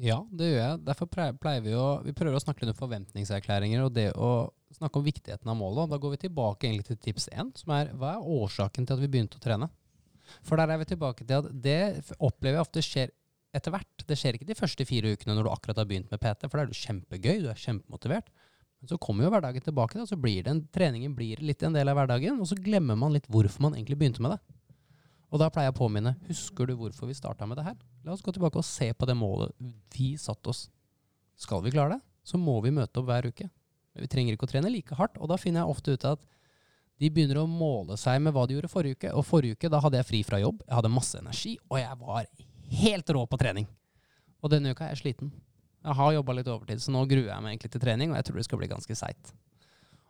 [0.00, 0.80] Ja, det gjør jeg.
[0.86, 4.98] Derfor pleier vi å Vi prøver å snakke litt om forventningserklæringer og det å snakke
[4.98, 5.90] om viktigheten av målet.
[5.92, 9.02] Da går vi tilbake egentlig til tips én, som er hva er årsaken til at
[9.02, 9.68] vi begynte å trene?
[10.46, 11.82] For der er vi tilbake til at det
[12.16, 13.12] opplever jeg ofte skjer
[13.52, 14.06] etter hvert.
[14.08, 16.56] Det skjer ikke de første fire ukene når du akkurat har begynt med PT, for
[16.56, 18.32] da er du kjempegøy, du er kjempemotivert.
[18.80, 21.76] Men så kommer jo hverdagen tilbake, da, så blir det en, treningen blir litt en
[21.76, 24.56] del av hverdagen, og så glemmer man litt hvorfor man egentlig begynte med det.
[25.32, 27.76] Og da pleier jeg å påminne Husker du hvorfor vi starta med det her?
[28.04, 29.54] La oss gå tilbake og se på det målet
[29.94, 30.66] vi satte oss.
[31.40, 33.48] Skal vi klare det, så må vi møte opp hver uke.
[33.92, 35.16] Men vi trenger ikke å trene like hardt.
[35.18, 36.26] Og da finner jeg ofte ut at
[37.02, 39.12] de begynner å måle seg med hva de gjorde forrige uke.
[39.16, 41.96] Og forrige uke da hadde jeg fri fra jobb, jeg hadde masse energi, og jeg
[42.02, 42.28] var
[42.82, 43.66] helt rå på trening.
[44.42, 45.32] Og denne uka er jeg sliten.
[45.82, 48.28] Jeg har jobba litt overtid, så nå gruer jeg meg egentlig til trening, og jeg
[48.28, 49.32] tror det skal bli ganske seigt.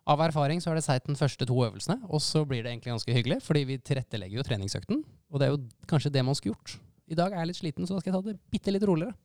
[0.03, 2.91] Av erfaring så er det seigt den første to øvelsene, og så blir det egentlig
[2.91, 6.57] ganske hyggelig, fordi vi tilrettelegger jo treningsøkten, og det er jo kanskje det man skulle
[6.57, 6.75] gjort.
[7.07, 9.15] I dag er jeg litt sliten, så da skal jeg ta det bitte litt roligere.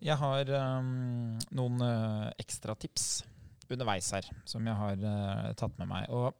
[0.00, 3.26] Jeg har um, noen uh, ekstra tips
[3.68, 6.08] underveis her, som jeg har uh, tatt med meg.
[6.08, 6.32] Og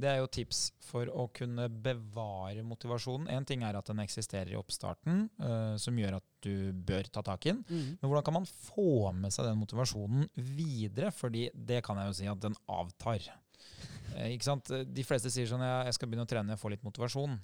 [0.00, 3.28] det er jo tips for å kunne bevare motivasjonen.
[3.32, 7.22] Én ting er at den eksisterer i oppstarten, uh, som gjør at du bør ta
[7.26, 7.62] tak i den.
[7.68, 11.12] Men hvordan kan man få med seg den motivasjonen videre?
[11.12, 13.28] Fordi det kan jeg jo si at den avtar.
[14.16, 14.72] Eh, ikke sant?
[14.88, 17.36] De fleste sier sånn jeg skal begynne å trene, jeg får litt motivasjon.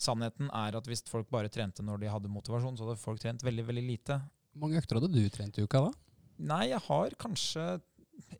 [0.00, 3.44] Sannheten er at hvis folk bare trente når de hadde motivasjon, så hadde folk trent
[3.44, 4.16] veldig, veldig lite.
[4.54, 5.92] Hvor mange økter hadde du trent i uka da?
[6.40, 7.64] Nei, jeg har kanskje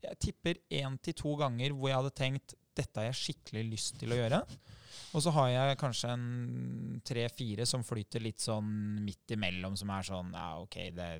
[0.00, 3.98] Jeg tipper én til to ganger hvor jeg hadde tenkt dette har jeg skikkelig lyst
[4.00, 4.42] til å gjøre.
[5.14, 8.70] Og så har jeg kanskje en tre-fire som flyter litt sånn
[9.04, 11.12] midt imellom, som er sånn ja, OK, det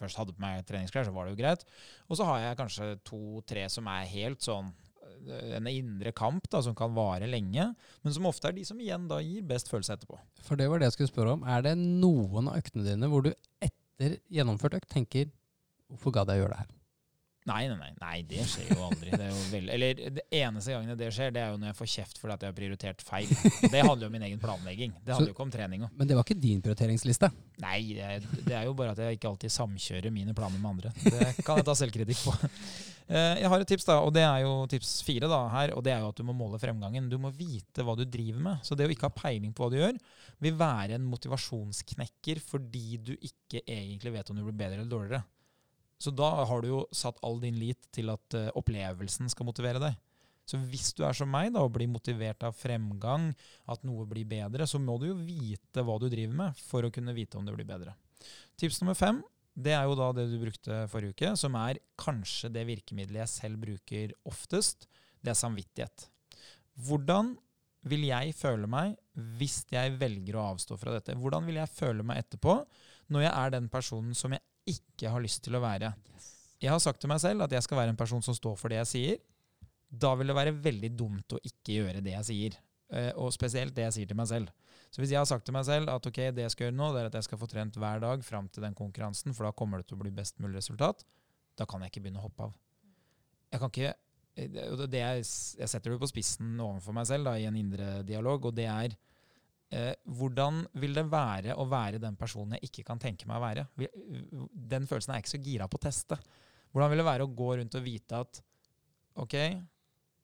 [0.00, 1.66] Først hadde på meg treningsklær, så var det jo greit.
[2.08, 6.62] Og så har jeg kanskje to-tre som er helt sånn øh, en indre kamp da,
[6.64, 7.66] som kan vare lenge,
[8.00, 10.16] men som ofte er de som igjen da gir best følelse etterpå.
[10.46, 11.44] For det var det jeg skulle spørre om.
[11.44, 15.28] Er det noen av øktene dine hvor du etter gjennomført økt tenker
[15.90, 16.74] Hvorfor gadd jeg gjøre det her?
[17.50, 19.10] Nei, nei, nei, nei, det skjer jo aldri.
[19.10, 21.90] Det jo veldig, eller det eneste gangen det skjer, det er jo når jeg får
[21.96, 23.32] kjeft fordi at jeg har prioritert feil.
[23.72, 24.94] Det handler jo om min egen planlegging.
[25.02, 25.90] Det handler jo ikke om treninga.
[25.98, 27.32] Men det var ikke din prioriteringsliste.
[27.64, 30.70] Nei, det er, det er jo bare at jeg ikke alltid samkjører mine planer med
[30.76, 30.94] andre.
[31.02, 32.36] Det kan jeg ta selvkritikk på.
[33.10, 35.72] Eh, Jeg har et tips, da, og det er jo tips fire da, her.
[35.74, 37.08] Og det er jo at du må måle fremgangen.
[37.10, 38.62] Du må vite hva du driver med.
[38.62, 39.98] Så det å ikke ha peiling på hva du gjør,
[40.46, 45.24] vil være en motivasjonsknekker fordi du ikke egentlig vet om du blir bedre eller dårligere.
[46.00, 49.82] Så da har du jo satt all din lit til at uh, opplevelsen skal motivere
[49.82, 49.98] deg.
[50.48, 53.28] Så hvis du er som meg da, og blir motivert av fremgang,
[53.70, 56.90] at noe blir bedre, så må du jo vite hva du driver med for å
[56.94, 57.94] kunne vite om det blir bedre.
[58.58, 59.20] Tips nummer fem
[59.60, 63.32] det er jo da det du brukte forrige uke, som er kanskje det virkemidlet jeg
[63.32, 64.86] selv bruker oftest.
[65.20, 66.06] Det er samvittighet.
[66.86, 67.34] Hvordan
[67.90, 68.94] vil jeg føle meg
[69.40, 71.16] hvis jeg velger å avstå fra dette?
[71.18, 72.60] Hvordan vil jeg føle meg etterpå
[73.12, 75.92] når jeg er den personen som jeg ikke har lyst til å være.
[76.60, 78.72] Jeg har sagt til meg selv at jeg skal være en person som står for
[78.72, 79.20] det jeg sier.
[79.90, 82.58] Da vil det være veldig dumt å ikke gjøre det jeg sier.
[82.90, 84.50] Eh, og spesielt det jeg sier til meg selv.
[84.90, 86.90] Så hvis jeg har sagt til meg selv at ok, det jeg skal gjøre nå,
[86.92, 89.54] det er at jeg skal få trent hver dag fram til den konkurransen, for da
[89.56, 91.04] kommer det til å bli best mulig resultat,
[91.58, 92.56] da kan jeg ikke begynne å hoppe av.
[93.50, 95.28] Jeg kan ikke eh, det jeg,
[95.62, 98.66] Jeg setter det på spissen overfor meg selv da, i en indre dialog, og det
[98.70, 98.98] er
[99.74, 103.44] eh, hvordan vil det være å være den personen jeg ikke kan tenke meg å
[103.44, 103.66] være?
[104.52, 106.18] Den følelsen er jeg ikke så gira på å teste.
[106.70, 108.42] Hvordan vil det være å gå rundt og vite at
[109.20, 109.36] ok,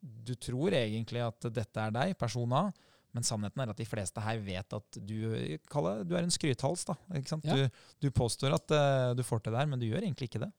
[0.00, 2.68] du tror egentlig at dette er deg, person A,
[3.16, 5.58] men sannheten er at de fleste her vet at du, det,
[6.04, 6.84] du er en skrythals.
[6.84, 7.56] da, ja.
[7.56, 10.42] du, du, påstår at uh, du får til det her, men du gjør egentlig ikke
[10.42, 10.50] det.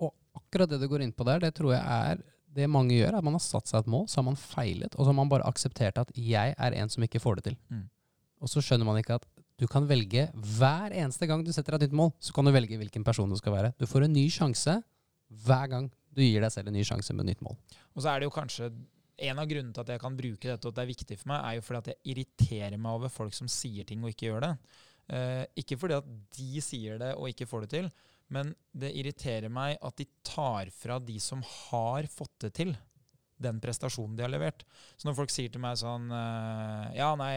[0.00, 2.22] Og akkurat det du går inn på der, det tror jeg er
[2.54, 3.18] det mange gjør.
[3.18, 5.32] At man har satt seg et mål, så har man feilet, og så har man
[5.32, 7.58] bare akseptert at jeg er en som ikke får det til.
[7.68, 7.84] Mm.
[8.44, 9.26] Og så skjønner man ikke at
[9.60, 12.52] du kan velge hver eneste gang du setter deg et nytt mål, så kan du
[12.54, 13.74] velge hvilken person du skal være.
[13.80, 14.80] Du får en ny sjanse
[15.44, 17.56] hver gang du gir deg selv en ny sjanse med et nytt mål.
[17.94, 18.70] Og så er det jo kanskje
[19.24, 21.30] en av grunnene til at jeg kan bruke dette, og at det er viktig for
[21.30, 24.28] meg, er jo fordi at jeg irriterer meg over folk som sier ting og ikke
[24.28, 24.54] gjør det.
[25.14, 27.90] Eh, ikke fordi at de sier det og ikke får det til,
[28.34, 32.74] men det irriterer meg at de tar fra de som har fått det til,
[33.42, 34.62] den prestasjonen de har levert.
[34.96, 37.32] Så når folk sier til meg sånn eh, Ja, nei,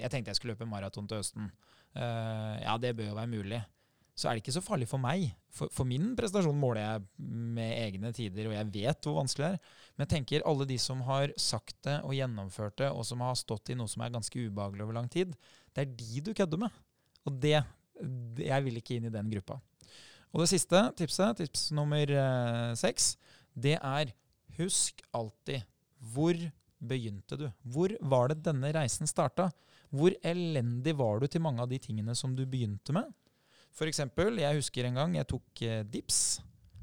[0.00, 1.50] jeg tenkte jeg skulle løpe maraton til høsten.
[1.94, 3.60] Eh, ja, det bør jo være mulig
[4.20, 5.30] så er det ikke så farlig for meg.
[5.54, 9.56] For, for, min prestasjon måler jeg med egne tider, og jeg vet hvor vanskelig det
[9.56, 9.78] er.
[9.94, 13.38] Men jeg tenker alle de som har sagt det og gjennomført det, og som har
[13.40, 15.32] stått i noe som er ganske ubehagelig over lang tid,
[15.72, 16.80] det er de du kødder med.
[17.24, 17.58] Og det,
[18.40, 19.58] Jeg vil ikke inn i den gruppa.
[20.30, 23.14] Og det siste tipset, tips nummer eh, seks,
[23.56, 24.12] det er
[24.58, 25.66] husk alltid
[26.14, 26.36] hvor
[26.80, 27.48] begynte du?
[27.62, 29.50] Hvor var det denne reisen starta?
[29.92, 33.10] Hvor elendig var du til mange av de tingene som du begynte med?
[33.76, 36.40] For eksempel, jeg husker en gang jeg tok eh, dips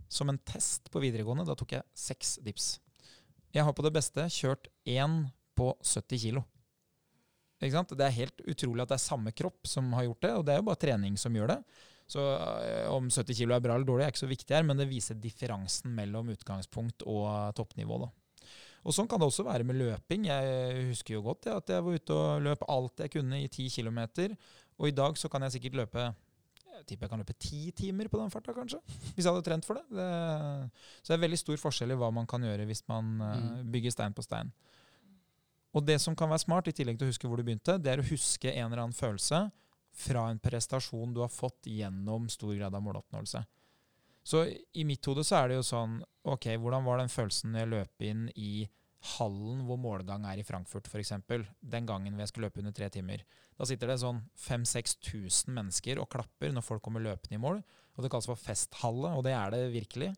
[0.08, 1.48] som en test på videregående.
[1.48, 2.78] Da tok jeg seks dips.
[3.56, 5.26] Jeg har på det beste kjørt én
[5.58, 6.44] på 70 kg.
[7.60, 10.54] Det er helt utrolig at det er samme kropp som har gjort det, og det
[10.54, 11.62] er jo bare trening som gjør det.
[12.08, 14.80] Så øh, om 70 kg er bra eller dårlig, er ikke så viktig her, men
[14.80, 17.28] det viser differansen mellom utgangspunkt og
[17.58, 18.00] toppnivå.
[18.06, 18.12] da.
[18.88, 20.30] Og Sånn kan det også være med løping.
[20.30, 23.50] Jeg husker jo godt ja, at jeg var ute og løp alt jeg kunne i
[23.50, 24.00] 10 km.
[24.80, 26.08] Og i dag så kan jeg sikkert løpe
[26.78, 28.78] jeg tipper jeg kan løpe ti timer på den farta, kanskje.
[29.16, 29.86] Hvis jeg hadde trent for det.
[29.98, 30.08] det.
[31.02, 33.96] Så det er veldig stor forskjell i hva man kan gjøre hvis man uh, bygger
[33.96, 34.52] stein på stein.
[35.74, 37.92] Og det som kan være smart, i tillegg til å huske hvor du begynte, det
[37.92, 39.48] er å huske en eller annen følelse
[39.98, 43.44] fra en prestasjon du har fått gjennom stor grad av måloppnåelse.
[44.28, 44.44] Så
[44.74, 48.04] i mitt hode så er det jo sånn Ok, hvordan var den følelsen jeg løp
[48.04, 48.68] inn i
[49.16, 51.14] hallen hvor målgang er i Frankfurt, f.eks.
[51.62, 53.24] Den gangen vi skulle løpe under tre timer.
[53.56, 57.62] Da sitter det sånn 5000-6000 mennesker og klapper når folk kommer løpende i mål.
[57.96, 60.12] Og det kalles for festhalle, og det er det virkelig.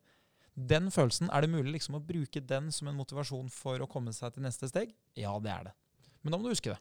[0.59, 4.11] Den følelsen, Er det mulig liksom å bruke den som en motivasjon for å komme
[4.11, 4.95] seg til neste steg?
[5.15, 5.73] Ja, det er det.
[6.23, 6.79] Men da må du huske det.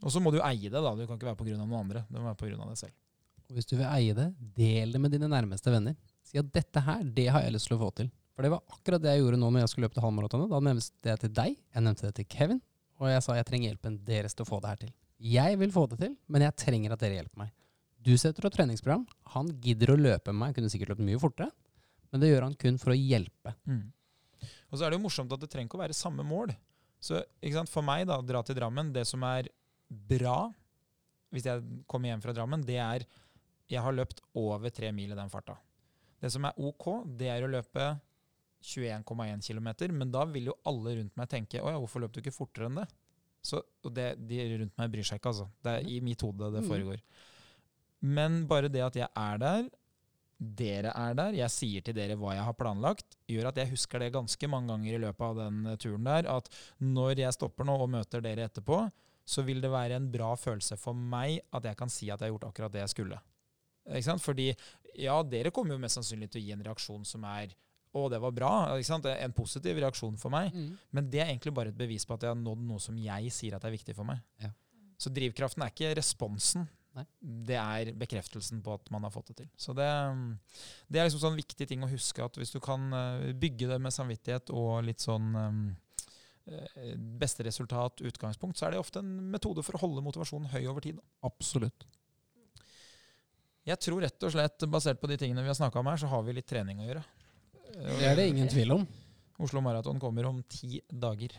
[0.00, 0.80] Og så må du eie det.
[0.80, 0.94] da.
[0.96, 2.04] Du kan ikke være av noen andre.
[2.08, 2.96] Du må være på grunn av deg selv.
[3.50, 5.96] Og Hvis du vil eie det, del det med dine nærmeste venner.
[6.24, 8.10] Si at dette her, det har jeg lyst til å få til.
[8.34, 10.50] For det var akkurat det jeg gjorde nå når jeg skulle løpe til halvmaratonet.
[10.52, 12.60] Da nevnte jeg det til deg, jeg nevnte det til Kevin,
[13.00, 14.92] og jeg sa jeg trenger hjelpen deres til å få det her til.
[15.20, 17.50] Jeg vil få det til, men jeg trenger at dere hjelper meg.
[18.00, 19.04] Du setter opp treningsprogram.
[19.34, 20.54] Han gidder å løpe med meg.
[20.56, 21.50] Kunne sikkert løpt mye fortere,
[22.08, 23.52] men det gjør han kun for å hjelpe.
[23.68, 23.90] Mm.
[24.70, 26.54] Og så er det jo morsomt at det trenger ikke å være samme mål.
[27.00, 27.20] Så
[27.68, 29.48] For meg, da, dra til Drammen, det som er
[29.90, 30.52] bra
[31.30, 33.04] hvis jeg kommer hjem fra Drammen, det er
[33.70, 35.54] jeg har løpt over tre mil i den farta.
[36.20, 36.88] Det som er OK,
[37.18, 37.92] det er å løpe
[38.66, 42.20] 21,1 km, men da vil jo alle rundt meg tenke å ja, hvorfor løp du
[42.20, 42.88] ikke fortere enn det?
[43.40, 45.46] Så, og det, De rundt meg bryr seg ikke, altså.
[45.64, 46.68] Det er i mitt hode det mm.
[46.68, 46.98] foregår.
[48.04, 49.70] Men bare det at jeg er der,
[50.40, 54.00] dere er der, jeg sier til dere hva jeg har planlagt, gjør at jeg husker
[54.00, 56.48] det ganske mange ganger i løpet av den turen der, at
[56.80, 58.82] når jeg stopper nå og møter dere etterpå,
[59.30, 62.28] så vil det være en bra følelse for meg at jeg kan si at jeg
[62.28, 63.20] har gjort akkurat det jeg skulle.
[63.90, 64.22] Ikke sant?
[64.24, 64.48] Fordi
[64.98, 67.54] ja, dere kommer jo mest sannsynlig til å gi en reaksjon som er
[67.90, 68.50] å, det var bra.
[68.78, 70.54] En positiv reaksjon for meg.
[70.54, 70.74] Mm.
[70.94, 73.32] Men det er egentlig bare et bevis på at jeg har nådd noe som jeg
[73.34, 74.20] sier at er viktig for meg.
[74.42, 74.52] Ja.
[75.00, 76.68] Så drivkraften er ikke responsen.
[76.94, 77.04] Nei.
[77.22, 79.50] Det er bekreftelsen på at man har fått det til.
[79.58, 79.86] Så det,
[80.90, 83.78] det er liksom sånn viktig ting å huske at hvis du kan eh, bygge det
[83.82, 85.60] med samvittighet og litt sånn um,
[87.20, 90.84] beste resultat, utgangspunkt, så er det ofte en metode for å holde motivasjonen høy over
[90.84, 90.98] tid.
[91.26, 91.86] Absolutt.
[93.68, 96.08] Jeg tror rett og slett, basert på de tingene vi har snakka om her, så
[96.10, 97.04] har vi litt trening å gjøre.
[97.76, 98.86] Det er det ingen tvil om.
[99.40, 101.36] Oslo Maraton kommer om ti dager.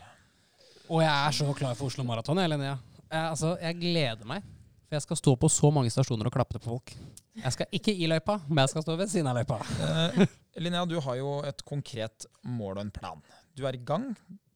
[0.88, 2.76] Og jeg er så klar for Oslo Maraton, jeg, Linnea.
[3.02, 4.46] Jeg, altså, jeg gleder meg.
[4.86, 6.94] For jeg skal stå på så mange stasjoner og klappe på folk.
[7.38, 9.58] Jeg skal ikke i løypa, men jeg skal stå ved siden av løypa.
[9.86, 10.24] Eh,
[10.62, 13.22] Linnea, du har jo et konkret mål og en plan.
[13.56, 14.10] Du er i gang.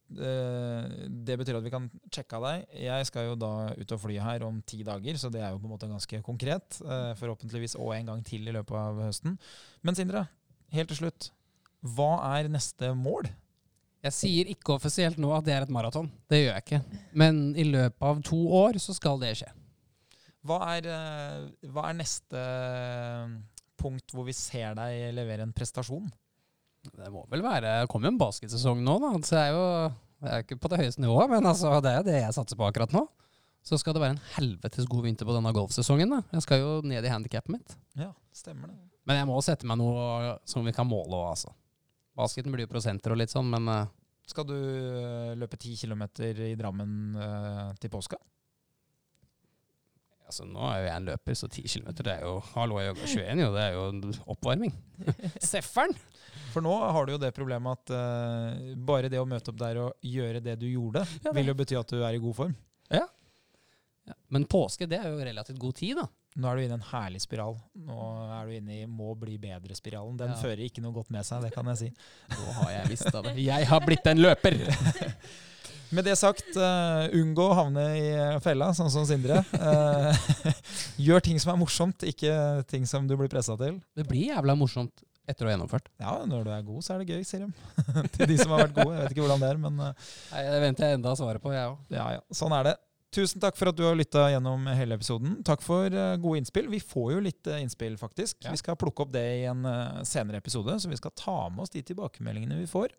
[0.06, 0.84] Eh,
[1.26, 2.66] det betyr at vi kan sjekke av deg.
[2.86, 5.58] Jeg skal jo da ut og fly her om ti dager, så det er jo
[5.62, 6.78] på en måte ganske konkret.
[6.84, 9.34] Eh, forhåpentligvis og en gang til i løpet av høsten.
[9.82, 10.26] Men Sindre,
[10.76, 11.30] helt til slutt.
[11.96, 13.28] Hva er neste mål?
[14.06, 16.08] Jeg sier ikke offisielt nå at det er et maraton.
[16.30, 17.00] Det gjør jeg ikke.
[17.18, 19.50] Men i løpet av to år så skal det skje.
[20.46, 22.44] Hva er, eh, hva er neste
[23.76, 26.06] punkt hvor vi ser deg levere en prestasjon?
[26.94, 29.12] Det må vel være Det kommer jo en basketsesong nå, da.
[29.26, 29.66] Så jeg er jo
[30.24, 32.56] jeg er ikke på det høyeste nivået, men altså, det er jo det jeg satser
[32.58, 33.04] på akkurat nå.
[33.66, 36.14] Så skal det være en helvetes god vinter på denne golfsesongen.
[36.14, 36.22] da.
[36.32, 37.74] Jeg skal jo ned i handikappet mitt.
[37.98, 38.78] Ja, stemmer det.
[39.06, 41.52] Men jeg må sette meg noe som vi kan måle òg, altså.
[42.16, 43.92] Basketen blir jo prosenter og litt sånn, men eh,
[44.26, 48.18] Skal du eh, løpe ti kilometer i Drammen eh, til påska?
[50.26, 52.92] Altså, nå er jo jeg en løper, så 10 km det er jo Hallo, jeg
[52.92, 53.50] jogger 21, jo.
[53.56, 54.74] Det er jo oppvarming.
[55.52, 55.94] Sefferen!
[56.52, 59.80] For nå har du jo det problemet at uh, bare det å møte opp der
[59.82, 62.54] og gjøre det du gjorde, Ja, vil jo bety at du er i god form.
[62.92, 63.04] Ja.
[64.30, 66.06] Men påske, det er jo relativt god tid, da.
[66.36, 67.56] Nå er du inne i en herlig spiral.
[67.88, 67.96] Nå
[68.36, 70.18] er du inne i må bli bedre-spiralen.
[70.20, 70.38] Den Ja.
[70.42, 71.88] fører ikke noe godt med seg, det kan jeg si.
[72.34, 73.34] Nå har jeg visst av det.
[73.50, 74.58] Jeg har blitt en løper!
[75.94, 78.06] Med det sagt, uh, unngå å havne i
[78.42, 79.42] fella, sånn som Sindre.
[79.54, 80.10] Uh,
[81.06, 82.32] gjør ting som er morsomt, ikke
[82.70, 83.78] ting som du blir pressa til.
[83.94, 85.90] Det blir jævla morsomt etter å ha gjennomført.
[86.02, 87.50] Ja, når du er god, så er det gøy, sier de.
[88.16, 88.96] til de som har vært gode.
[88.96, 91.54] Jeg vet ikke hvordan det er, men uh, Nei, Det venter jeg enda svaret på,
[91.54, 91.78] jeg òg.
[91.94, 92.26] ja, ja.
[92.34, 92.76] Sånn er det.
[93.16, 95.38] Tusen takk for at du har lytta gjennom hele episoden.
[95.46, 96.66] Takk for eh, gode innspill.
[96.68, 98.42] Vi får jo litt eh, innspill, faktisk.
[98.44, 98.52] Ja.
[98.52, 101.64] Vi skal plukke opp det i en eh, senere episode, så vi skal ta med
[101.64, 102.92] oss de tilbakemeldingene vi får.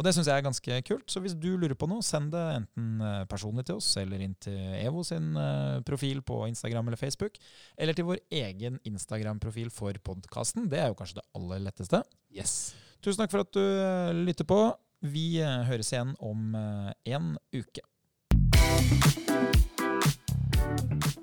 [0.00, 1.04] Og det syns jeg er ganske kult.
[1.12, 4.56] Så hvis du lurer på noe, send det enten personlig til oss, eller inn til
[4.78, 5.36] EVO sin
[5.84, 7.36] profil på Instagram eller Facebook,
[7.76, 10.70] eller til vår egen Instagram-profil for podkasten.
[10.72, 12.00] Det er jo kanskje det aller letteste.
[12.32, 12.72] Yes.
[13.04, 14.62] Tusen takk for at du lytter på.
[15.04, 17.84] Vi høres igjen om en uke.
[18.80, 18.82] え
[21.16, 21.19] っ?